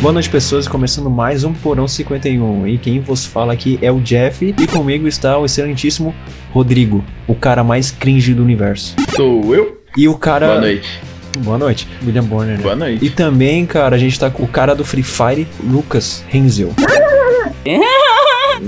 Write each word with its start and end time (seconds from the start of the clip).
Boa 0.00 0.14
noite, 0.14 0.30
pessoas, 0.30 0.66
começando 0.66 1.10
mais 1.10 1.44
um 1.44 1.52
Porão 1.52 1.86
51. 1.86 2.66
E 2.66 2.78
quem 2.78 3.00
vos 3.00 3.26
fala 3.26 3.52
aqui 3.52 3.78
é 3.82 3.92
o 3.92 4.00
Jeff, 4.00 4.54
e 4.58 4.66
comigo 4.66 5.06
está 5.06 5.36
o 5.36 5.44
excelentíssimo 5.44 6.14
Rodrigo, 6.52 7.04
o 7.26 7.34
cara 7.34 7.62
mais 7.62 7.90
cringe 7.90 8.32
do 8.32 8.42
universo. 8.42 8.96
Sou 9.14 9.54
eu. 9.54 9.78
E 9.94 10.08
o 10.08 10.16
cara. 10.16 10.46
Boa 10.46 10.60
noite. 10.62 11.00
Boa 11.40 11.58
noite, 11.58 11.88
William 12.02 12.24
Bonner. 12.24 12.56
Né? 12.56 12.62
Boa 12.62 12.74
noite. 12.74 13.04
E 13.04 13.10
também, 13.10 13.66
cara, 13.66 13.94
a 13.94 13.98
gente 13.98 14.18
tá 14.18 14.30
com 14.30 14.42
o 14.42 14.48
cara 14.48 14.74
do 14.74 14.86
Free 14.86 15.02
Fire, 15.02 15.46
Lucas 15.62 16.24
Renzel. 16.28 16.72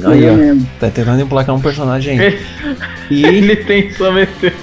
Aí, 0.04 0.28
ó, 0.28 0.64
tá 0.78 0.90
tentando 0.90 1.22
emplacar 1.22 1.54
um 1.54 1.60
personagem 1.60 2.20
aí. 2.20 2.38
E... 3.10 3.26
Ele 3.26 3.56
tem 3.56 3.90
só 3.92 4.10
meter. 4.10 4.54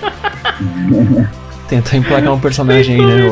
Tentar 1.68 1.98
emplacar 1.98 2.34
um 2.34 2.40
personagem 2.40 2.96
aí, 2.96 3.06
né? 3.06 3.28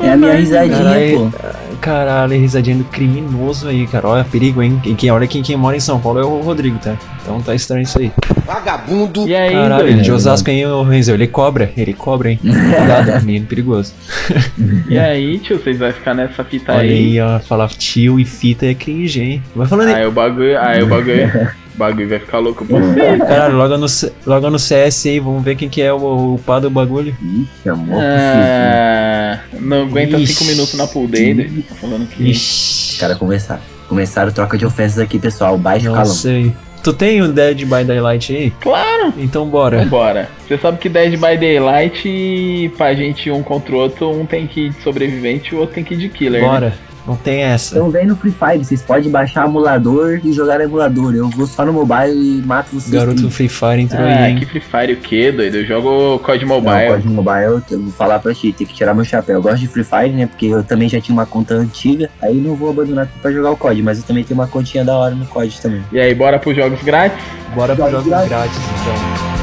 É 0.00 0.12
a 0.12 0.16
minha 0.16 0.34
risadinha, 0.34 1.18
pô. 1.18 1.63
Caralho, 1.84 2.32
risadinha 2.40 2.78
do 2.78 2.84
criminoso 2.84 3.68
aí, 3.68 3.86
cara. 3.86 4.08
Olha, 4.08 4.24
perigo, 4.24 4.62
hein? 4.62 4.80
Quem, 4.96 5.10
olha 5.10 5.26
quem, 5.26 5.42
quem 5.42 5.54
mora 5.54 5.76
em 5.76 5.80
São 5.80 6.00
Paulo 6.00 6.18
é 6.18 6.24
o 6.24 6.40
Rodrigo, 6.40 6.78
tá? 6.78 6.96
Então 7.24 7.40
tá 7.40 7.54
estranho 7.54 7.82
isso 7.84 7.98
aí. 7.98 8.12
Vagabundo. 8.44 9.26
E 9.26 9.34
aí, 9.34 9.52
Caralho, 9.52 9.76
doido? 9.84 9.94
ele 9.96 10.02
de 10.02 10.12
Osasco, 10.12 10.50
hein, 10.50 10.66
o 10.66 10.82
Renzel? 10.82 11.14
Ele 11.14 11.26
cobra, 11.26 11.72
ele 11.74 11.94
cobra, 11.94 12.30
hein? 12.30 12.38
Cuidado, 12.42 13.18
menino 13.24 13.46
perigoso. 13.46 13.94
E 14.90 14.98
aí, 14.98 15.38
tio, 15.38 15.58
vocês 15.58 15.78
vão 15.78 15.90
ficar 15.90 16.12
nessa 16.12 16.44
fita 16.44 16.72
Olha 16.72 16.82
aí. 16.82 17.18
aí, 17.18 17.20
ó, 17.20 17.40
falar 17.40 17.68
tio 17.70 18.20
e 18.20 18.26
fita 18.26 18.66
é 18.66 18.74
cringe, 18.74 19.22
hein? 19.22 19.42
Vai 19.56 19.66
falando 19.66 19.88
aí. 19.88 19.94
Aí 19.94 20.06
o 20.06 20.12
bagulho, 20.12 20.60
aí 20.60 20.82
o 20.82 20.86
bagulho, 20.86 21.26
o 21.74 21.78
bagulho 21.78 22.08
vai 22.10 22.18
ficar 22.18 22.38
louco 22.40 22.66
pra 22.66 22.78
você. 22.78 23.16
Caralho, 23.16 23.56
logo 23.56 23.78
no, 23.78 23.86
logo 24.26 24.50
no 24.50 24.58
CS 24.58 25.06
aí, 25.06 25.18
vamos 25.18 25.42
ver 25.42 25.56
quem 25.56 25.70
que 25.70 25.80
é 25.80 25.94
o, 25.94 26.34
o 26.34 26.40
pá 26.44 26.60
do 26.60 26.68
bagulho. 26.68 27.16
Ixi, 27.22 27.70
amor. 27.70 28.02
Ah, 28.02 29.38
não 29.60 29.82
aguenta 29.84 30.18
Ixi. 30.18 30.34
5 30.34 30.50
minutos 30.50 30.74
na 30.74 30.86
pool 30.86 31.08
doido. 31.08 31.62
Tá 31.70 31.74
falando 31.76 32.06
que. 32.06 32.22
Os 32.22 32.28
Ixi, 32.28 32.98
caras 32.98 33.16
conversaram. 33.16 33.62
Começaram 33.88 34.30
troca 34.30 34.58
de 34.58 34.66
ofensas 34.66 34.98
aqui, 34.98 35.18
pessoal. 35.18 35.56
Baixa 35.56 35.86
o 35.86 35.92
não 35.92 35.94
calão. 35.98 36.14
sei. 36.14 36.52
Tu 36.84 36.92
tem 36.92 37.22
o 37.22 37.28
Dead 37.28 37.64
by 37.64 37.82
Daylight 37.82 38.36
aí? 38.36 38.50
Claro! 38.60 39.14
Então 39.16 39.46
bora. 39.46 39.78
Vambora. 39.78 40.28
Você 40.46 40.58
sabe 40.58 40.76
que 40.76 40.90
Dead 40.90 41.12
by 41.12 41.38
Daylight, 41.38 42.70
pra 42.76 42.92
gente 42.92 43.26
ir 43.26 43.32
um 43.32 43.42
contra 43.42 43.74
o 43.74 43.78
outro, 43.78 44.10
um 44.10 44.26
tem 44.26 44.46
que 44.46 44.66
ir 44.66 44.68
de 44.68 44.82
sobrevivente 44.82 45.54
e 45.54 45.56
o 45.56 45.60
outro 45.60 45.76
tem 45.76 45.82
que 45.82 45.94
ir 45.94 45.96
de 45.96 46.10
killer. 46.10 46.42
Né? 46.60 46.74
Não 47.06 47.16
tem 47.16 47.42
essa. 47.42 47.74
Então 47.76 47.90
vem 47.90 48.06
no 48.06 48.16
Free 48.16 48.32
Fire, 48.32 48.64
vocês 48.64 48.80
podem 48.80 49.10
baixar 49.10 49.46
emulador 49.46 50.20
e 50.24 50.32
jogar 50.32 50.56
no 50.58 50.64
emulador. 50.64 51.14
Eu 51.14 51.28
vou 51.28 51.46
só 51.46 51.64
no 51.66 51.72
mobile 51.72 52.38
e 52.38 52.42
mato 52.46 52.68
vocês. 52.72 52.88
Garoto 52.90 53.20
do. 53.20 53.30
Free 53.30 53.48
Fire 53.48 53.80
entrou 53.82 54.00
Ah, 54.02 54.24
aí, 54.24 54.32
hein? 54.32 54.38
que 54.38 54.46
Free 54.46 54.60
Fire 54.60 54.92
o 54.94 54.96
quê, 54.96 55.30
doido? 55.30 55.56
Eu 55.58 55.66
jogo 55.66 56.18
COD 56.20 56.46
Não, 56.46 56.48
Mobile. 56.60 56.86
pode 56.88 57.06
no 57.06 57.12
mobile, 57.12 57.62
eu 57.70 57.80
vou 57.82 57.92
falar 57.92 58.18
pra 58.20 58.32
ti, 58.34 58.52
tem 58.52 58.66
que 58.66 58.72
tirar 58.72 58.94
meu 58.94 59.04
chapéu. 59.04 59.34
Eu 59.36 59.42
gosto 59.42 59.58
de 59.58 59.68
Free 59.68 59.84
Fire, 59.84 60.10
né? 60.10 60.26
Porque 60.26 60.46
eu 60.46 60.62
também 60.64 60.88
já 60.88 60.98
tinha 61.00 61.14
uma 61.14 61.26
conta 61.26 61.54
antiga, 61.54 62.08
aí 62.22 62.36
não 62.36 62.54
vou 62.54 62.70
abandonar 62.70 63.06
pra 63.20 63.30
jogar 63.30 63.50
o 63.50 63.56
COD, 63.56 63.82
mas 63.82 63.98
eu 63.98 64.04
também 64.04 64.24
tenho 64.24 64.40
uma 64.40 64.46
continha 64.48 64.82
da 64.84 64.96
hora 64.96 65.14
no 65.14 65.26
COD 65.26 65.60
também. 65.60 65.82
E 65.92 66.00
aí, 66.00 66.14
bora 66.14 66.38
pros 66.38 66.56
jogos 66.56 66.82
grátis? 66.82 67.22
Bora 67.54 67.74
pro 67.76 67.84
Jogos 67.90 68.06
jogos 68.06 68.08
grátis. 68.08 68.28
grátis, 68.30 68.56
então. 68.56 69.33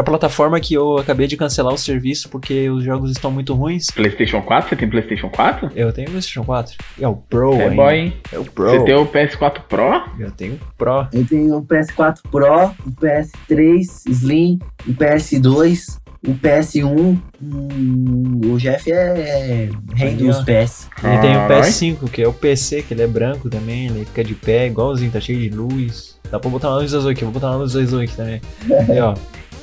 Pra 0.00 0.04
plataforma 0.04 0.58
que 0.58 0.72
eu 0.72 0.96
acabei 0.96 1.26
de 1.26 1.36
cancelar 1.36 1.74
o 1.74 1.76
serviço 1.76 2.30
porque 2.30 2.70
os 2.70 2.82
jogos 2.82 3.10
estão 3.10 3.30
muito 3.30 3.52
ruins. 3.52 3.88
PlayStation 3.90 4.40
4? 4.40 4.70
Você 4.70 4.76
tem 4.76 4.88
PlayStation 4.88 5.28
4? 5.28 5.72
Eu 5.76 5.92
tenho 5.92 6.08
o 6.08 6.10
PlayStation 6.12 6.42
4. 6.42 6.74
É 6.98 7.06
o 7.06 7.16
Pro, 7.16 7.52
é 7.52 7.64
ainda. 7.64 7.74
boy, 7.76 7.94
hein? 7.94 8.14
É 8.32 8.38
o 8.38 8.44
Pro. 8.46 8.70
Você 8.70 8.84
tem 8.84 8.94
o 8.94 9.04
PS4 9.06 9.60
Pro? 9.68 10.02
Eu 10.18 10.30
tenho 10.30 10.54
o 10.54 10.58
Pro. 10.78 11.06
Eu 11.12 11.26
tenho 11.26 11.56
o 11.58 11.62
PS4 11.62 12.20
Pro, 12.30 12.74
o 12.86 12.90
PS3 12.92 13.82
Slim, 14.08 14.58
o 14.88 14.94
PS2, 14.94 15.98
o 16.26 16.32
PS1. 16.32 17.18
Hum, 17.42 18.40
o 18.46 18.56
Jeff 18.56 18.90
é 18.90 19.68
rei 19.94 20.14
dos. 20.14 20.38
PS. 20.38 20.88
Ele 21.04 21.18
tem 21.18 21.30
o 21.32 21.46
Carai. 21.46 21.60
PS5, 21.60 22.10
que 22.10 22.22
é 22.22 22.28
o 22.28 22.32
PC, 22.32 22.82
que 22.84 22.94
ele 22.94 23.02
é 23.02 23.06
branco 23.06 23.50
também, 23.50 23.88
ele 23.88 24.06
fica 24.06 24.24
de 24.24 24.34
pé, 24.34 24.66
igualzinho, 24.66 25.10
tá 25.10 25.20
cheio 25.20 25.40
de 25.40 25.54
luz. 25.54 26.18
Dá 26.30 26.38
pra 26.38 26.48
botar 26.48 26.70
uma 26.70 26.78
luz 26.78 26.94
azul 26.94 27.10
aqui, 27.10 27.22
vou 27.22 27.34
botar 27.34 27.48
uma 27.48 27.56
luz 27.56 27.76
azul 27.76 28.00
aqui 28.00 28.16
também. 28.16 28.40
Aí, 28.88 28.98
ó. 28.98 29.14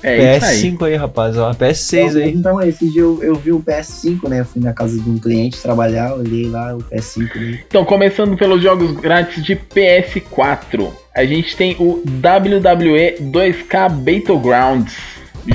É 0.03 0.37
isso 0.37 0.45
aí. 0.45 0.71
PS5 0.71 0.85
aí, 0.87 0.95
rapaz, 0.95 1.37
ó. 1.37 1.51
PS6 1.53 2.21
aí. 2.21 2.33
Então, 2.33 2.61
esse 2.61 2.89
dia 2.89 3.01
eu, 3.01 3.21
eu 3.23 3.35
vi 3.35 3.51
o 3.51 3.59
PS5, 3.61 4.29
né? 4.29 4.41
Eu 4.41 4.45
fui 4.45 4.61
na 4.61 4.73
casa 4.73 4.99
de 4.99 5.09
um 5.09 5.17
cliente 5.17 5.61
trabalhar, 5.61 6.13
olhei 6.13 6.47
lá 6.47 6.75
o 6.75 6.79
PS5 6.79 7.33
dele. 7.33 7.59
Então, 7.67 7.83
começando 7.85 8.37
pelos 8.37 8.61
jogos 8.61 8.91
grátis 8.91 9.43
de 9.43 9.55
PS4. 9.55 10.91
A 11.15 11.25
gente 11.25 11.55
tem 11.55 11.75
o 11.79 12.03
WWE 12.05 13.17
2K 13.31 13.89
Battlegrounds. 13.89 14.95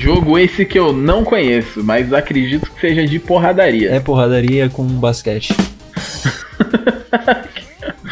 Jogo 0.01 0.39
esse 0.39 0.65
que 0.65 0.79
eu 0.79 0.93
não 0.93 1.23
conheço, 1.23 1.85
mas 1.85 2.13
acredito 2.13 2.71
que 2.71 2.81
seja 2.81 3.07
de 3.07 3.19
porradaria. 3.19 3.91
É 3.91 4.01
porradaria 4.01 4.69
com 4.69 4.85
basquete. 4.85 5.55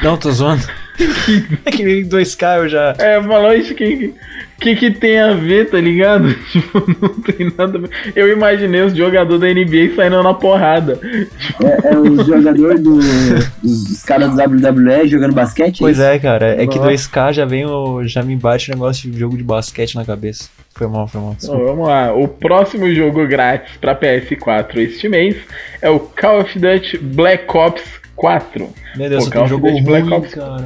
Não, 0.02 0.16
tô 0.16 0.30
zoando. 0.30 0.62
É 1.65 1.71
que 1.71 2.05
2K 2.05 2.59
eu 2.59 2.69
já. 2.69 2.94
É, 2.99 3.22
falou 3.22 3.53
isso 3.55 3.75
que, 3.75 4.12
que 4.61 4.77
que 4.77 4.91
tem 4.91 5.19
a 5.19 5.33
ver, 5.33 5.71
tá 5.71 5.81
ligado? 5.81 6.34
Tipo, 6.50 6.84
não 7.00 7.09
tem 7.21 7.53
nada 7.56 7.78
a 7.78 7.81
ver. 7.81 7.91
Eu 8.15 8.28
imaginei 8.33 8.83
os 8.83 8.94
jogadores 8.94 9.41
da 9.41 9.49
NBA 9.49 9.94
saindo 9.94 10.22
na 10.22 10.34
porrada. 10.34 10.99
É, 11.62 11.93
é 11.93 11.99
o 11.99 12.25
jogador 12.25 12.78
do, 12.78 12.97
dos, 12.97 13.49
dos 13.62 14.03
caras 14.03 14.34
do 14.34 14.37
WWE 14.37 15.06
jogando 15.09 15.34
basquete? 15.34 15.78
Pois 15.78 15.99
é, 15.99 16.19
cara. 16.19 16.62
É 16.62 16.66
que 16.66 16.78
Nossa. 16.78 16.91
2K 16.91 17.32
já 17.32 17.44
vem 17.44 17.67
o. 17.67 18.05
já 18.05 18.22
me 18.22 18.37
bate 18.37 18.71
o 18.71 18.75
negócio 18.75 19.11
de 19.11 19.19
jogo 19.19 19.37
de 19.37 19.43
basquete 19.43 19.94
na 19.94 20.05
cabeça. 20.05 20.49
Foi 20.75 20.87
mal, 20.87 21.06
foi 21.06 21.21
mal. 21.21 21.37
Então, 21.43 21.59
vamos 21.59 21.88
lá. 21.88 22.12
O 22.12 22.28
próximo 22.28 22.93
jogo 22.94 23.27
grátis 23.27 23.77
pra 23.77 23.94
PS4 23.94 24.77
este 24.77 25.09
mês 25.09 25.37
é 25.82 25.91
o 25.91 26.00
Call 26.00 26.41
of 26.41 26.59
Duty 26.59 26.99
Black 26.99 27.44
Ops 27.56 28.00
4. 28.20 28.70
Meu 28.97 29.08
Deus, 29.08 29.25
Pô, 29.25 29.31
você 29.31 29.38
tem 29.38 29.48
jogo 29.48 29.69
Duty 29.69 29.82
Black 29.82 30.08
ruim, 30.08 30.19
Ops, 30.19 30.34
cara. 30.34 30.64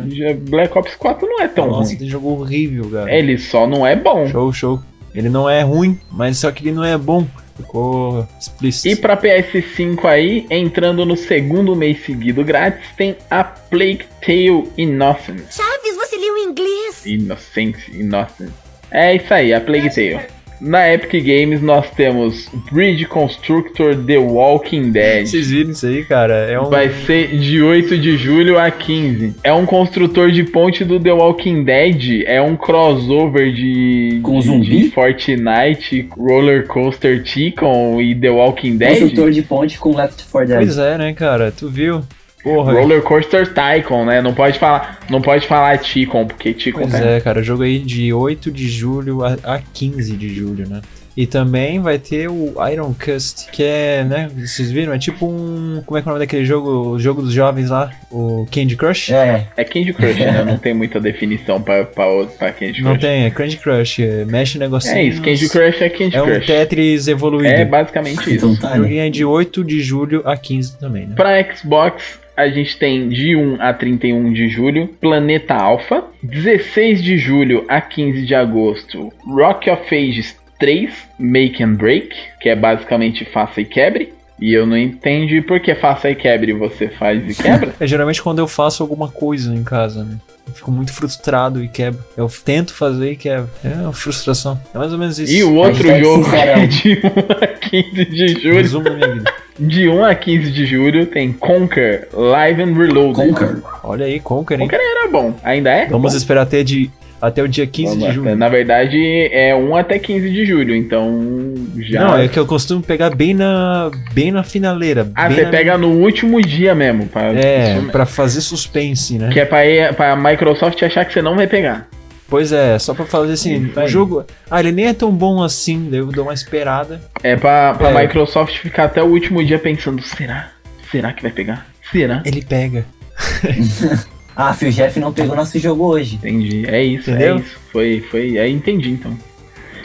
Black 0.48 0.78
Ops 0.78 0.96
4 0.96 1.28
não 1.28 1.40
é 1.40 1.48
tão 1.48 1.66
Nossa, 1.68 1.90
ruim. 1.90 1.98
tem 1.98 2.08
jogo 2.08 2.30
horrível, 2.30 2.90
cara. 2.90 3.14
Ele 3.14 3.38
só 3.38 3.66
não 3.66 3.86
é 3.86 3.94
bom. 3.94 4.26
Show, 4.26 4.52
show. 4.52 4.82
Ele 5.14 5.28
não 5.28 5.48
é 5.48 5.62
ruim, 5.62 5.98
mas 6.10 6.38
só 6.38 6.50
que 6.50 6.64
ele 6.64 6.72
não 6.72 6.84
é 6.84 6.98
bom. 6.98 7.24
Ficou 7.56 8.26
explícito. 8.40 8.88
E 8.88 8.96
pra 8.96 9.16
PS5 9.16 10.04
aí, 10.06 10.44
entrando 10.50 11.06
no 11.06 11.16
segundo 11.16 11.76
mês 11.76 12.04
seguido 12.04 12.42
grátis, 12.42 12.88
tem 12.96 13.16
a 13.30 13.44
Plague 13.44 14.04
Tale 14.20 14.68
Innocence. 14.76 15.56
Chaves, 15.56 15.94
você 15.94 16.16
leu 16.16 16.36
em 16.38 16.48
inglês? 16.50 17.06
Innocence, 17.06 17.92
Innocence. 17.92 18.52
É 18.90 19.14
isso 19.14 19.32
aí, 19.32 19.54
a 19.54 19.60
Plague 19.60 19.88
Tale. 19.94 20.20
Na 20.64 20.90
Epic 20.90 21.22
Games 21.22 21.60
nós 21.60 21.90
temos 21.90 22.48
Bridge 22.72 23.04
Constructor 23.04 23.94
The 23.96 24.16
Walking 24.16 24.92
Dead. 24.92 25.26
Vocês 25.26 25.50
viram 25.50 25.72
isso 25.72 25.86
aí, 25.86 26.02
cara? 26.04 26.32
É 26.50 26.58
um. 26.58 26.70
Vai 26.70 26.88
ser 26.88 27.36
de 27.36 27.60
8 27.60 27.98
de 27.98 28.16
julho 28.16 28.58
a 28.58 28.70
15. 28.70 29.34
É 29.44 29.52
um 29.52 29.66
construtor 29.66 30.30
de 30.30 30.42
ponte 30.42 30.82
do 30.82 30.98
The 30.98 31.12
Walking 31.12 31.64
Dead. 31.64 32.22
É 32.24 32.40
um 32.40 32.56
crossover 32.56 33.52
de, 33.52 34.20
Com 34.22 34.38
de, 34.38 34.46
zumbi? 34.46 34.84
de 34.84 34.90
Fortnite, 34.90 36.08
Roller 36.16 36.66
Coaster 36.66 37.22
Tycoon 37.22 38.00
e 38.00 38.14
The 38.14 38.30
Walking 38.30 38.78
Dead. 38.78 39.00
Construtor 39.00 39.30
de 39.32 39.42
ponte 39.42 39.78
com 39.78 39.94
Left 39.94 40.24
4 40.32 40.48
Dead. 40.48 40.58
Pois 40.60 40.78
é, 40.78 40.96
né, 40.96 41.12
cara? 41.12 41.52
Tu 41.52 41.68
viu? 41.68 42.00
Porra. 42.44 42.72
Roller 42.74 43.02
Coaster 43.02 43.52
Tycoon, 43.52 44.04
né? 44.04 44.20
Não 44.20 44.34
pode 44.34 44.58
falar, 44.58 45.00
não 45.10 45.20
pode 45.22 45.46
falar 45.46 45.78
Tycoon, 45.78 46.26
porque 46.26 46.52
Tycoon 46.52 46.82
Pois 46.82 46.92
tá- 46.92 46.98
é, 47.06 47.20
cara, 47.20 47.40
o 47.40 47.42
jogo 47.42 47.62
aí 47.62 47.78
de 47.78 48.12
8 48.12 48.52
de 48.52 48.68
julho 48.68 49.24
a, 49.24 49.36
a 49.42 49.58
15 49.72 50.12
de 50.16 50.28
julho, 50.34 50.68
né? 50.68 50.80
E 51.16 51.28
também 51.28 51.78
vai 51.78 51.96
ter 51.96 52.28
o 52.28 52.54
Iron 52.72 52.92
Cust, 52.92 53.48
que 53.52 53.62
é, 53.62 54.02
né? 54.02 54.28
Vocês 54.36 54.72
viram? 54.72 54.92
É 54.92 54.98
tipo 54.98 55.26
um. 55.28 55.80
Como 55.86 55.96
é 55.96 56.02
que 56.02 56.08
é 56.08 56.10
o 56.10 56.12
nome 56.12 56.24
daquele 56.26 56.44
jogo? 56.44 56.68
O 56.90 56.98
jogo 56.98 57.22
dos 57.22 57.32
jovens 57.32 57.70
lá? 57.70 57.88
O 58.10 58.48
Candy 58.52 58.74
Crush? 58.74 59.12
É, 59.12 59.46
É 59.56 59.62
Candy 59.62 59.92
Crush, 59.94 60.18
né? 60.18 60.42
Não 60.44 60.58
tem 60.58 60.74
muita 60.74 61.00
definição 61.00 61.62
pra, 61.62 61.84
pra, 61.84 62.08
outro- 62.08 62.36
pra 62.36 62.50
Candy 62.50 62.72
Crush. 62.82 62.82
Não 62.84 62.98
tem, 62.98 63.26
é 63.26 63.30
Candy 63.30 63.56
Crush. 63.58 64.00
é, 64.02 64.24
Mexe 64.24 64.58
negocinho. 64.58 64.96
É 64.96 65.04
isso, 65.04 65.22
Candy 65.22 65.48
Crush 65.48 65.82
é 65.82 65.88
Candy 65.88 66.16
É 66.16 66.20
um 66.22 66.26
Crush. 66.26 66.46
Tetris 66.46 67.06
evoluído. 67.06 67.46
É 67.54 67.64
basicamente 67.64 68.34
isso. 68.34 68.46
então 68.46 68.56
tá, 68.56 68.76
né? 68.76 68.96
É 69.06 69.08
de 69.08 69.24
8 69.24 69.62
de 69.62 69.80
julho 69.80 70.20
a 70.24 70.36
15 70.36 70.76
também, 70.78 71.06
né? 71.06 71.14
Pra 71.14 71.40
Xbox, 71.54 72.18
a 72.36 72.48
gente 72.48 72.76
tem 72.76 73.08
de 73.08 73.36
1 73.36 73.60
a 73.60 73.72
31 73.72 74.32
de 74.32 74.48
julho, 74.48 74.88
Planeta 75.00 75.54
Alpha. 75.54 76.04
16 76.22 77.02
de 77.02 77.18
julho 77.18 77.64
a 77.68 77.80
15 77.80 78.24
de 78.24 78.34
agosto, 78.34 79.12
Rock 79.26 79.70
of 79.70 79.94
Ages 79.94 80.36
3, 80.58 80.92
Make 81.18 81.62
and 81.62 81.74
Break, 81.74 82.16
que 82.40 82.48
é 82.48 82.56
basicamente 82.56 83.24
faça 83.24 83.60
e 83.60 83.64
quebre. 83.64 84.12
E 84.40 84.52
eu 84.52 84.66
não 84.66 84.76
entendi 84.76 85.40
por 85.40 85.60
que 85.60 85.74
faça 85.74 86.10
e 86.10 86.14
quebre 86.14 86.52
você 86.52 86.88
faz 86.88 87.22
e 87.28 87.40
quebra. 87.40 87.74
É 87.78 87.86
geralmente 87.86 88.22
quando 88.22 88.40
eu 88.40 88.48
faço 88.48 88.82
alguma 88.82 89.08
coisa 89.08 89.54
em 89.54 89.62
casa, 89.62 90.04
né? 90.04 90.16
Eu 90.46 90.52
fico 90.52 90.70
muito 90.70 90.92
frustrado 90.92 91.62
e 91.62 91.68
quebro. 91.68 92.04
Eu 92.16 92.28
tento 92.44 92.74
fazer 92.74 93.12
e 93.12 93.16
quebro. 93.16 93.48
É 93.64 93.68
uma 93.68 93.92
frustração. 93.92 94.60
É 94.74 94.78
mais 94.78 94.92
ou 94.92 94.98
menos 94.98 95.18
isso. 95.18 95.32
E 95.32 95.42
o 95.42 95.54
outro 95.54 95.86
jogo 95.98 96.26
é 96.34 96.66
de 96.66 96.94
1 96.94 97.42
a 97.42 97.43
15 97.70 98.04
de 98.06 98.26
julho. 98.42 98.54
Resumo 98.54 98.84
da 98.84 98.90
minha 98.90 99.14
vida. 99.14 99.32
De 99.58 99.88
1 99.88 100.04
a 100.04 100.14
15 100.14 100.50
de 100.50 100.66
julho 100.66 101.06
tem 101.06 101.32
Conquer 101.32 102.08
Live 102.12 102.62
and 102.62 102.74
Reloaded. 102.74 103.14
Conquer. 103.32 103.56
Olha 103.84 104.06
aí, 104.06 104.18
Conquer, 104.20 104.54
hein? 104.60 104.66
Conquer 104.66 104.80
era 104.80 105.08
bom, 105.08 105.34
ainda 105.44 105.70
é? 105.70 105.86
Vamos 105.86 106.14
esperar 106.14 106.44
ter 106.46 106.64
de 106.64 106.90
Até 107.22 107.42
o 107.42 107.48
dia 107.48 107.66
15 107.66 107.94
de 107.94 108.00
Vamos 108.00 108.14
julho. 108.16 108.28
até- 108.28 108.36
Na 108.36 108.48
verdade, 108.48 108.98
é 109.32 109.54
1 109.54 109.76
até 109.76 109.98
15 109.98 110.28
de 110.28 110.44
julho, 110.44 110.74
então 110.74 111.54
já. 111.78 112.00
Não, 112.04 112.18
é 112.18 112.28
que 112.28 112.38
eu 112.38 112.44
costumo 112.44 112.82
pegar 112.82 113.14
bem 113.14 113.32
na, 113.32 113.90
bem 114.12 114.30
na 114.32 114.42
finaleira. 114.42 115.10
Ah, 115.14 115.28
bem 115.28 115.36
você 115.38 115.44
na- 115.44 115.50
pega 115.50 115.78
no 115.78 115.88
último 116.00 116.40
dia 116.42 116.74
mesmo. 116.74 117.06
Pra... 117.06 117.32
É, 117.32 117.80
pra 117.92 118.04
fazer 118.04 118.40
suspense, 118.42 119.16
né? 119.18 119.30
Que 119.32 119.40
é 119.40 119.44
pra, 119.46 119.60
pra 119.96 120.16
Microsoft 120.16 120.82
achar 120.82 121.04
que 121.04 121.12
você 121.14 121.22
não 121.22 121.34
vai 121.36 121.46
pegar. 121.46 121.88
Pois 122.34 122.50
é, 122.50 122.76
só 122.80 122.92
pra 122.94 123.06
fazer 123.06 123.34
assim, 123.34 123.66
Isso 123.66 123.78
o 123.78 123.82
aí. 123.82 123.86
jogo. 123.88 124.24
Ah, 124.50 124.58
ele 124.58 124.72
nem 124.72 124.86
é 124.86 124.92
tão 124.92 125.12
bom 125.12 125.40
assim, 125.40 125.88
daí 125.88 126.00
eu 126.00 126.06
dou 126.06 126.24
uma 126.24 126.34
esperada. 126.34 127.00
É 127.22 127.36
pra, 127.36 127.74
pra 127.74 127.90
É. 127.90 128.02
Microsoft 128.02 128.56
ficar 128.58 128.84
até 128.86 129.00
o 129.00 129.06
último 129.06 129.44
dia 129.44 129.56
pensando: 129.56 130.02
será? 130.02 130.50
Será 130.90 131.12
que 131.12 131.22
vai 131.22 131.30
pegar? 131.30 131.64
Será? 131.92 132.22
Ele 132.24 132.42
pega. 132.42 132.84
Ah, 134.36 134.52
Phil 134.52 134.70
Jeff 134.72 134.98
não 134.98 135.12
pegou 135.12 135.36
nosso 135.36 135.56
jogo 135.60 135.84
hoje. 135.84 136.16
Entendi. 136.16 136.64
É 136.66 136.82
isso, 136.82 137.08
Entendeu? 137.08 137.36
é 137.36 137.38
isso. 137.38 137.56
Foi, 137.70 138.04
foi. 138.10 138.36
É, 138.36 138.48
entendi 138.48 138.90
então. 138.90 139.16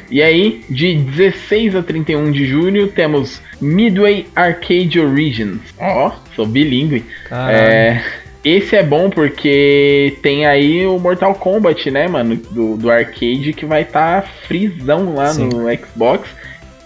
E 0.09 0.23
aí, 0.23 0.65
de 0.67 0.95
16 0.95 1.75
a 1.75 1.83
31 1.83 2.31
de 2.31 2.47
julho, 2.47 2.87
temos 2.87 3.39
Midway 3.61 4.25
Arcade 4.35 4.99
Origins. 4.99 5.59
Ó, 5.77 6.11
sou 6.35 6.47
bilíngue. 6.47 7.05
Caralho. 7.29 7.55
É, 7.57 8.03
esse 8.43 8.75
é 8.75 8.83
bom 8.83 9.09
porque 9.09 10.17
tem 10.21 10.45
aí 10.45 10.85
o 10.85 10.97
Mortal 10.99 11.35
Kombat, 11.35 11.91
né, 11.91 12.07
mano? 12.07 12.35
Do, 12.35 12.77
do 12.77 12.89
arcade 12.89 13.53
que 13.53 13.65
vai 13.65 13.81
estar 13.81 14.21
tá 14.21 14.27
frisão 14.47 15.13
lá 15.13 15.27
Sim. 15.33 15.49
no 15.49 15.65
Xbox. 15.75 16.29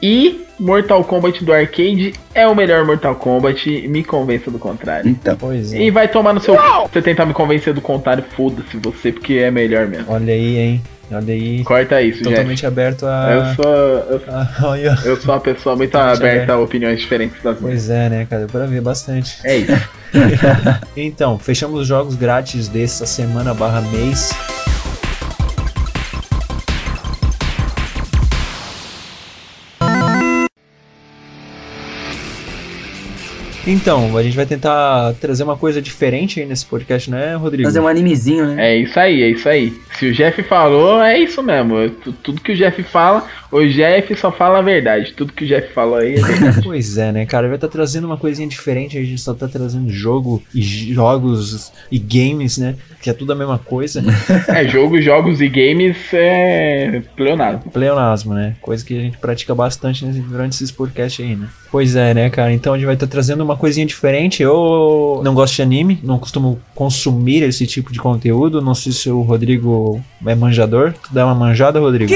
E 0.01 0.43
Mortal 0.59 1.03
Kombat 1.03 1.43
do 1.43 1.53
arcade 1.53 2.13
é 2.33 2.47
o 2.47 2.55
melhor 2.55 2.85
Mortal 2.85 3.15
Kombat, 3.15 3.87
me 3.87 4.03
convença 4.03 4.49
do 4.49 4.59
contrário. 4.59 5.09
Então, 5.09 5.35
Pois 5.37 5.73
é. 5.73 5.81
E 5.81 5.91
vai 5.91 6.07
tomar 6.07 6.33
no 6.33 6.41
seu. 6.41 6.55
c****. 6.55 6.61
Você 6.91 7.01
tentar 7.01 7.25
me 7.25 7.33
convencer 7.33 7.73
do 7.73 7.81
contrário, 7.81 8.23
foda-se 8.35 8.77
você, 8.77 9.11
porque 9.11 9.35
é 9.35 9.51
melhor 9.51 9.87
mesmo. 9.87 10.11
Olha 10.11 10.33
aí, 10.33 10.57
hein? 10.57 10.81
Olha 11.13 11.33
aí. 11.33 11.63
Corta 11.63 12.01
isso, 12.01 12.19
gente. 12.19 12.29
Totalmente 12.29 12.65
aberto 12.65 13.05
a. 13.05 13.31
Eu 13.31 13.55
sou, 13.55 13.73
eu, 13.73 14.21
a- 14.27 15.01
eu 15.05 15.17
sou 15.17 15.33
uma 15.33 15.39
pessoa 15.39 15.75
muito 15.75 15.95
aberta 15.95 16.17
aberto. 16.25 16.49
a 16.51 16.57
opiniões 16.59 16.99
diferentes 16.99 17.41
das 17.43 17.59
minhas. 17.59 17.85
Pois 17.85 17.89
é, 17.89 18.09
né, 18.09 18.27
cara? 18.29 18.41
Deu 18.41 18.49
pra 18.49 18.65
ver 18.65 18.81
bastante. 18.81 19.37
É 19.43 19.57
isso. 19.57 19.71
Então, 20.95 21.39
fechamos 21.39 21.79
os 21.81 21.87
jogos 21.87 22.15
grátis 22.15 22.67
dessa 22.67 23.05
semana 23.05 23.53
barra 23.53 23.81
mês. 23.81 24.29
Então, 33.65 34.17
a 34.17 34.21
gente 34.23 34.35
vai 34.35 34.45
tentar 34.45 35.13
trazer 35.21 35.43
uma 35.43 35.55
coisa 35.55 35.81
diferente 35.81 36.39
aí 36.41 36.45
nesse 36.45 36.65
podcast, 36.65 37.09
né, 37.09 37.35
Rodrigo? 37.35 37.63
fazer 37.63 37.79
um 37.79 37.87
animezinho, 37.87 38.45
né? 38.47 38.71
É 38.73 38.77
isso 38.77 38.99
aí, 38.99 39.23
é 39.23 39.29
isso 39.29 39.47
aí. 39.47 39.73
Se 39.97 40.07
o 40.07 40.13
Jeff 40.13 40.43
falou, 40.43 41.01
é 41.01 41.17
isso 41.17 41.41
mesmo. 41.41 41.89
Tu- 41.89 42.11
Tudo 42.11 42.41
que 42.41 42.51
o 42.51 42.55
Jeff 42.57 42.83
fala, 42.83 43.25
o 43.49 43.65
Jeff 43.65 44.13
só 44.17 44.33
fala 44.33 44.59
a 44.59 44.61
verdade. 44.61 45.13
Tudo 45.13 45.31
que 45.31 45.45
o 45.45 45.47
Jeff 45.47 45.71
falou 45.73 45.95
aí 45.95 46.15
é 46.15 46.21
verdade. 46.21 46.61
Pois 46.63 46.97
é, 46.97 47.11
né, 47.13 47.25
cara? 47.25 47.47
Vai 47.47 47.55
estar 47.55 47.69
trazendo 47.69 48.05
uma 48.05 48.17
coisinha 48.17 48.47
diferente. 48.49 48.97
A 48.97 49.01
gente 49.03 49.21
só 49.21 49.33
tá 49.33 49.47
trazendo 49.47 49.89
jogo 49.89 50.43
e 50.53 50.61
jogos 50.61 51.71
e 51.89 51.97
games, 51.97 52.57
né? 52.57 52.75
Que 53.01 53.09
é 53.09 53.13
tudo 53.13 53.31
a 53.31 53.35
mesma 53.35 53.57
coisa. 53.59 54.03
é, 54.49 54.67
jogo, 54.67 55.01
jogos 55.01 55.39
e 55.39 55.47
games 55.47 55.95
é 56.11 57.01
pleonasmo. 57.15 57.71
Pleonasmo, 57.71 58.33
né? 58.33 58.55
Coisa 58.61 58.83
que 58.83 58.97
a 58.97 59.01
gente 59.01 59.17
pratica 59.19 59.55
bastante 59.55 60.03
durante 60.05 60.53
esses 60.53 60.69
podcasts 60.71 61.25
aí, 61.25 61.35
né? 61.35 61.47
Pois 61.73 61.95
é, 61.95 62.13
né, 62.13 62.29
cara? 62.29 62.53
Então 62.53 62.75
a 62.75 62.77
gente 62.77 62.85
vai 62.85 62.93
estar 62.93 63.07
trazendo 63.07 63.43
uma 63.43 63.57
coisinha 63.57 63.83
diferente. 63.83 64.43
Eu 64.43 65.21
não 65.23 65.33
gosto 65.33 65.55
de 65.55 65.63
anime, 65.63 65.99
não 66.03 66.19
costumo 66.19 66.59
consumir 66.75 67.41
esse 67.41 67.65
tipo 67.65 67.91
de 67.91 67.97
conteúdo. 67.97 68.61
Não 68.61 68.75
sei 68.75 68.91
se 68.91 69.09
o 69.09 69.21
Rodrigo 69.21 69.99
é 70.23 70.35
manjador. 70.35 70.93
Tu 70.93 71.11
dá 71.11 71.25
uma 71.25 71.33
manjada, 71.33 71.79
Rodrigo? 71.79 72.07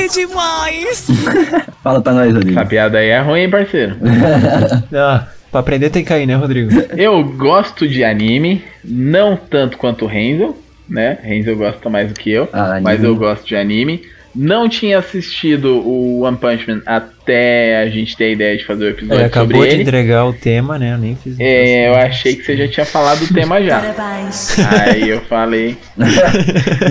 Fala 1.81 1.99
pra 2.01 2.13
nós, 2.13 2.31
Rodrigo. 2.31 2.59
Essa 2.59 2.69
piada 2.69 2.99
aí 2.99 3.07
é 3.09 3.19
ruim, 3.19 3.39
hein, 3.39 3.49
parceiro? 3.49 3.95
Ah, 4.93 5.25
pra 5.51 5.61
aprender 5.61 5.89
tem 5.89 6.03
que 6.03 6.09
cair, 6.09 6.27
né, 6.27 6.35
Rodrigo? 6.35 6.69
Eu 6.95 7.23
gosto 7.23 7.87
de 7.87 8.03
anime, 8.03 8.63
não 8.85 9.35
tanto 9.35 9.75
quanto 9.79 10.05
o 10.05 10.07
Renzo, 10.07 10.55
né? 10.87 11.17
Renzo 11.23 11.55
gosta 11.55 11.89
mais 11.89 12.09
do 12.09 12.13
que 12.13 12.29
eu, 12.29 12.47
Ah, 12.53 12.79
mas 12.79 13.03
eu 13.03 13.15
gosto 13.15 13.43
de 13.47 13.55
anime. 13.55 14.03
Não 14.35 14.69
tinha 14.69 14.99
assistido 14.99 15.79
o 15.79 16.21
One 16.21 16.37
Punch 16.37 16.67
Man 16.67 16.81
até 16.85 17.81
a 17.81 17.89
gente 17.89 18.15
ter 18.15 18.25
a 18.25 18.29
ideia 18.29 18.57
de 18.57 18.65
fazer 18.65 18.85
o 18.85 18.89
episódio 18.89 19.15
Ele 19.21 19.23
acabou 19.25 19.55
sobre 19.57 19.69
de 19.69 19.73
ele. 19.75 19.83
entregar 19.83 20.25
o 20.25 20.33
tema, 20.33 20.77
né? 20.77 20.93
Eu 20.93 20.97
nem 20.97 21.15
fiz. 21.15 21.39
É, 21.39 21.89
eu 21.89 21.95
achei 21.95 22.35
que 22.35 22.43
você 22.43 22.55
já 22.55 22.67
tinha 22.67 22.85
falado 22.85 23.23
o 23.23 23.33
tema 23.33 23.61
já. 23.61 23.79
Parabéns. 23.79 24.55
Aí 24.59 25.09
eu 25.09 25.21
falei. 25.21 25.77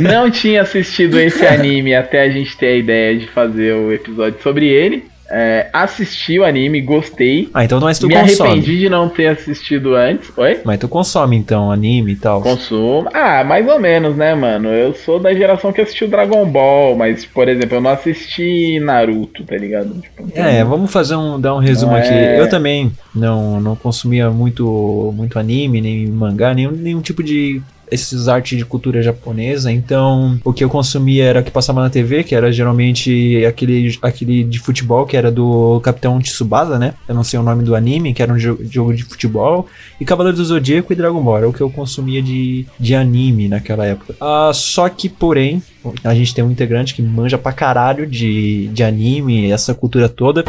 Não 0.01 0.31
tinha 0.31 0.63
assistido 0.63 1.19
esse 1.19 1.45
anime 1.47 1.95
até 1.95 2.23
a 2.23 2.31
gente 2.31 2.57
ter 2.57 2.67
a 2.67 2.77
ideia 2.77 3.17
de 3.19 3.27
fazer 3.29 3.75
o 3.75 3.93
episódio 3.93 4.41
sobre 4.43 4.67
ele. 4.67 5.05
É, 5.29 5.69
assisti 5.73 6.39
o 6.39 6.45
anime, 6.45 6.81
gostei. 6.81 7.49
Ah, 7.53 7.65
então 7.65 7.81
mas 7.81 7.99
tu 7.99 8.07
Me 8.07 8.15
consome. 8.15 8.49
arrependi 8.51 8.79
de 8.79 8.89
não 8.89 9.09
ter 9.09 9.27
assistido 9.29 9.95
antes. 9.95 10.31
Oi? 10.37 10.61
Mas 10.65 10.79
tu 10.79 10.89
consome 10.89 11.37
então 11.37 11.71
anime 11.71 12.13
e 12.13 12.17
tal. 12.17 12.41
Consumo. 12.43 13.09
Ah, 13.13 13.43
mais 13.43 13.67
ou 13.69 13.79
menos, 13.81 14.17
né, 14.17 14.35
mano? 14.35 14.69
Eu 14.69 14.95
sou 14.95 15.19
da 15.19 15.35
geração 15.35 15.73
que 15.73 15.81
assistiu 15.81 16.07
Dragon 16.09 16.47
Ball, 16.47 16.95
mas, 16.97 17.25
por 17.27 17.49
exemplo, 17.49 17.77
eu 17.77 17.81
não 17.81 17.91
assisti 17.91 18.79
Naruto, 18.81 19.43
tá 19.45 19.57
ligado? 19.57 20.01
Tipo, 20.01 20.29
É, 20.35 20.63
vamos 20.65 20.93
fazer 20.93 21.17
um 21.17 21.41
dar 21.41 21.55
um 21.55 21.59
resumo 21.59 21.93
Não 21.93 21.99
aqui. 21.99 22.09
é- 22.15 22.41
Eu 22.41 22.49
também 22.49 22.93
não, 23.15 23.61
não 23.61 23.75
consumia 23.77 24.31
muito 24.31 25.13
muito 25.17 25.39
anime, 25.39 25.81
nem 25.81 26.07
mangá, 26.07 26.55
nenhum, 26.55 26.71
nenhum 26.73 27.01
tipo 27.01 27.23
de 27.23 27.61
esses 27.91 28.29
artes 28.29 28.59
de 28.59 28.65
cultura 28.65 29.03
japonesa. 29.03 29.71
Então, 29.73 30.39
o 30.45 30.53
que 30.53 30.65
eu 30.65 30.69
consumia 30.71 31.25
era 31.25 31.41
o 31.41 31.43
que 31.45 31.51
passava 31.51 31.81
na 31.83 31.91
TV, 31.91 32.25
que 32.25 32.35
era 32.35 32.51
geralmente 32.53 33.45
aquele 33.47 33.99
aquele 34.03 34.45
de 34.45 34.59
futebol 34.59 35.07
que 35.07 35.17
era 35.17 35.31
do 35.31 35.81
Capitão 35.83 36.19
Tsubasa, 36.21 36.79
né? 36.79 36.95
Eu 37.09 37.15
não 37.15 37.25
sei 37.25 37.39
o 37.39 37.43
nome 37.43 37.63
do 37.65 37.75
anime, 37.77 38.13
que 38.15 38.23
era 38.23 38.33
um 38.33 38.37
jo- 38.37 38.59
jogo 38.71 38.95
de 38.95 39.05
futebol. 39.05 39.67
E 40.01 40.05
Cavaleiro 40.05 40.37
do 40.37 40.45
Zodíaco 40.45 40.93
e 40.93 40.97
Dragon 40.97 41.23
Ball, 41.23 41.39
era 41.39 41.49
o 41.49 41.53
que 41.53 41.61
eu 41.61 41.71
consumia 41.71 42.23
de, 42.23 42.67
de 42.79 42.95
anime 42.95 43.49
naquela 43.49 43.87
época. 43.87 44.15
Ah, 44.21 44.51
só 44.53 44.89
que, 44.89 45.09
porém, 45.09 45.63
a 46.03 46.15
gente 46.15 46.35
tem 46.35 46.45
um 46.45 46.51
integrante 46.51 46.95
que 46.95 47.03
manja 47.03 47.39
pra 47.39 47.53
caralho 47.53 48.07
de, 48.07 48.69
de 48.69 48.83
anime, 48.83 49.51
essa 49.51 49.75
cultura 49.75 50.09
toda. 50.09 50.45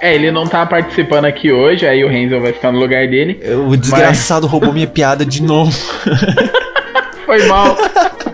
É, 0.00 0.14
ele 0.14 0.30
não 0.30 0.46
tá 0.46 0.64
participando 0.64 1.24
aqui 1.24 1.50
hoje, 1.52 1.86
aí 1.86 2.04
o 2.04 2.08
Renzo 2.08 2.40
vai 2.40 2.52
ficar 2.52 2.70
no 2.72 2.78
lugar 2.78 3.06
dele. 3.08 3.40
O 3.68 3.76
desgraçado 3.76 4.46
roubou 4.46 4.72
minha 4.72 4.86
piada 4.86 5.24
de 5.24 5.42
novo. 5.42 5.72
Foi 7.26 7.46
mal. 7.46 7.76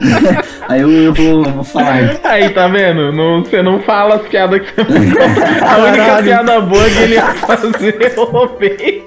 Aí 0.68 0.80
eu, 0.80 0.90
eu 0.90 1.12
vou, 1.12 1.42
vou 1.42 1.64
falar. 1.64 2.16
Aí, 2.24 2.48
tá 2.50 2.68
vendo? 2.68 3.12
Não, 3.12 3.44
você 3.44 3.60
não 3.60 3.80
fala 3.80 4.16
as 4.16 4.22
piadas 4.22 4.60
que 4.60 4.74
você 4.74 4.84
conta. 4.84 5.66
A 5.66 5.78
única 5.78 6.04
Caralho. 6.04 6.24
piada 6.24 6.60
boa 6.60 6.84
que 6.84 6.98
ele 6.98 7.14
ia 7.14 7.34
fazer, 7.34 8.12
eu 8.16 8.24
roubei. 8.24 9.06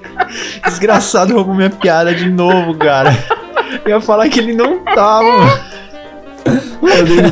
Desgraçado 0.66 1.34
roubou 1.34 1.56
minha 1.56 1.70
piada 1.70 2.14
de 2.14 2.30
novo, 2.30 2.76
cara. 2.76 3.16
Eu 3.86 3.92
ia 3.92 4.02
falar 4.02 4.30
que 4.30 4.40
ele 4.40 4.54
não 4.54 4.80
tava. 4.80 5.62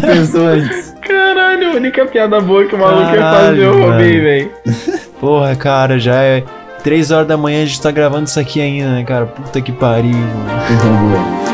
Pensou 0.01 0.48
antes. 0.48 0.96
Caralho, 1.01 1.72
a 1.72 1.75
única 1.75 2.05
piada 2.05 2.41
boa 2.41 2.65
que 2.65 2.74
o 2.74 2.79
maluco 2.79 3.13
ia 3.13 3.22
fazer, 3.22 3.63
eu 3.63 3.79
roubei, 3.79 4.20
velho. 4.20 4.51
Porra, 5.25 5.55
cara, 5.55 5.98
já 5.98 6.22
é 6.22 6.44
3 6.84 7.10
horas 7.10 7.27
da 7.27 7.36
manhã 7.36 7.63
a 7.63 7.65
gente 7.65 7.82
tá 7.82 7.89
gravando 7.89 8.25
isso 8.25 8.39
aqui 8.39 8.62
ainda, 8.62 8.91
né, 8.91 9.03
cara? 9.03 9.25
Puta 9.25 9.60
que 9.60 9.72
pariu, 9.72 10.12
mano. 10.12 11.46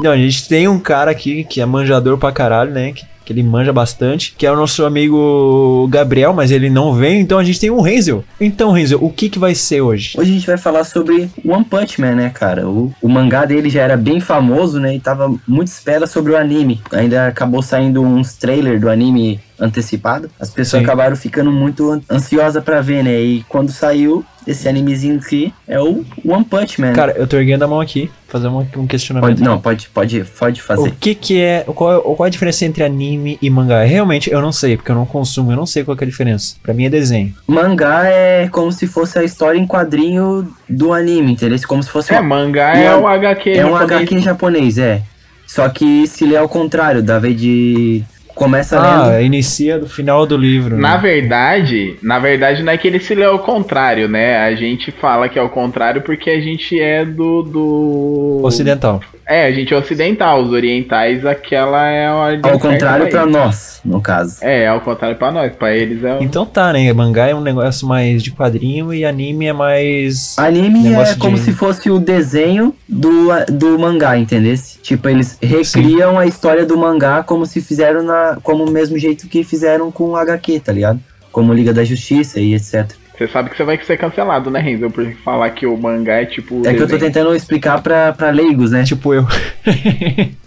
Não, 0.00 0.12
a 0.12 0.16
gente 0.16 0.48
tem 0.48 0.68
um 0.68 0.78
cara 0.78 1.10
aqui 1.10 1.42
que 1.42 1.60
é 1.60 1.66
manjador 1.66 2.16
pra 2.16 2.30
caralho, 2.30 2.70
né? 2.70 2.92
Que, 2.92 3.04
que 3.24 3.32
ele 3.32 3.42
manja 3.42 3.72
bastante, 3.72 4.36
que 4.38 4.46
é 4.46 4.52
o 4.52 4.56
nosso 4.56 4.84
amigo 4.84 5.88
Gabriel, 5.90 6.32
mas 6.32 6.52
ele 6.52 6.70
não 6.70 6.94
vem, 6.94 7.20
então 7.20 7.40
a 7.40 7.44
gente 7.44 7.58
tem 7.58 7.70
o 7.70 7.80
Renzel. 7.80 8.24
Então, 8.40 8.70
Renzel, 8.70 9.02
o 9.02 9.10
que 9.10 9.28
que 9.28 9.40
vai 9.40 9.56
ser 9.56 9.80
hoje? 9.80 10.14
Hoje 10.16 10.30
a 10.30 10.34
gente 10.34 10.46
vai 10.46 10.56
falar 10.56 10.84
sobre 10.84 11.28
One 11.44 11.64
Punch 11.64 12.00
Man, 12.00 12.14
né, 12.14 12.30
cara? 12.32 12.68
O, 12.68 12.94
o 13.02 13.08
mangá 13.08 13.44
dele 13.44 13.68
já 13.68 13.82
era 13.82 13.96
bem 13.96 14.20
famoso, 14.20 14.78
né? 14.78 14.94
E 14.94 15.00
tava 15.00 15.34
muito 15.48 15.66
espera 15.66 16.06
sobre 16.06 16.34
o 16.34 16.36
anime. 16.36 16.80
Ainda 16.92 17.26
acabou 17.26 17.62
saindo 17.62 18.00
uns 18.00 18.34
trailers 18.34 18.80
do 18.80 18.88
anime 18.88 19.40
antecipado. 19.58 20.30
As 20.40 20.50
pessoas 20.50 20.80
Sim. 20.80 20.86
acabaram 20.86 21.16
ficando 21.16 21.50
muito 21.52 21.90
an- 21.90 22.00
ansiosas 22.10 22.62
pra 22.62 22.80
ver, 22.80 23.02
né? 23.04 23.20
E 23.20 23.44
quando 23.48 23.70
saiu 23.70 24.24
esse 24.46 24.68
animezinho 24.68 25.18
aqui, 25.20 25.54
é 25.68 25.78
o 25.80 26.04
One 26.26 26.44
Punch 26.44 26.80
Man. 26.80 26.92
Cara, 26.94 27.12
eu 27.12 27.26
tô 27.28 27.36
erguendo 27.36 27.62
a 27.62 27.68
mão 27.68 27.80
aqui, 27.80 28.10
fazer 28.26 28.48
um, 28.48 28.66
um 28.76 28.86
questionamento. 28.88 29.36
pode, 29.38 29.42
não, 29.42 29.60
pode, 29.60 29.88
pode, 29.90 30.24
pode 30.24 30.60
O 30.60 30.64
fazer. 30.64 30.90
que 30.98 31.14
que 31.14 31.40
é, 31.40 31.60
qual, 31.66 31.96
é- 31.96 32.00
qual 32.00 32.24
é 32.24 32.26
a 32.26 32.30
diferença 32.30 32.64
entre 32.64 32.82
anime 32.82 33.38
e 33.40 33.48
mangá? 33.48 33.84
Realmente, 33.84 34.30
eu 34.32 34.40
não 34.42 34.50
sei, 34.50 34.76
porque 34.76 34.90
eu 34.90 34.96
não 34.96 35.06
consumo, 35.06 35.52
eu 35.52 35.56
não 35.56 35.66
sei 35.66 35.84
qual 35.84 35.96
que 35.96 36.02
é 36.02 36.06
a 36.06 36.10
diferença. 36.10 36.56
Pra 36.60 36.74
mim 36.74 36.86
é 36.86 36.90
desenho. 36.90 37.32
Mangá 37.46 38.02
é 38.06 38.48
como 38.48 38.72
se 38.72 38.86
fosse 38.88 39.16
a 39.18 39.22
história 39.22 39.58
em 39.58 39.66
quadrinho 39.66 40.52
do 40.68 40.92
anime, 40.92 41.32
entendeu? 41.32 41.56
Como 41.68 41.82
se 41.82 41.90
fosse 41.90 42.12
É, 42.12 42.18
uma- 42.18 42.36
mangá 42.36 42.76
é 42.76 42.96
o 42.96 43.06
HQ 43.06 43.50
É 43.50 43.64
um 43.64 43.70
japonês. 43.78 43.90
HQ 44.00 44.14
em 44.16 44.22
japonês, 44.22 44.78
é. 44.78 45.02
Só 45.46 45.68
que 45.68 46.06
se 46.08 46.24
lê 46.24 46.36
ao 46.36 46.48
contrário, 46.48 47.02
da 47.02 47.18
vez 47.20 47.38
de. 47.40 48.02
Começa 48.34 48.78
Ah, 48.80 49.06
lendo. 49.08 49.22
inicia 49.24 49.78
do 49.78 49.88
final 49.88 50.26
do 50.26 50.36
livro. 50.36 50.76
Na 50.76 50.94
né? 50.94 50.98
verdade, 50.98 51.96
na 52.02 52.18
verdade 52.18 52.62
não 52.62 52.72
é 52.72 52.76
que 52.76 52.88
ele 52.88 52.98
se 52.98 53.14
lê 53.14 53.24
ao 53.24 53.38
contrário, 53.40 54.08
né? 54.08 54.38
A 54.38 54.54
gente 54.54 54.90
fala 54.90 55.28
que 55.28 55.38
é 55.38 55.42
ao 55.42 55.48
contrário 55.50 56.02
porque 56.02 56.30
a 56.30 56.40
gente 56.40 56.80
é 56.80 57.04
do 57.04 57.42
do 57.42 58.40
Ocidental. 58.42 59.00
É, 59.32 59.46
a 59.46 59.52
gente 59.52 59.72
é 59.72 59.76
ocidental, 59.76 60.42
os 60.42 60.50
orientais, 60.52 61.24
aquela 61.24 61.86
é 61.86 62.06
a 62.06 62.12
Ao 62.50 62.58
contrário 62.58 63.08
pra 63.08 63.22
eles. 63.22 63.32
nós, 63.32 63.80
no 63.84 64.00
caso. 64.00 64.36
É, 64.42 64.66
ao 64.66 64.80
contrário 64.80 65.16
pra 65.16 65.30
nós, 65.30 65.52
pra 65.56 65.74
eles 65.74 66.04
é 66.04 66.18
o... 66.18 66.22
Então 66.22 66.44
tá, 66.44 66.72
né? 66.72 66.92
Mangá 66.92 67.28
é 67.28 67.34
um 67.34 67.40
negócio 67.40 67.86
mais 67.88 68.22
de 68.22 68.30
quadrinho 68.30 68.92
e 68.92 69.04
anime 69.04 69.46
é 69.46 69.52
mais. 69.52 70.36
Anime 70.38 70.92
é 70.92 71.14
como 71.14 71.36
de- 71.36 71.42
se 71.42 71.52
fosse 71.52 71.90
o 71.90 71.98
desenho 71.98 72.74
do, 72.88 73.28
do 73.50 73.78
mangá, 73.78 74.18
entendeu? 74.18 74.54
Tipo, 74.82 75.08
eles 75.08 75.38
recriam 75.40 76.18
a 76.18 76.26
história 76.26 76.66
do 76.66 76.76
mangá 76.76 77.22
como 77.22 77.46
se 77.46 77.60
fizeram 77.62 78.02
na. 78.02 78.36
como 78.42 78.64
o 78.64 78.70
mesmo 78.70 78.98
jeito 78.98 79.26
que 79.28 79.42
fizeram 79.44 79.90
com 79.90 80.10
o 80.10 80.16
HQ, 80.16 80.60
tá 80.60 80.72
ligado? 80.72 81.00
Como 81.30 81.54
Liga 81.54 81.72
da 81.72 81.84
Justiça 81.84 82.38
e 82.38 82.54
etc. 82.54 82.90
Você 83.22 83.28
sabe 83.28 83.50
que 83.50 83.56
você 83.56 83.62
vai 83.62 83.78
ser 83.82 83.96
cancelado, 83.96 84.50
né, 84.50 84.58
Renzo? 84.58 84.90
Por 84.90 85.08
falar 85.24 85.48
que 85.50 85.64
o 85.64 85.76
mangá 85.76 86.22
é 86.22 86.26
tipo. 86.26 86.66
É 86.66 86.74
que 86.74 86.82
eu 86.82 86.88
tô 86.88 86.98
tentando 86.98 87.32
explicar 87.34 87.80
pra, 87.80 88.12
pra 88.12 88.30
leigos, 88.30 88.72
né? 88.72 88.82
Tipo 88.82 89.14
eu. 89.14 89.24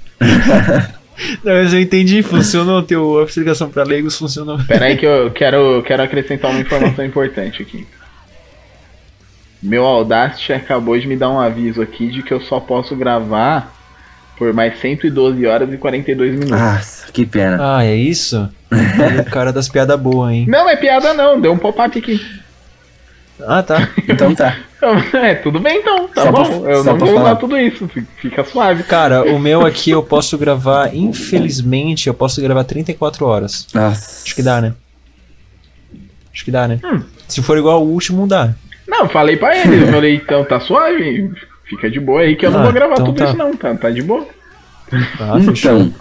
Não, 1.42 1.54
mas 1.54 1.74
eu 1.74 1.80
entendi, 1.80 2.22
funcionou. 2.22 2.84
Teu, 2.84 3.22
a 3.22 3.24
explicação 3.24 3.70
pra 3.70 3.84
leigos 3.84 4.18
funcionou. 4.18 4.60
Pera 4.68 4.88
aí 4.88 4.98
que 4.98 5.06
eu 5.06 5.32
quero, 5.36 5.82
quero 5.84 6.04
acrescentar 6.04 6.52
uma 6.52 6.60
informação 6.60 7.06
importante 7.06 7.62
aqui. 7.62 7.88
Meu 9.64 9.86
Audacity 9.86 10.52
acabou 10.52 11.00
de 11.00 11.08
me 11.08 11.16
dar 11.16 11.30
um 11.30 11.40
aviso 11.40 11.82
aqui 11.82 12.08
de 12.08 12.22
que 12.22 12.34
eu 12.34 12.42
só 12.42 12.60
posso 12.60 12.94
gravar 12.94 13.74
por 14.38 14.52
mais 14.54 14.78
112 14.82 15.46
horas 15.48 15.72
e 15.72 15.78
42 15.78 16.32
minutos. 16.34 16.52
Nossa, 16.52 17.10
que 17.10 17.26
pena. 17.26 17.78
Ah, 17.78 17.86
é 17.86 17.96
isso? 17.96 18.50
E 18.76 19.22
o 19.22 19.26
cara 19.26 19.54
das 19.54 19.70
piadas 19.70 19.98
boas, 19.98 20.34
hein? 20.34 20.46
Não, 20.50 20.68
é 20.68 20.76
piada 20.76 21.14
não, 21.14 21.40
deu 21.40 21.54
um 21.54 21.58
pop-up 21.58 21.98
aqui. 21.98 22.20
Ah, 23.42 23.62
tá. 23.64 23.90
Então 24.08 24.34
tá. 24.36 24.58
É, 25.14 25.34
tudo 25.36 25.60
bem 25.60 25.80
então, 25.80 26.08
tá 26.10 26.24
Só 26.24 26.32
pra- 26.32 26.44
bom. 26.44 26.70
eu 26.70 26.84
só 26.84 26.92
não 26.92 26.98
pra 27.00 27.08
vou 27.08 27.20
usar 27.20 27.36
tudo 27.38 27.58
isso, 27.58 27.88
fi- 27.88 28.06
fica 28.18 28.44
suave. 28.44 28.84
Cara, 28.84 29.24
o 29.34 29.40
meu 29.40 29.66
aqui 29.66 29.90
eu 29.90 30.04
posso 30.04 30.38
gravar, 30.38 30.94
infelizmente, 30.96 32.08
eu 32.08 32.14
posso 32.14 32.40
gravar 32.42 32.64
34 32.66 33.26
horas. 33.26 33.68
Nossa. 33.74 34.24
Acho 34.24 34.36
que 34.36 34.44
dá, 34.44 34.62
né? 34.62 34.74
Acho 36.34 36.46
que 36.46 36.52
dá, 36.52 36.68
né? 36.68 36.80
Hum. 36.84 37.02
Se 37.28 37.42
for 37.42 37.58
igual 37.58 37.78
ao 37.78 37.86
último, 37.86 38.28
dá. 38.28 38.54
Não, 38.88 39.10
falei 39.10 39.38
pra 39.38 39.58
ele, 39.58 39.84
eu 39.84 39.88
falei, 39.88 40.16
então 40.16 40.44
tá 40.46 40.60
suave, 40.60 41.32
fica 41.68 41.90
de 41.90 42.00
boa 42.00 42.22
aí 42.22 42.36
que 42.36 42.46
eu 42.46 42.52
não 42.52 42.60
Ah, 42.60 42.64
vou 42.64 42.74
gravar 42.74 42.94
então 42.94 43.06
tudo 43.08 43.18
tá. 43.18 43.26
isso 43.26 43.38
não, 43.38 43.56
tá, 43.56 43.74
tá 43.74 43.90
de 43.90 44.04
boa. 44.04 44.28
Ah, 45.20 45.40
fechou. 45.44 45.92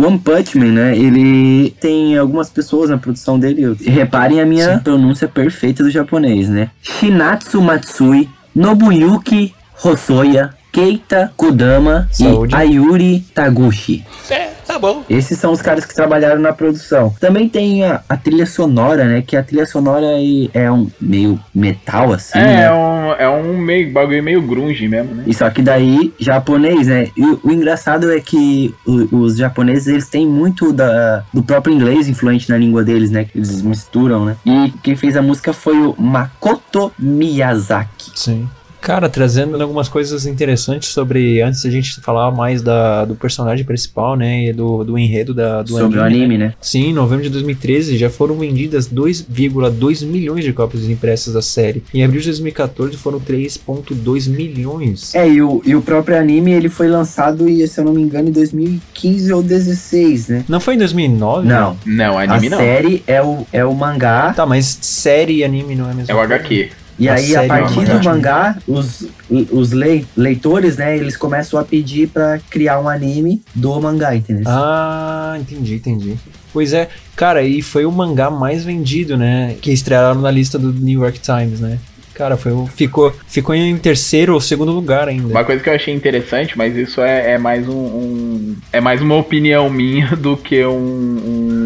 One 0.00 0.18
Punch 0.18 0.56
Man, 0.56 0.72
né? 0.72 0.96
Ele 0.96 1.74
tem 1.78 2.16
algumas 2.16 2.48
pessoas 2.48 2.88
na 2.88 2.96
produção 2.96 3.38
dele. 3.38 3.76
Reparem 3.84 4.40
a 4.40 4.46
minha 4.46 4.78
pronúncia 4.78 5.28
perfeita 5.28 5.82
do 5.82 5.90
japonês, 5.90 6.48
né? 6.48 6.70
Shinatsu 6.80 7.60
Matsui, 7.60 8.28
Nobuyuki 8.54 9.54
Hosoya, 9.84 10.50
Keita 10.72 11.32
Kodama 11.36 12.08
Saúde. 12.12 12.54
e 12.54 12.56
Ayuri 12.56 13.20
Taguchi. 13.34 14.04
É, 14.30 14.49
bom. 14.80 15.04
Esses 15.08 15.38
são 15.38 15.52
os 15.52 15.60
caras 15.62 15.84
que 15.84 15.94
trabalharam 15.94 16.40
na 16.40 16.52
produção. 16.52 17.14
Também 17.20 17.48
tem 17.48 17.84
a, 17.84 18.02
a 18.08 18.16
trilha 18.16 18.46
sonora, 18.46 19.04
né? 19.04 19.22
Que 19.22 19.36
a 19.36 19.42
trilha 19.42 19.66
sonora 19.66 20.06
é, 20.06 20.48
é 20.64 20.70
um 20.72 20.88
meio 21.00 21.38
metal, 21.54 22.12
assim, 22.12 22.38
é, 22.38 22.42
né? 22.42 22.62
é 22.64 22.72
um, 22.72 23.12
é 23.12 23.28
um 23.28 23.56
meio, 23.58 23.92
bagulho 23.92 24.22
meio 24.22 24.42
grunge 24.42 24.88
mesmo, 24.88 25.14
né? 25.14 25.24
E 25.26 25.34
só 25.34 25.48
que 25.50 25.62
daí, 25.62 26.12
japonês, 26.18 26.86
né? 26.86 27.08
E 27.16 27.24
o, 27.24 27.40
o 27.44 27.52
engraçado 27.52 28.10
é 28.12 28.20
que 28.20 28.74
o- 28.86 29.16
os 29.20 29.36
japoneses, 29.36 29.86
eles 29.88 30.08
têm 30.08 30.26
muito 30.26 30.72
da, 30.72 31.24
do 31.32 31.42
próprio 31.42 31.74
inglês 31.74 32.08
influente 32.08 32.48
na 32.48 32.56
língua 32.56 32.82
deles, 32.84 33.10
né? 33.10 33.24
Que 33.24 33.38
eles 33.38 33.62
misturam, 33.62 34.24
né? 34.24 34.36
E 34.46 34.72
quem 34.82 34.96
fez 34.96 35.16
a 35.16 35.22
música 35.22 35.52
foi 35.52 35.76
o 35.76 35.94
Makoto 35.98 36.92
Miyazaki. 36.98 38.10
Sim. 38.14 38.48
Cara, 38.80 39.08
trazendo 39.08 39.60
algumas 39.62 39.88
coisas 39.88 40.24
interessantes 40.26 40.88
sobre. 40.88 41.42
Antes 41.42 41.62
da 41.64 41.70
gente 41.70 42.00
falar 42.00 42.30
mais 42.30 42.62
da, 42.62 43.04
do 43.04 43.14
personagem 43.14 43.64
principal, 43.64 44.16
né? 44.16 44.46
E 44.46 44.52
do, 44.52 44.82
do 44.84 44.98
enredo 44.98 45.34
da, 45.34 45.62
do 45.62 45.68
sobre 45.70 45.98
o 45.98 46.02
anime. 46.02 46.20
anime, 46.24 46.38
né? 46.38 46.54
Sim, 46.60 46.86
em 46.88 46.92
novembro 46.94 47.24
de 47.24 47.30
2013 47.30 47.96
já 47.98 48.08
foram 48.08 48.36
vendidas 48.38 48.88
2,2 48.88 50.06
milhões 50.06 50.44
de 50.44 50.52
cópias 50.52 50.88
impressas 50.88 51.34
da 51.34 51.42
série. 51.42 51.82
Em 51.92 52.02
abril 52.04 52.20
de 52.20 52.26
2014 52.28 52.96
foram 52.96 53.20
3,2 53.20 54.28
milhões. 54.28 55.14
É, 55.14 55.28
e 55.28 55.42
o, 55.42 55.62
e 55.64 55.74
o 55.74 55.82
próprio 55.82 56.18
anime, 56.18 56.52
ele 56.52 56.68
foi 56.68 56.88
lançado, 56.88 57.48
e, 57.48 57.66
se 57.68 57.78
eu 57.80 57.84
não 57.84 57.92
me 57.92 58.02
engano, 58.02 58.28
em 58.28 58.32
2015 58.32 59.32
ou 59.32 59.42
2016, 59.42 60.28
né? 60.28 60.44
Não 60.48 60.60
foi 60.60 60.74
em 60.74 60.78
2009? 60.78 61.46
Não, 61.46 61.76
Não, 61.84 62.18
a 62.18 62.22
anime 62.22 62.48
não. 62.48 62.58
série 62.58 63.02
é 63.06 63.22
o, 63.22 63.46
é 63.52 63.64
o 63.64 63.74
mangá, 63.74 64.32
Tá, 64.34 64.46
mas 64.46 64.78
série 64.80 65.36
e 65.36 65.44
anime 65.44 65.74
não 65.74 65.86
é 65.88 65.92
a 65.92 65.94
mesma 65.94 66.12
É 66.12 66.14
o 66.14 66.18
coisa. 66.18 66.34
HQ. 66.34 66.70
E 67.00 67.08
A 67.08 67.14
aí, 67.14 67.34
a 67.34 67.42
é 67.44 67.48
partir 67.48 67.84
do 67.86 68.04
mangá, 68.04 68.58
os, 68.68 69.06
os 69.50 69.72
lei- 69.72 70.04
leitores, 70.14 70.76
né, 70.76 70.96
eles 70.98 71.16
começam 71.16 71.58
a 71.58 71.64
pedir 71.64 72.08
pra 72.08 72.38
criar 72.50 72.78
um 72.78 72.88
anime 72.88 73.42
do 73.54 73.80
mangá, 73.80 74.14
entendeu? 74.14 74.44
Ah, 74.46 75.34
entendi, 75.40 75.76
entendi. 75.76 76.16
Pois 76.52 76.74
é, 76.74 76.88
cara, 77.16 77.42
e 77.42 77.62
foi 77.62 77.86
o 77.86 77.90
mangá 77.92 78.30
mais 78.30 78.64
vendido, 78.64 79.16
né? 79.16 79.56
Que 79.62 79.72
estrearam 79.72 80.20
na 80.20 80.30
lista 80.30 80.58
do 80.58 80.72
New 80.72 81.00
York 81.02 81.18
Times, 81.20 81.60
né? 81.60 81.78
Cara, 82.12 82.36
foi, 82.36 82.52
ficou, 82.76 83.14
ficou 83.26 83.54
em 83.54 83.74
terceiro 83.78 84.34
ou 84.34 84.40
segundo 84.42 84.70
lugar 84.72 85.08
ainda. 85.08 85.28
Uma 85.28 85.44
coisa 85.44 85.62
que 85.62 85.70
eu 85.70 85.74
achei 85.74 85.94
interessante, 85.94 86.58
mas 86.58 86.76
isso 86.76 87.00
é, 87.00 87.32
é 87.32 87.38
mais 87.38 87.66
um, 87.66 87.72
um- 87.72 88.56
É 88.70 88.78
mais 88.78 89.00
uma 89.00 89.14
opinião 89.14 89.70
minha 89.70 90.08
do 90.18 90.36
que 90.36 90.62
um. 90.66 90.70
um- 90.76 91.59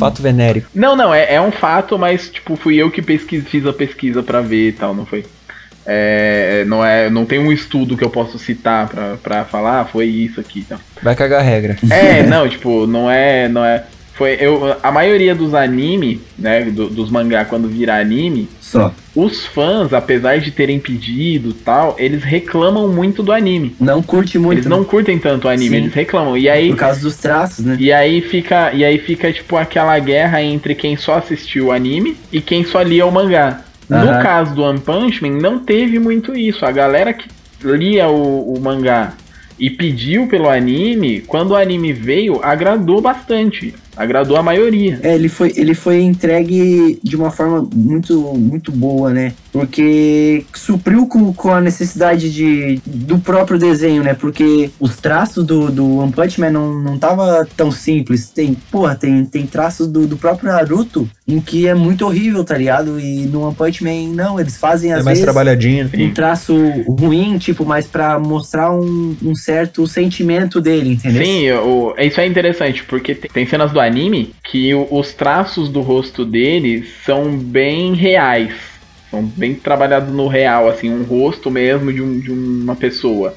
Fato 0.00 0.22
venérico. 0.22 0.68
Não, 0.74 0.96
não, 0.96 1.14
é, 1.14 1.34
é 1.34 1.40
um 1.40 1.52
fato, 1.52 1.98
mas 1.98 2.28
tipo, 2.28 2.56
fui 2.56 2.76
eu 2.76 2.90
que 2.90 3.00
pesquis, 3.00 3.46
fiz 3.46 3.64
a 3.66 3.72
pesquisa 3.72 4.22
pra 4.22 4.40
ver 4.40 4.68
e 4.68 4.72
tal, 4.72 4.94
não 4.94 5.06
foi? 5.06 5.24
É, 5.86 6.64
não 6.66 6.84
é, 6.84 7.08
não 7.08 7.24
tem 7.24 7.38
um 7.38 7.50
estudo 7.50 7.96
que 7.96 8.04
eu 8.04 8.10
posso 8.10 8.38
citar 8.38 8.88
pra, 8.88 9.16
pra 9.22 9.44
falar, 9.44 9.80
ah, 9.80 9.84
foi 9.84 10.06
isso 10.06 10.38
aqui, 10.38 10.60
e 10.60 10.64
tal. 10.64 10.78
Vai 11.02 11.16
cagar 11.16 11.40
a 11.40 11.42
regra. 11.42 11.76
É, 11.90 12.22
não, 12.26 12.48
tipo, 12.48 12.86
não 12.86 13.10
é, 13.10 13.48
não 13.48 13.64
é. 13.64 13.84
Foi 14.20 14.36
eu, 14.38 14.76
a 14.82 14.92
maioria 14.92 15.34
dos 15.34 15.54
anime, 15.54 16.20
né, 16.38 16.64
do- 16.64 16.90
dos 16.90 17.10
mangá 17.10 17.42
quando 17.46 17.66
vira 17.66 17.98
anime, 17.98 18.50
Só. 18.60 18.92
os 19.16 19.46
fãs, 19.46 19.94
apesar 19.94 20.38
de 20.40 20.50
terem 20.50 20.78
pedido 20.78 21.54
tal, 21.54 21.96
eles 21.98 22.22
reclamam 22.22 22.86
muito 22.86 23.22
do 23.22 23.32
anime. 23.32 23.74
Não 23.80 24.02
curte 24.02 24.38
muito, 24.38 24.58
Eles 24.58 24.66
não 24.66 24.84
curtem 24.84 25.18
tanto 25.18 25.46
o 25.46 25.48
anime, 25.48 25.70
Sim. 25.70 25.82
eles 25.84 25.94
reclamam. 25.94 26.36
E 26.36 26.50
aí, 26.50 26.68
por 26.68 26.76
causa 26.76 27.00
dos 27.00 27.16
traços, 27.16 27.64
né? 27.64 27.78
e 27.80 27.90
aí 27.90 28.20
fica, 28.20 28.74
e 28.74 28.84
aí 28.84 28.98
fica 28.98 29.32
tipo 29.32 29.56
aquela 29.56 29.98
guerra 29.98 30.42
entre 30.42 30.74
quem 30.74 30.98
só 30.98 31.14
assistiu 31.14 31.68
o 31.68 31.72
anime 31.72 32.14
e 32.30 32.42
quem 32.42 32.62
só 32.62 32.82
lia 32.82 33.06
o 33.06 33.10
mangá. 33.10 33.62
No 33.88 33.96
Aham. 33.96 34.22
caso 34.22 34.54
do 34.54 34.62
One 34.62 34.80
Punch 34.80 35.22
Man, 35.22 35.38
não 35.40 35.60
teve 35.60 35.98
muito 35.98 36.36
isso. 36.36 36.66
A 36.66 36.70
galera 36.70 37.14
que 37.14 37.26
lia 37.64 38.06
o, 38.10 38.52
o 38.52 38.60
mangá 38.60 39.14
e 39.58 39.68
pediu 39.68 40.26
pelo 40.26 40.48
anime, 40.48 41.20
quando 41.26 41.50
o 41.50 41.56
anime 41.56 41.92
veio, 41.92 42.38
agradou 42.42 43.00
bastante. 43.00 43.74
Agradou 44.00 44.38
a 44.38 44.42
maioria. 44.42 44.98
É, 45.02 45.14
ele 45.14 45.28
foi, 45.28 45.52
ele 45.54 45.74
foi 45.74 46.00
entregue 46.00 46.98
de 47.02 47.16
uma 47.16 47.30
forma 47.30 47.68
muito, 47.74 48.18
muito 48.34 48.72
boa, 48.72 49.12
né? 49.12 49.34
Porque 49.52 50.42
supriu 50.54 51.06
com, 51.06 51.34
com 51.34 51.50
a 51.50 51.60
necessidade 51.60 52.32
de, 52.32 52.80
do 52.86 53.18
próprio 53.18 53.58
desenho, 53.58 54.02
né? 54.02 54.14
Porque 54.14 54.70
os 54.80 54.96
traços 54.96 55.44
do, 55.44 55.70
do 55.70 55.98
One 55.98 56.12
Punch 56.12 56.40
Man 56.40 56.50
não, 56.50 56.80
não 56.80 56.98
tava 56.98 57.46
tão 57.54 57.70
simples. 57.70 58.30
Tem, 58.30 58.56
porra, 58.70 58.94
tem, 58.94 59.22
tem 59.26 59.46
traços 59.46 59.86
do, 59.86 60.06
do 60.06 60.16
próprio 60.16 60.50
Naruto 60.50 61.06
em 61.28 61.40
que 61.40 61.68
é 61.68 61.74
muito 61.74 62.06
horrível, 62.06 62.42
tá 62.42 62.56
ligado? 62.56 62.98
E 62.98 63.26
no 63.26 63.42
One 63.42 63.54
Punch 63.54 63.84
Man, 63.84 64.14
não, 64.14 64.40
eles 64.40 64.56
fazem 64.56 64.92
É 64.92 64.94
às 64.94 65.04
mais 65.04 65.18
vezes 65.18 65.24
trabalhadinho. 65.24 65.90
um 65.94 66.10
traço 66.12 66.56
ruim, 66.88 67.38
tipo, 67.38 67.64
mas 67.64 67.86
pra 67.86 68.18
mostrar 68.18 68.72
um, 68.72 69.14
um 69.22 69.34
certo 69.34 69.86
sentimento 69.86 70.60
dele, 70.60 70.94
entendeu? 70.94 71.24
Sim, 71.24 71.50
o, 71.52 71.94
isso 71.98 72.20
é 72.20 72.26
interessante, 72.26 72.82
porque 72.84 73.14
tem, 73.14 73.30
tem 73.30 73.46
cenas 73.46 73.72
do 73.72 73.78
anime 73.90 74.34
que 74.44 74.72
os 74.74 75.12
traços 75.12 75.68
do 75.68 75.80
rosto 75.80 76.24
deles 76.24 76.88
são 77.04 77.36
bem 77.36 77.94
reais. 77.94 78.54
São 79.10 79.24
bem 79.24 79.54
trabalhados 79.54 80.12
no 80.14 80.28
real, 80.28 80.68
assim, 80.68 80.90
um 80.90 81.02
rosto 81.02 81.50
mesmo 81.50 81.92
de, 81.92 82.00
um- 82.00 82.18
de 82.18 82.30
uma 82.30 82.76
pessoa. 82.76 83.34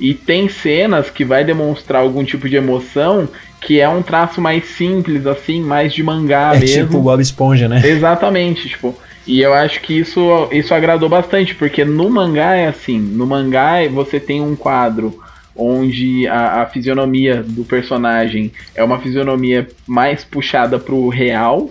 E 0.00 0.14
tem 0.14 0.48
cenas 0.48 1.10
que 1.10 1.24
vai 1.24 1.44
demonstrar 1.44 2.02
algum 2.02 2.22
tipo 2.24 2.48
de 2.48 2.54
emoção 2.56 3.28
que 3.60 3.80
é 3.80 3.88
um 3.88 4.00
traço 4.00 4.40
mais 4.40 4.64
simples, 4.66 5.26
assim, 5.26 5.60
mais 5.60 5.92
de 5.92 6.02
mangá 6.04 6.52
É 6.54 6.60
mesmo. 6.60 6.84
tipo 6.86 6.98
o 6.98 7.02
Bob 7.02 7.20
Esponja, 7.20 7.68
né? 7.68 7.82
Exatamente, 7.84 8.68
tipo. 8.68 8.94
E 9.26 9.40
eu 9.40 9.52
acho 9.52 9.80
que 9.82 9.98
isso, 9.98 10.48
isso 10.52 10.72
agradou 10.72 11.08
bastante, 11.08 11.54
porque 11.54 11.84
no 11.84 12.08
mangá 12.08 12.54
é 12.54 12.68
assim, 12.68 12.98
no 12.98 13.26
mangá 13.26 13.86
você 13.92 14.18
tem 14.20 14.40
um 14.40 14.54
quadro 14.54 15.18
onde 15.58 16.26
a, 16.28 16.62
a 16.62 16.66
fisionomia 16.66 17.42
do 17.42 17.64
personagem 17.64 18.52
é 18.74 18.82
uma 18.84 19.00
fisionomia 19.00 19.68
mais 19.86 20.24
puxada 20.24 20.78
pro 20.78 21.08
real, 21.08 21.70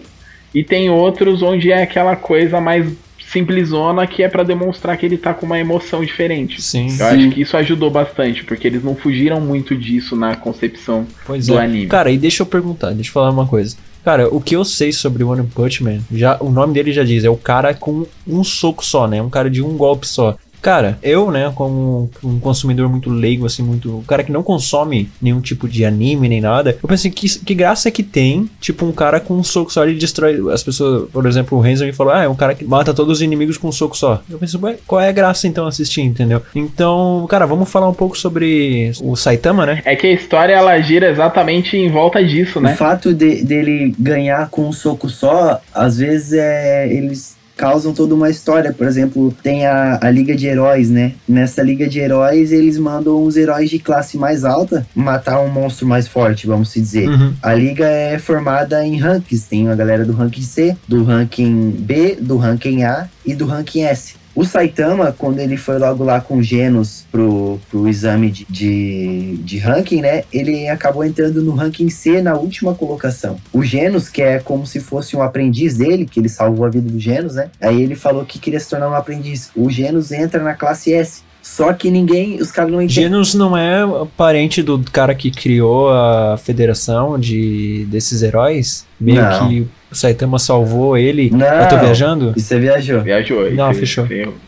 e 0.53 0.63
tem 0.63 0.89
outros 0.89 1.41
onde 1.41 1.71
é 1.71 1.81
aquela 1.81 2.15
coisa 2.15 2.59
mais 2.59 2.85
simplesona 3.31 4.07
que 4.07 4.23
é 4.23 4.29
pra 4.29 4.43
demonstrar 4.43 4.97
que 4.97 5.05
ele 5.05 5.17
tá 5.17 5.33
com 5.33 5.45
uma 5.45 5.59
emoção 5.59 6.03
diferente. 6.03 6.61
Sim. 6.61 6.87
Eu 6.97 7.05
acho 7.05 7.29
que 7.29 7.41
isso 7.41 7.57
ajudou 7.57 7.89
bastante, 7.89 8.43
porque 8.43 8.65
eles 8.65 8.83
não 8.83 8.95
fugiram 8.95 9.41
muito 9.41 9.75
disso 9.75 10.15
na 10.15 10.35
concepção 10.35 11.05
Pois 11.25 11.47
do 11.47 11.59
é. 11.59 11.65
anime. 11.65 11.87
Cara, 11.87 12.09
e 12.09 12.17
deixa 12.17 12.43
eu 12.43 12.47
perguntar, 12.47 12.91
deixa 12.91 13.09
eu 13.09 13.13
falar 13.13 13.29
uma 13.29 13.45
coisa. 13.45 13.75
Cara, 14.03 14.33
o 14.33 14.39
que 14.39 14.55
eu 14.55 14.63
sei 14.63 14.93
sobre 14.93 15.21
o 15.21 15.29
One 15.29 15.45
Punch 15.53 15.83
Man, 15.83 15.99
já, 16.11 16.37
o 16.39 16.49
nome 16.49 16.73
dele 16.73 16.93
já 16.93 17.03
diz, 17.03 17.25
é 17.25 17.29
o 17.29 17.35
cara 17.35 17.73
com 17.73 18.05
um 18.25 18.41
soco 18.43 18.85
só, 18.85 19.05
né? 19.05 19.21
Um 19.21 19.29
cara 19.29 19.49
de 19.49 19.61
um 19.61 19.75
golpe 19.75 20.07
só. 20.07 20.37
Cara, 20.61 20.97
eu, 21.01 21.31
né, 21.31 21.51
como 21.55 22.09
um 22.23 22.39
consumidor 22.39 22.89
muito 22.89 23.09
leigo, 23.09 23.45
assim, 23.45 23.63
muito. 23.63 23.97
Um 23.99 24.03
cara 24.03 24.23
que 24.23 24.31
não 24.31 24.43
consome 24.43 25.09
nenhum 25.21 25.39
tipo 25.39 25.67
de 25.67 25.85
anime 25.85 26.27
nem 26.27 26.41
nada, 26.41 26.77
eu 26.81 26.89
pensei 26.89 27.11
que, 27.11 27.27
que 27.39 27.53
graça 27.53 27.87
é 27.87 27.91
que 27.91 28.03
tem, 28.03 28.49
tipo, 28.59 28.85
um 28.85 28.91
cara 28.91 29.19
com 29.19 29.35
um 29.35 29.43
soco 29.43 29.71
só, 29.71 29.83
ele 29.83 29.97
destrói 29.97 30.39
as 30.51 30.63
pessoas. 30.63 31.09
Por 31.09 31.25
exemplo, 31.25 31.57
o 31.57 31.61
Renzo 31.61 31.85
me 31.85 31.93
falou, 31.93 32.13
ah, 32.13 32.23
é 32.23 32.27
um 32.27 32.35
cara 32.35 32.55
que 32.55 32.65
mata 32.65 32.93
todos 32.93 33.17
os 33.17 33.21
inimigos 33.21 33.57
com 33.57 33.67
um 33.67 33.71
soco 33.71 33.95
só. 33.95 34.21
Eu 34.29 34.37
pensei, 34.37 34.59
ué, 34.61 34.77
qual 34.85 35.01
é 35.01 35.09
a 35.09 35.11
graça 35.11 35.47
então 35.47 35.67
assistir, 35.67 36.01
entendeu? 36.01 36.41
Então, 36.55 37.25
cara, 37.29 37.45
vamos 37.45 37.69
falar 37.69 37.87
um 37.87 37.93
pouco 37.93 38.17
sobre 38.17 38.91
o 39.01 39.15
Saitama, 39.15 39.65
né? 39.65 39.81
É 39.85 39.95
que 39.95 40.07
a 40.07 40.11
história 40.11 40.53
ela 40.53 40.79
gira 40.79 41.09
exatamente 41.09 41.77
em 41.77 41.89
volta 41.89 42.23
disso, 42.23 42.59
né? 42.59 42.73
O 42.73 42.77
fato 42.77 43.13
de, 43.13 43.43
dele 43.43 43.95
ganhar 43.97 44.49
com 44.49 44.67
um 44.67 44.73
soco 44.73 45.09
só, 45.09 45.59
às 45.73 45.97
vezes 45.97 46.33
é, 46.33 46.87
eles 46.91 47.36
causam 47.57 47.93
toda 47.93 48.13
uma 48.13 48.29
história. 48.29 48.71
Por 48.71 48.87
exemplo, 48.87 49.35
tem 49.43 49.65
a, 49.65 49.99
a 50.01 50.09
Liga 50.09 50.35
de 50.35 50.47
Heróis, 50.47 50.89
né? 50.89 51.13
Nessa 51.27 51.63
Liga 51.63 51.87
de 51.89 51.99
Heróis, 51.99 52.51
eles 52.51 52.77
mandam 52.77 53.23
os 53.23 53.35
heróis 53.35 53.69
de 53.69 53.79
classe 53.79 54.17
mais 54.17 54.45
alta 54.45 54.85
matar 54.95 55.41
um 55.41 55.49
monstro 55.49 55.87
mais 55.87 56.07
forte, 56.07 56.45
vamos 56.45 56.69
se 56.69 56.79
dizer. 56.79 57.09
Uhum. 57.09 57.33
A 57.41 57.53
liga 57.53 57.87
é 57.87 58.19
formada 58.19 58.85
em 58.85 58.97
rankings. 58.97 59.47
Tem 59.49 59.67
a 59.67 59.75
galera 59.75 60.05
do 60.05 60.13
ranking 60.13 60.41
C, 60.41 60.77
do 60.87 61.03
ranking 61.03 61.71
B, 61.71 62.17
do 62.19 62.37
ranking 62.37 62.83
A 62.83 63.07
e 63.25 63.33
do 63.33 63.45
ranking 63.45 63.83
S. 63.83 64.15
O 64.37 64.45
Saitama, 64.45 65.11
quando 65.17 65.39
ele 65.39 65.57
foi 65.57 65.79
logo 65.79 66.03
lá 66.03 66.21
com 66.21 66.43
Genos 66.43 67.07
pro, 67.11 67.59
pro 67.71 67.87
exame 67.87 68.29
de, 68.29 68.45
de, 68.47 69.37
de, 69.37 69.57
ranking, 69.57 69.99
né? 69.99 70.25
Ele 70.31 70.69
acabou 70.69 71.03
entrando 71.03 71.41
no 71.41 71.55
ranking 71.55 71.89
C 71.89 72.21
na 72.21 72.35
última 72.35 72.75
colocação. 72.75 73.37
O 73.51 73.63
Genos, 73.63 74.09
que 74.09 74.21
é 74.21 74.37
como 74.37 74.67
se 74.67 74.79
fosse 74.79 75.17
um 75.17 75.23
aprendiz 75.23 75.77
dele, 75.77 76.05
que 76.05 76.19
ele 76.19 76.29
salvou 76.29 76.67
a 76.67 76.69
vida 76.69 76.87
do 76.87 76.99
Genos, 76.99 77.33
né? 77.33 77.49
Aí 77.59 77.81
ele 77.81 77.95
falou 77.95 78.23
que 78.25 78.37
queria 78.37 78.59
se 78.59 78.69
tornar 78.69 78.91
um 78.91 78.93
aprendiz. 78.93 79.49
O 79.55 79.71
Genos 79.71 80.11
entra 80.11 80.43
na 80.43 80.53
classe 80.53 80.93
S. 80.93 81.23
Só 81.41 81.73
que 81.73 81.89
ninguém, 81.89 82.39
os 82.39 82.51
caras 82.51 82.71
não 82.71 82.81
entendem. 82.81 83.05
Genos 83.05 83.33
não 83.33 83.57
é 83.57 83.79
parente 84.15 84.61
do 84.61 84.79
cara 84.91 85.15
que 85.15 85.31
criou 85.31 85.89
a 85.89 86.37
federação 86.37 87.17
de 87.17 87.87
desses 87.89 88.21
heróis? 88.21 88.85
Meio 88.99 89.21
Não. 89.21 89.47
que 89.47 89.67
o 89.91 89.95
Saitama 89.95 90.37
salvou 90.37 90.97
ele. 90.97 91.29
Não. 91.31 91.45
Eu 91.45 91.69
tô 91.69 91.77
viajando? 91.77 92.33
E 92.35 92.41
você 92.41 92.59
viajou. 92.59 93.01
Viajou. 93.01 93.51
Não, 93.51 93.73
fechou. 93.73 94.05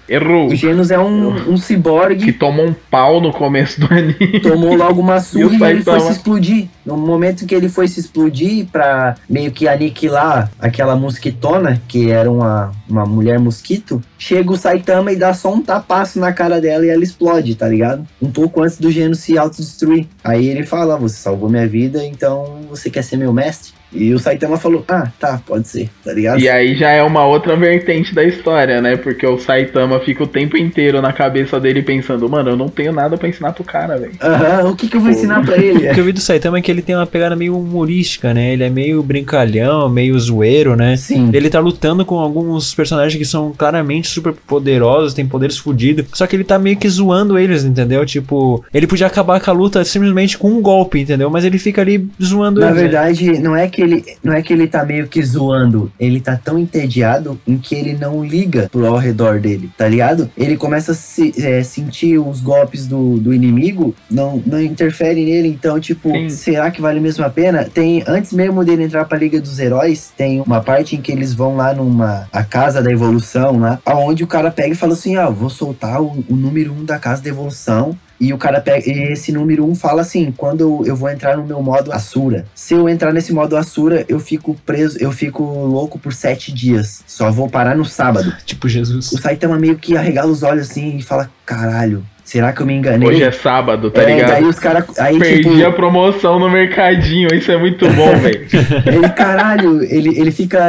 Errou. 0.07 0.47
O 0.47 0.55
Genos 0.55 0.91
é 0.91 0.99
um, 0.99 1.29
um 1.29 1.53
Que 1.55 1.61
ciborgue, 1.61 2.33
tomou 2.33 2.65
um 2.67 2.75
pau 2.89 3.21
no 3.21 3.31
começo 3.31 3.79
do 3.79 3.87
anime. 3.93 4.39
tomou 4.41 4.75
logo 4.75 4.99
uma 4.99 5.17
E 5.17 5.21
surra 5.21 5.69
e 5.69 5.73
ele 5.73 5.83
foi 5.83 5.99
se 5.99 6.11
explodir. 6.11 6.67
No 6.85 6.97
momento 6.97 7.45
que 7.45 7.53
ele 7.53 7.69
foi 7.69 7.87
se 7.87 7.99
explodir 7.99 8.65
pra 8.71 9.15
meio 9.29 9.51
que 9.51 9.67
aniquilar 9.67 10.51
aquela 10.59 10.95
mosquitona, 10.95 11.81
que 11.87 12.11
era 12.11 12.29
uma, 12.29 12.71
uma 12.89 13.05
mulher 13.05 13.39
mosquito, 13.39 14.01
chega 14.17 14.51
o 14.51 14.57
Saitama 14.57 15.11
e 15.11 15.15
dá 15.15 15.33
só 15.33 15.53
um 15.53 15.61
tapaço 15.61 16.19
na 16.19 16.33
cara 16.33 16.59
dela 16.59 16.85
e 16.85 16.89
ela 16.89 17.03
explode, 17.03 17.55
tá 17.55 17.67
ligado? 17.67 18.05
Um 18.21 18.31
pouco 18.31 18.61
antes 18.61 18.77
do 18.77 18.91
Genos 18.91 19.19
se 19.19 19.37
autodestruir. 19.37 20.07
Aí 20.23 20.47
ele 20.49 20.63
fala, 20.63 20.97
você 20.97 21.15
salvou 21.17 21.49
minha 21.49 21.67
vida, 21.67 22.03
então 22.03 22.57
você 22.69 22.89
quer 22.89 23.03
ser 23.03 23.15
meu 23.15 23.31
mestre? 23.31 23.78
E 23.91 24.13
o 24.13 24.19
Saitama 24.19 24.57
falou, 24.57 24.83
ah, 24.87 25.07
tá, 25.19 25.41
pode 25.45 25.67
ser, 25.67 25.89
tá 26.03 26.13
ligado? 26.13 26.39
E 26.39 26.47
aí 26.47 26.75
já 26.75 26.91
é 26.91 27.01
uma 27.01 27.25
outra 27.25 27.55
vertente 27.55 28.13
da 28.13 28.23
história, 28.23 28.81
né? 28.81 28.95
Porque 28.97 29.25
o 29.25 29.39
Saitama 29.39 29.99
fica 29.99 30.23
o 30.23 30.27
tempo 30.27 30.55
inteiro 30.57 31.01
na 31.01 31.11
cabeça 31.11 31.59
dele 31.59 31.81
pensando, 31.81 32.29
mano, 32.29 32.51
eu 32.51 32.55
não 32.57 32.69
tenho 32.69 32.91
nada 32.91 33.17
pra 33.17 33.27
ensinar 33.27 33.51
pro 33.53 33.63
cara, 33.63 33.97
velho. 33.97 34.11
Aham, 34.21 34.69
o 34.69 34.75
que 34.75 34.87
que 34.87 34.95
eu 34.97 35.01
vou 35.01 35.11
Pô. 35.11 35.17
ensinar 35.17 35.43
pra 35.43 35.57
ele? 35.57 35.89
O 35.89 35.93
que 35.93 35.99
eu 35.99 36.03
vi 36.05 36.11
do 36.11 36.19
Saitama 36.19 36.59
é 36.59 36.61
que 36.61 36.69
ele 36.69 36.81
tem 36.81 36.95
uma 36.95 37.07
pegada 37.07 37.35
meio 37.35 37.57
humorística, 37.57 38.33
né? 38.33 38.53
Ele 38.53 38.63
é 38.63 38.69
meio 38.69 39.01
brincalhão, 39.01 39.89
meio 39.89 40.17
zoeiro, 40.19 40.75
né? 40.75 40.95
Sim. 40.97 41.29
Ele 41.33 41.49
tá 41.49 41.59
lutando 41.59 42.05
com 42.05 42.19
alguns 42.19 42.73
personagens 42.75 43.17
que 43.17 43.25
são 43.25 43.51
claramente 43.57 44.07
super 44.07 44.33
poderosos, 44.33 45.13
tem 45.13 45.25
poderes 45.25 45.57
fodidos. 45.57 46.05
Só 46.13 46.27
que 46.27 46.35
ele 46.35 46.43
tá 46.43 46.59
meio 46.59 46.77
que 46.77 46.87
zoando 46.87 47.37
eles, 47.39 47.63
entendeu? 47.63 48.05
Tipo, 48.05 48.63
ele 48.73 48.85
podia 48.87 49.07
acabar 49.07 49.39
com 49.39 49.49
a 49.49 49.53
luta 49.53 49.83
simplesmente 49.83 50.37
com 50.37 50.49
um 50.49 50.61
golpe, 50.61 50.99
entendeu? 50.99 51.29
Mas 51.29 51.43
ele 51.43 51.57
fica 51.57 51.81
ali 51.81 52.07
zoando 52.21 52.59
Na 52.59 52.67
eles. 52.67 52.75
né? 52.77 52.81
verdade, 52.83 53.39
não 53.39 53.55
é 53.55 53.67
que 53.67 53.78
ele 53.81 54.05
não 54.23 54.33
é 54.33 54.41
que 54.41 54.53
ele 54.53 54.67
tá 54.67 54.83
meio 54.85 55.07
que 55.07 55.21
zoando, 55.23 55.91
ele 55.99 56.19
tá 56.21 56.35
tão 56.35 56.57
entediado 56.59 57.39
em 57.47 57.57
que 57.57 57.75
ele 57.75 57.93
não 57.93 58.23
liga 58.23 58.67
pro 58.71 58.85
ao 58.85 58.97
redor 58.97 59.39
dele, 59.39 59.69
tá 59.77 59.87
ligado? 59.87 60.29
Ele 60.37 60.57
começa 60.57 60.91
a 60.91 60.95
se- 60.95 61.33
é, 61.37 61.61
sentir 61.63 62.17
os 62.17 62.41
golpes 62.41 62.87
do, 62.87 63.17
do 63.19 63.33
inimigo, 63.33 63.93
não, 64.09 64.41
não 64.45 64.61
interfere 64.61 65.23
nele, 65.25 65.47
então, 65.47 65.79
tipo, 65.79 66.11
Sim. 66.11 66.29
será 66.29 66.71
que 66.71 66.81
vale 66.81 66.99
mesmo 66.99 67.23
a 67.25 67.29
pena? 67.29 67.65
Tem, 67.65 68.03
antes 68.07 68.33
mesmo 68.33 68.63
dele 68.63 68.83
entrar 68.83 69.05
pra 69.05 69.17
Liga 69.17 69.39
dos 69.39 69.59
Heróis, 69.59 70.11
tem 70.17 70.41
uma 70.41 70.61
parte 70.61 70.95
em 70.95 71.01
que 71.01 71.11
eles 71.11 71.33
vão 71.33 71.55
lá 71.55 71.73
numa, 71.73 72.27
a 72.31 72.43
Casa 72.43 72.81
da 72.81 72.91
Evolução 72.91 73.59
lá, 73.59 73.79
aonde 73.85 74.23
o 74.23 74.27
cara 74.27 74.51
pega 74.51 74.73
e 74.73 74.77
fala 74.77 74.93
assim, 74.93 75.17
ó, 75.17 75.29
vou 75.31 75.49
soltar 75.49 76.01
o, 76.01 76.23
o 76.29 76.35
número 76.35 76.73
um 76.73 76.83
da 76.83 76.97
Casa 76.97 77.21
da 77.21 77.29
Evolução, 77.29 77.95
e 78.19 78.33
o 78.33 78.37
cara 78.37 78.59
pega, 78.59 78.89
e 78.89 79.13
esse 79.13 79.31
número 79.31 79.65
1 79.65 79.69
um 79.69 79.75
fala 79.75 80.01
assim: 80.01 80.31
quando 80.35 80.61
eu, 80.61 80.83
eu 80.85 80.95
vou 80.95 81.09
entrar 81.09 81.37
no 81.37 81.45
meu 81.45 81.61
modo 81.61 81.91
Asura. 81.91 82.45
Se 82.53 82.73
eu 82.73 82.89
entrar 82.89 83.13
nesse 83.13 83.33
modo 83.33 83.55
Asura, 83.55 84.05
eu 84.09 84.19
fico 84.19 84.55
preso, 84.65 84.97
eu 84.99 85.11
fico 85.11 85.43
louco 85.43 85.97
por 85.97 86.13
sete 86.13 86.51
dias. 86.51 87.03
Só 87.07 87.31
vou 87.31 87.49
parar 87.49 87.75
no 87.75 87.85
sábado. 87.85 88.35
Tipo 88.45 88.67
Jesus. 88.67 89.11
O 89.11 89.21
Saitama 89.21 89.57
meio 89.57 89.77
que 89.77 89.95
arregala 89.95 90.31
os 90.31 90.43
olhos 90.43 90.69
assim 90.69 90.97
e 90.97 91.01
fala: 91.01 91.31
caralho, 91.45 92.05
será 92.29 92.53
que 92.53 92.61
eu 92.61 92.65
me 92.65 92.75
enganei? 92.75 93.09
Hoje 93.09 93.23
é 93.23 93.31
sábado, 93.31 93.89
tá 93.89 94.03
É, 94.03 94.13
ligado? 94.15 94.29
daí 94.29 94.43
os 94.43 94.59
caras. 94.59 94.85
Aí, 94.99 95.17
Perdi 95.17 95.49
tipo, 95.49 95.65
a 95.65 95.71
promoção 95.71 96.39
no 96.39 96.47
mercadinho, 96.49 97.33
isso 97.33 97.51
é 97.51 97.57
muito 97.57 97.87
bom, 97.93 98.15
velho. 98.21 98.45
ele, 98.85 99.09
caralho, 99.09 99.83
ele, 99.83 100.09
ele 100.19 100.31
fica. 100.31 100.59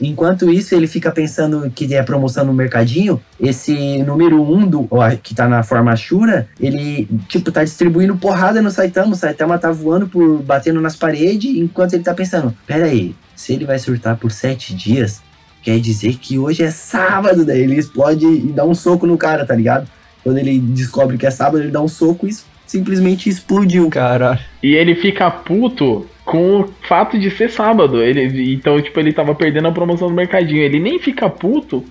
Enquanto 0.00 0.48
isso, 0.50 0.72
ele 0.74 0.86
fica 0.86 1.10
pensando 1.10 1.68
que 1.74 1.92
é 1.92 2.02
promoção 2.02 2.44
no 2.44 2.52
mercadinho. 2.52 3.20
Esse 3.40 3.98
número 4.04 4.40
1 4.40 4.54
um 4.54 4.66
do, 4.66 4.86
ó, 4.90 5.10
que 5.20 5.34
tá 5.34 5.48
na 5.48 5.62
forma 5.64 5.96
Shura, 5.96 6.46
ele, 6.60 7.08
tipo, 7.28 7.50
tá 7.50 7.64
distribuindo 7.64 8.14
porrada 8.16 8.62
no 8.62 8.70
Saitama. 8.70 9.12
O 9.12 9.16
Saitama 9.16 9.58
tá 9.58 9.72
voando 9.72 10.06
por. 10.06 10.40
batendo 10.42 10.80
nas 10.80 10.94
paredes, 10.94 11.56
enquanto 11.56 11.94
ele 11.94 12.04
tá 12.04 12.14
pensando: 12.14 12.54
pera 12.66 12.84
aí, 12.84 13.16
se 13.34 13.52
ele 13.52 13.64
vai 13.64 13.80
surtar 13.80 14.16
por 14.16 14.30
sete 14.30 14.74
dias, 14.74 15.20
quer 15.60 15.80
dizer 15.80 16.18
que 16.20 16.38
hoje 16.38 16.62
é 16.62 16.70
sábado. 16.70 17.44
Daí 17.44 17.62
ele 17.62 17.74
explode 17.76 18.26
e 18.26 18.52
dá 18.54 18.64
um 18.64 18.74
soco 18.74 19.06
no 19.08 19.18
cara, 19.18 19.44
tá 19.44 19.56
ligado? 19.56 19.88
Quando 20.22 20.38
ele 20.38 20.58
descobre 20.58 21.16
que 21.16 21.26
é 21.26 21.30
sábado, 21.30 21.62
ele 21.62 21.70
dá 21.70 21.80
um 21.80 21.88
soco 21.88 22.26
e 22.26 22.30
simplesmente 22.66 23.28
explodiu. 23.28 23.88
Caralho. 23.90 24.38
E 24.62 24.74
ele 24.74 24.94
fica 24.94 25.30
puto 25.30 26.06
com 26.24 26.60
o 26.60 26.68
fato 26.88 27.18
de 27.18 27.30
ser 27.30 27.50
sábado. 27.50 28.00
Ele, 28.02 28.54
então, 28.54 28.80
tipo, 28.80 28.98
ele 29.00 29.12
tava 29.12 29.34
perdendo 29.34 29.68
a 29.68 29.72
promoção 29.72 30.08
do 30.08 30.14
mercadinho. 30.14 30.62
Ele 30.62 30.78
nem 30.78 30.98
fica 30.98 31.28
puto 31.28 31.84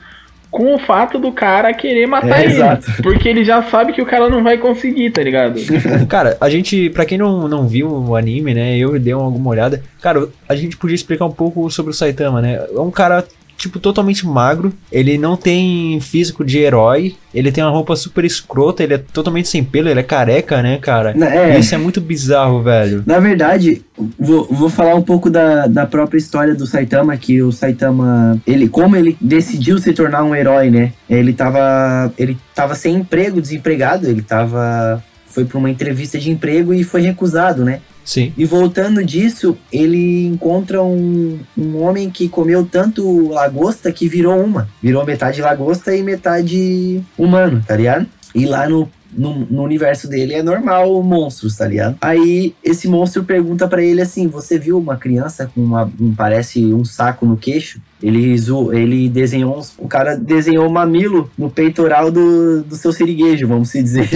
com 0.52 0.74
o 0.74 0.80
fato 0.80 1.20
do 1.20 1.32
cara 1.32 1.72
querer 1.74 2.08
matar 2.08 2.40
É, 2.40 2.46
ele. 2.46 2.54
exato. 2.54 2.92
Porque 3.04 3.28
ele 3.30 3.44
já 3.44 3.62
sabe 3.64 3.94
que 3.94 4.02
o 4.02 4.06
cara 4.06 4.30
não 4.30 4.42
vai 4.44 4.58
conseguir, 4.58 5.12
tá 5.12 5.22
ligado? 5.22 5.60
Cara, 6.10 6.38
a 6.42 6.50
gente, 6.50 6.90
pra 6.90 7.06
quem 7.06 7.20
não, 7.20 7.48
não 7.48 7.68
viu 7.68 7.88
o 7.88 8.16
anime, 8.16 8.56
né, 8.56 8.76
eu 8.76 8.98
dei 8.98 9.14
alguma 9.14 9.52
olhada. 9.52 9.84
Cara, 10.02 10.28
a 10.48 10.56
gente 10.56 10.76
podia 10.76 10.96
explicar 10.96 11.26
um 11.26 11.32
pouco 11.32 11.70
sobre 11.70 11.92
o 11.92 11.94
Saitama, 11.94 12.42
né? 12.42 12.66
É 12.76 12.80
um 12.80 12.90
cara, 12.90 13.28
tipo, 13.60 13.80
totalmente 13.80 14.26
magro. 14.26 14.74
Ele 14.92 15.18
não 15.18 15.36
tem 15.38 16.00
físico 16.02 16.44
de 16.44 16.58
herói. 16.58 17.16
Ele 17.34 17.52
tem 17.52 17.64
uma 17.64 17.70
roupa 17.70 17.96
super 17.96 18.26
escrota. 18.26 18.82
Ele 18.82 18.96
é 18.96 18.98
totalmente 18.98 19.48
sem 19.50 19.64
pelo. 19.64 19.90
Ele 19.90 20.00
é 20.00 20.04
careca, 20.04 20.62
né, 20.64 20.78
cara? 20.78 21.14
Na- 21.14 21.28
é. 21.30 21.60
Isso 21.60 21.76
é 21.76 21.78
muito 21.78 22.00
bizarro, 22.02 22.64
velho. 22.64 23.04
Na 23.06 23.20
verdade, 23.20 23.84
vou, 24.18 24.48
vou 24.50 24.70
falar 24.70 24.96
um 24.96 25.02
pouco 25.02 25.30
da, 25.30 25.68
da 25.68 25.86
própria 25.86 26.18
história 26.18 26.56
do 26.56 26.66
Saitama, 26.66 27.16
que 27.18 27.42
o 27.42 27.52
Saitama, 27.52 28.42
ele, 28.48 28.68
como 28.70 28.96
ele 28.96 29.16
decidiu 29.22 29.78
se 29.78 29.94
tornar 29.94 30.24
um 30.24 30.34
herói, 30.34 30.72
né? 30.72 30.94
Ele 31.10 31.34
tava, 31.34 32.12
ele 32.18 32.38
tava 32.56 32.74
sem 32.76 32.96
emprego, 32.96 33.42
desempregado, 33.42 34.08
ele 34.08 34.22
tava, 34.22 35.04
foi 35.28 35.44
para 35.46 35.58
uma 35.58 35.70
entrevista 35.70 36.18
de 36.18 36.32
emprego 36.32 36.74
e 36.74 36.84
foi 36.84 37.02
recusado, 37.02 37.64
né? 37.66 37.82
Sim. 38.10 38.34
E 38.36 38.44
voltando 38.44 39.06
disso, 39.06 39.56
ele 39.72 40.26
encontra 40.26 40.82
um, 40.82 41.38
um 41.56 41.78
homem 41.84 42.10
que 42.10 42.28
comeu 42.28 42.66
tanto 42.66 43.30
lagosta 43.30 43.92
que 43.92 44.08
virou 44.08 44.44
uma. 44.44 44.68
Virou 44.82 45.06
metade 45.06 45.40
lagosta 45.40 45.96
e 45.96 46.02
metade 46.02 47.04
humano, 47.16 47.64
tá 47.68 47.76
ligado? 47.76 48.08
E 48.34 48.48
lá 48.48 48.68
no, 48.68 48.90
no, 49.18 49.46
no 49.50 49.64
universo 49.64 50.08
dele 50.10 50.34
é 50.34 50.44
normal 50.44 51.02
monstros, 51.04 51.56
tá 51.58 51.68
ligado? 51.68 51.98
Aí 52.02 52.54
esse 52.64 52.88
monstro 52.88 53.24
pergunta 53.24 53.68
pra 53.68 53.84
ele 53.84 54.02
assim: 54.02 54.28
Você 54.28 54.58
viu 54.60 54.78
uma 54.78 54.96
criança 54.98 55.50
com 55.54 55.62
uma. 55.62 55.92
Um, 56.00 56.14
parece 56.16 56.66
um 56.74 56.84
saco 56.86 57.26
no 57.26 57.36
queixo? 57.38 57.80
Ele, 58.02 58.36
ele 58.74 59.10
desenhou. 59.10 59.58
uns- 59.58 59.74
O 59.78 59.88
cara 59.88 60.16
desenhou 60.16 60.66
um 60.66 60.72
mamilo 60.72 61.30
no 61.38 61.50
peitoral 61.50 62.10
do, 62.10 62.62
do 62.64 62.76
seu 62.76 62.94
siriguejo, 62.94 63.46
vamos 63.46 63.70
se 63.70 63.84
dizer. 63.84 64.08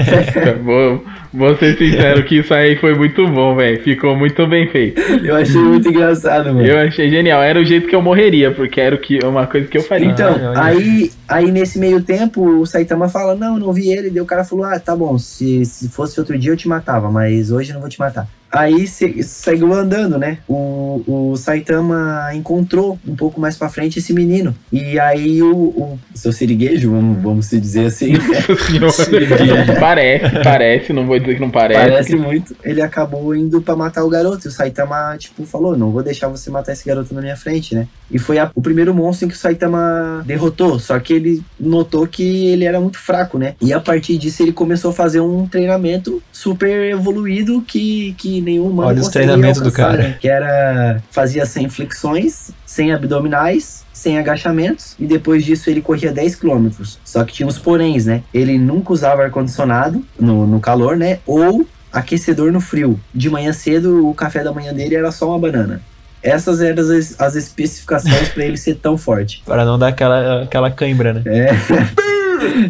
vou, 0.64 1.04
vou 1.32 1.56
ser 1.56 1.76
sincero 1.76 2.24
que 2.24 2.38
isso 2.38 2.52
aí 2.54 2.76
foi 2.76 2.94
muito 2.94 3.26
bom, 3.28 3.54
velho. 3.54 3.82
Ficou 3.82 4.16
muito 4.16 4.46
bem 4.46 4.68
feito. 4.68 5.00
Eu 5.00 5.36
achei 5.36 5.60
muito 5.60 5.88
engraçado, 5.88 6.46
mano. 6.46 6.64
Eu 6.66 6.78
achei 6.78 7.10
genial. 7.10 7.42
Era 7.42 7.60
o 7.60 7.64
jeito 7.64 7.88
que 7.88 7.94
eu 7.94 8.02
morreria, 8.02 8.50
porque 8.52 8.80
era 8.80 8.94
o 8.94 8.98
que, 8.98 9.18
uma 9.24 9.46
coisa 9.46 9.66
que 9.68 9.76
eu 9.78 9.82
faria. 9.82 10.08
Então, 10.08 10.34
Ah, 10.54 10.66
aí, 10.66 11.10
aí 11.28 11.50
nesse 11.50 11.78
meio 11.78 12.00
tempo, 12.02 12.60
o 12.60 12.66
Saitama 12.66 13.08
fala, 13.08 13.34
não, 13.34 13.58
não 13.58 13.72
vi 13.72 13.90
ele. 13.90 14.08
Daí 14.10 14.20
o 14.20 14.26
cara 14.36 14.44
falou, 14.44 14.64
ah, 14.66 14.78
tá 14.78 14.94
bom, 14.94 15.16
se, 15.18 15.64
se 15.64 15.88
fosse 15.88 16.20
outro 16.20 16.38
dia 16.38 16.50
eu 16.52 16.56
te 16.56 16.68
matava, 16.68 17.10
mas 17.10 17.50
hoje 17.50 17.70
eu 17.70 17.74
não 17.74 17.80
vou 17.80 17.88
te 17.88 17.98
matar. 17.98 18.28
Aí 18.50 18.86
se, 18.86 19.22
seguiu 19.22 19.72
andando, 19.72 20.18
né? 20.18 20.38
O, 20.48 21.02
o 21.06 21.36
Saitama 21.36 22.30
encontrou 22.34 22.98
um 23.06 23.14
pouco 23.16 23.40
mais 23.40 23.56
pra 23.56 23.68
frente 23.68 23.98
esse 23.98 24.12
menino. 24.12 24.54
E 24.72 24.98
aí 24.98 25.42
o, 25.42 25.54
o 25.56 25.98
seu 26.14 26.32
siriguejo, 26.32 26.90
vamos, 26.90 27.22
vamos 27.22 27.46
se 27.46 27.60
dizer 27.60 27.86
assim, 27.86 28.12
parece, 29.80 30.24
parece, 30.42 30.92
não 30.92 31.06
vou 31.06 31.18
dizer 31.18 31.34
que 31.34 31.40
não 31.40 31.50
parece. 31.50 31.80
parece 31.80 32.16
muito. 32.16 32.56
Ele 32.64 32.80
acabou 32.80 33.34
indo 33.34 33.60
pra 33.60 33.76
matar 33.76 34.04
o 34.04 34.08
garoto. 34.08 34.46
E 34.46 34.48
o 34.48 34.52
Saitama, 34.52 35.16
tipo, 35.18 35.44
falou: 35.44 35.76
Não 35.76 35.90
vou 35.90 36.02
deixar 36.02 36.28
você 36.28 36.50
matar 36.50 36.72
esse 36.72 36.86
garoto 36.86 37.14
na 37.14 37.20
minha 37.20 37.36
frente, 37.36 37.74
né? 37.74 37.86
E 38.10 38.18
foi 38.18 38.38
a- 38.38 38.50
o 38.54 38.62
primeiro 38.62 38.94
monstro 38.94 39.26
em 39.26 39.28
que 39.28 39.34
o 39.34 39.38
Saitama 39.38 40.22
derrotou. 40.26 40.78
Só 40.78 40.98
que 40.98 41.12
ele 41.12 41.42
notou 41.58 42.06
que 42.06 42.46
ele 42.46 42.64
era 42.64 42.80
muito 42.80 42.98
fraco, 42.98 43.38
né? 43.38 43.54
E 43.60 43.72
a 43.72 43.80
partir 43.80 44.16
disso 44.18 44.42
ele 44.42 44.52
começou 44.52 44.90
a 44.90 44.94
fazer 44.94 45.20
um 45.20 45.46
treinamento 45.46 46.22
super 46.32 46.90
evoluído 46.90 47.62
que, 47.62 48.14
que 48.18 48.40
nenhum 48.46 48.68
humano 48.68 48.88
Olha 48.88 49.00
os 49.00 49.08
treinamentos 49.08 49.60
do 49.60 49.70
cara. 49.70 49.96
né? 49.98 50.16
Que 50.18 50.28
era 50.28 51.02
fazia 51.10 51.44
100 51.44 51.68
flexões, 51.68 52.50
100 52.64 52.94
abdominais, 52.94 53.84
100 53.92 54.18
agachamentos 54.18 54.94
e 54.98 55.06
depois 55.06 55.44
disso 55.44 55.68
ele 55.68 55.82
corria 55.82 56.12
10 56.12 56.36
quilômetros. 56.36 56.98
Só 57.04 57.24
que 57.24 57.34
tinha 57.34 57.46
os 57.46 57.58
poréns, 57.58 58.06
né? 58.06 58.22
Ele 58.32 58.56
nunca 58.56 58.92
usava 58.92 59.22
ar-condicionado 59.24 60.02
no, 60.18 60.46
no 60.46 60.60
calor, 60.60 60.96
né? 60.96 61.18
Ou 61.26 61.66
aquecedor 61.92 62.52
no 62.52 62.60
frio. 62.60 62.98
De 63.12 63.28
manhã 63.28 63.52
cedo, 63.52 64.08
o 64.08 64.14
café 64.14 64.42
da 64.42 64.52
manhã 64.52 64.72
dele 64.72 64.94
era 64.94 65.10
só 65.10 65.28
uma 65.28 65.38
banana. 65.38 65.80
Essas 66.22 66.60
eram 66.60 66.82
as, 66.82 67.20
as 67.20 67.36
especificações 67.36 68.28
para 68.30 68.44
ele 68.44 68.56
ser 68.56 68.76
tão 68.76 68.96
forte. 68.98 69.42
Para 69.46 69.64
não 69.64 69.78
dar 69.78 69.88
aquela, 69.88 70.42
aquela 70.42 70.70
cãibra, 70.70 71.12
né? 71.12 71.22
É, 71.26 71.50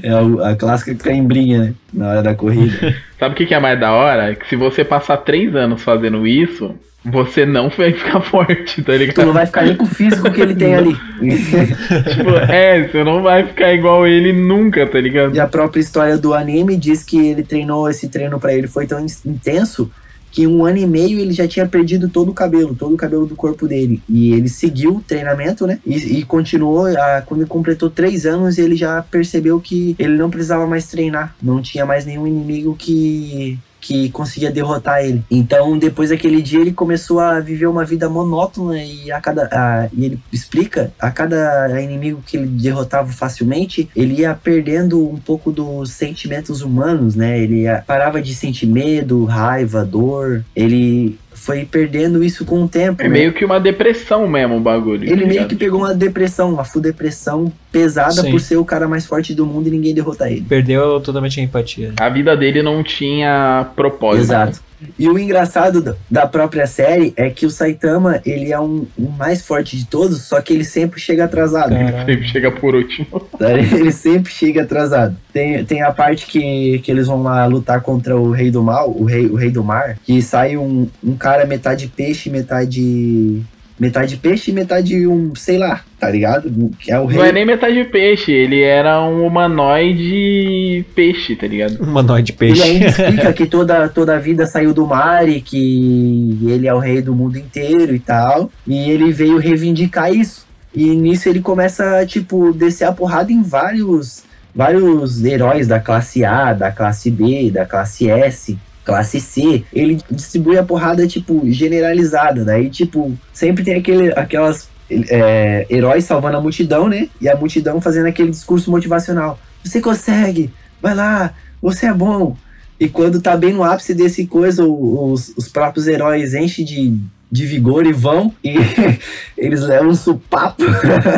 é 0.03 0.51
a 0.51 0.57
clássica 0.57 0.95
cãibrinha, 0.95 1.61
né? 1.65 1.75
Na 1.93 2.09
hora 2.11 2.23
da 2.23 2.35
corrida. 2.35 2.95
Sabe 3.19 3.35
o 3.35 3.37
que 3.37 3.47
que 3.47 3.55
é 3.55 3.61
mais 3.61 3.79
da 3.81 3.93
hora? 3.93 4.35
Que 4.35 4.49
se 4.49 4.57
você 4.57 4.85
passar 4.85 5.17
três 5.19 5.55
anos 5.55 5.83
fazendo 5.83 6.27
isso, 6.27 6.75
você 7.05 7.47
não 7.47 7.69
vai 7.71 7.93
ficar 7.93 8.21
forte, 8.21 8.83
tá 8.83 8.93
Tu 8.93 8.99
ligado? 8.99 9.27
não 9.27 9.33
vai 9.33 9.47
ficar 9.47 9.65
nem 9.65 9.75
com 9.77 9.85
o 9.85 9.89
físico 9.89 10.31
que 10.31 10.41
ele 10.41 10.55
tem 10.55 10.75
ali. 10.75 10.95
tipo, 11.21 12.31
é, 12.51 12.87
você 12.89 13.05
não 13.05 13.23
vai 13.23 13.45
ficar 13.47 13.73
igual 13.73 14.07
ele 14.07 14.33
nunca, 14.33 14.87
tá 14.87 15.01
ligado? 15.01 15.35
E 15.35 15.41
a 15.41 15.47
própria 15.47 15.81
história 15.81 16.19
do 16.19 16.35
anime 16.35 16.77
diz 16.77 17.03
que 17.03 17.19
ele 17.29 17.43
treinou, 17.43 17.89
esse 17.89 18.09
treino 18.09 18.39
pra 18.41 18.53
ele 18.55 18.67
foi 18.67 18.87
tão 18.87 19.01
in- 19.01 19.07
intenso 19.25 19.91
que 20.37 20.43
em 20.43 20.47
um 20.47 20.67
ano 20.67 20.77
e 20.77 20.87
meio 20.87 21.19
ele 21.19 21.33
já 21.33 21.49
tinha 21.49 21.67
perdido 21.67 22.11
todo 22.11 22.31
o 22.31 22.35
cabelo, 22.35 22.75
todo 22.75 22.93
o 22.93 22.97
cabelo 22.99 23.25
do 23.25 23.35
corpo 23.35 23.67
dele. 23.67 24.03
E 24.07 24.35
ele 24.35 24.51
seguiu 24.51 24.97
o 24.97 25.01
treinamento, 25.01 25.67
né? 25.67 25.79
E, 25.87 26.19
e 26.19 26.23
continuou, 26.25 26.85
a- 26.89 27.23
quando 27.25 27.41
ele 27.41 27.49
completou 27.49 27.89
três 27.89 28.27
anos, 28.27 28.59
ele 28.59 28.77
já 28.77 29.01
percebeu 29.01 29.59
que 29.59 29.97
ele 29.99 30.15
não 30.15 30.29
precisava 30.29 30.67
mais 30.67 30.89
treinar. 30.89 31.35
Não 31.43 31.63
tinha 31.63 31.87
mais 31.87 32.05
nenhum 32.05 32.27
inimigo 32.27 32.77
que 32.79 33.59
que 33.81 34.11
conseguia 34.11 34.51
derrotar 34.51 35.05
ele. 35.05 35.23
Então, 35.31 35.79
depois 35.79 36.11
daquele 36.11 36.43
dia, 36.43 36.61
ele 36.61 36.73
começou 36.73 37.21
a 37.21 37.39
viver 37.41 37.67
uma 37.67 37.85
vida 37.85 38.09
monótona 38.09 38.79
e 38.83 39.11
a 39.13 39.21
cada 39.21 39.49
a- 39.53 39.89
e 39.93 40.05
ele 40.05 40.21
explica 40.33 40.93
a 40.99 41.11
cada 41.11 41.81
inimigo 41.81 42.23
que 42.27 42.37
ele 42.37 42.47
derrotava 42.47 43.13
facilmente, 43.13 43.89
ele 43.95 44.21
ia 44.21 44.35
perdendo 44.35 45.09
um 45.09 45.17
pouco 45.17 45.53
dos 45.53 45.93
sentimentos 45.93 46.63
humanos, 46.63 47.15
né? 47.15 47.39
Ele 47.39 47.63
ia- 47.63 47.85
parava 47.87 48.21
de 48.21 48.35
sentir 48.35 48.67
medo, 48.67 49.25
raiva, 49.25 49.85
dor. 49.85 50.45
Ele 50.55 51.19
foi 51.47 51.65
perdendo 51.65 52.25
isso 52.25 52.45
com 52.45 52.65
o 52.65 52.69
tempo. 52.69 53.01
É 53.01 53.05
né? 53.05 53.11
meio 53.11 53.33
que 53.33 53.45
uma 53.45 53.61
depressão 53.61 54.27
mesmo 54.27 54.57
o 54.57 54.61
bagulho. 54.61 55.05
Ele 55.05 55.11
tá 55.11 55.17
meio 55.17 55.29
ligado? 55.29 55.49
que 55.49 55.55
pegou 55.55 55.79
uma 55.79 55.95
depressão, 55.95 56.53
uma 56.53 56.65
full 56.65 56.83
depressão 56.83 57.53
pesada 57.71 58.21
Sim. 58.21 58.33
por 58.33 58.41
ser 58.41 58.57
o 58.57 58.65
cara 58.65 58.89
mais 58.89 59.07
forte 59.07 59.33
do 59.33 59.47
mundo 59.47 59.69
e 59.69 59.71
ninguém 59.71 59.95
derrotar 59.95 60.27
ele. 60.27 60.45
Perdeu 60.49 61.01
totalmente 61.01 61.39
a 61.39 61.45
empatia. 61.45 61.93
A 62.01 62.09
vida 62.09 62.37
dele 62.37 62.65
não 62.65 62.83
tinha 62.83 63.65
propósito. 63.77 64.25
Exato. 64.25 64.61
E 64.99 65.09
o 65.09 65.19
engraçado 65.19 65.97
da- 66.11 66.27
própria 66.27 66.67
série 66.67 67.13
é 67.17 67.31
que 67.31 67.47
o 67.47 67.51
Saitama, 67.51 68.21
ele 68.27 68.53
é 68.53 68.61
um, 68.61 68.87
o 68.99 69.11
mais 69.11 69.41
forte 69.43 69.77
de 69.77 69.87
todos, 69.87 70.23
só 70.23 70.41
que 70.41 70.53
ele 70.53 70.65
sempre 70.65 71.01
chega 71.01 71.25
atrasado. 71.25 71.71
Caralho. 71.71 72.07
Sempre 72.07 72.29
chega 72.29 72.51
por 72.51 72.75
último. 72.75 73.07
Ele 73.41 73.93
sempre 73.93 74.33
chega 74.33 74.63
atrasado. 74.63 75.17
Tem, 75.33 75.65
tem 75.65 75.83
a 75.83 75.93
parte 75.93 76.27
que, 76.27 76.79
que 76.81 76.91
eles 76.91 77.07
vão 77.07 77.23
lá 77.23 77.47
lutar 77.47 77.81
contra 77.81 78.17
o 78.17 78.31
Rei 78.33 78.51
do 78.51 78.63
Mal, 78.63 78.91
o 78.91 79.05
Rei, 79.05 79.27
o 79.27 79.35
rei 79.37 79.51
do 79.51 79.63
Mar, 79.65 79.97
que 80.05 80.21
sai 80.21 80.57
um, 80.57 80.89
um 81.03 81.17
cara 81.17 81.47
metade 81.47 81.87
peixe, 81.89 82.29
metade. 82.29 83.43
Metade 83.79 84.17
peixe 84.17 84.51
e 84.51 84.55
metade 84.55 85.07
um, 85.07 85.35
sei 85.35 85.59
lá, 85.59 85.83
tá 86.01 86.09
ligado? 86.09 86.71
Que 86.79 86.91
é 86.91 86.99
o 86.99 87.05
rei. 87.05 87.19
Não 87.19 87.25
é 87.27 87.33
nem 87.33 87.45
metade 87.45 87.85
peixe, 87.85 88.33
ele 88.33 88.63
era 88.63 89.03
um 89.03 89.27
humanoide 89.27 90.85
peixe, 90.95 91.37
tá 91.37 91.47
ligado? 91.47 91.83
Um 91.83 91.93
manual 91.93 92.23
de 92.23 92.33
Ele 92.33 92.39
peixe. 92.39 92.63
ainda 92.65 92.87
explica 92.87 93.33
que 93.35 93.47
toda, 93.47 93.87
toda 93.89 94.17
a 94.17 94.19
vida 94.19 94.47
saiu 94.47 94.73
do 94.73 94.87
mar 94.87 95.29
e 95.29 95.43
que 95.43 96.39
ele 96.47 96.67
é 96.67 96.73
o 96.73 96.79
rei 96.79 97.03
do 97.03 97.15
mundo 97.15 97.39
inteiro 97.39 97.95
e 97.95 97.99
tal. 97.99 98.51
E 98.67 98.91
ele 98.91 99.13
veio 99.13 99.37
reivindicar 99.37 100.11
isso. 100.11 100.47
E 100.75 100.95
nisso 100.95 101.29
ele 101.29 101.41
começa, 101.41 102.05
tipo, 102.07 102.53
descer 102.53 102.85
a 102.85 102.93
porrada 102.93 103.31
em 103.31 103.43
vários, 103.43 104.25
vários 104.55 105.23
heróis 105.25 105.67
da 105.67 105.81
classe 105.81 106.25
A, 106.25 106.53
da 106.53 106.71
classe 106.71 107.11
B, 107.11 107.51
da 107.51 107.67
classe 107.67 108.09
S, 108.09 108.59
classe 108.87 109.21
C. 109.21 109.65
Ele 109.73 109.99
distribui 110.11 110.57
a 110.57 110.63
porrada, 110.63 111.07
tipo, 111.07 111.43
generalizada. 111.47 112.45
Daí, 112.45 112.71
tipo, 112.71 113.13
sempre 113.33 113.65
tem 113.65 113.75
aquele, 113.75 114.13
aquelas 114.13 114.69
é, 114.89 115.67
heróis 115.69 116.05
salvando 116.05 116.37
a 116.37 116.41
multidão, 116.41 116.89
né? 116.89 117.09
E 117.21 117.29
a 117.29 117.37
multidão 117.37 117.81
fazendo 117.81 118.07
aquele 118.07 118.31
discurso 118.31 118.71
motivacional. 118.71 119.39
Você 119.63 119.81
consegue! 119.81 120.53
Vai 120.81 120.95
lá! 120.95 121.35
Você 121.61 121.87
é 121.87 121.93
bom! 121.93 122.37
E 122.79 122.89
quando 122.89 123.21
tá 123.21 123.37
bem 123.37 123.53
no 123.53 123.65
ápice 123.65 123.95
desse 123.95 124.27
coisa, 124.27 124.65
os, 124.65 125.33
os 125.37 125.49
próprios 125.49 125.89
heróis 125.89 126.35
enchem 126.35 126.65
de, 126.65 127.01
de 127.31 127.45
vigor 127.45 127.87
e 127.87 127.93
vão, 127.93 128.33
e 128.43 128.55
eles 129.37 129.61
levam 129.63 129.89
um 129.89 129.95
supapo, 129.95 130.65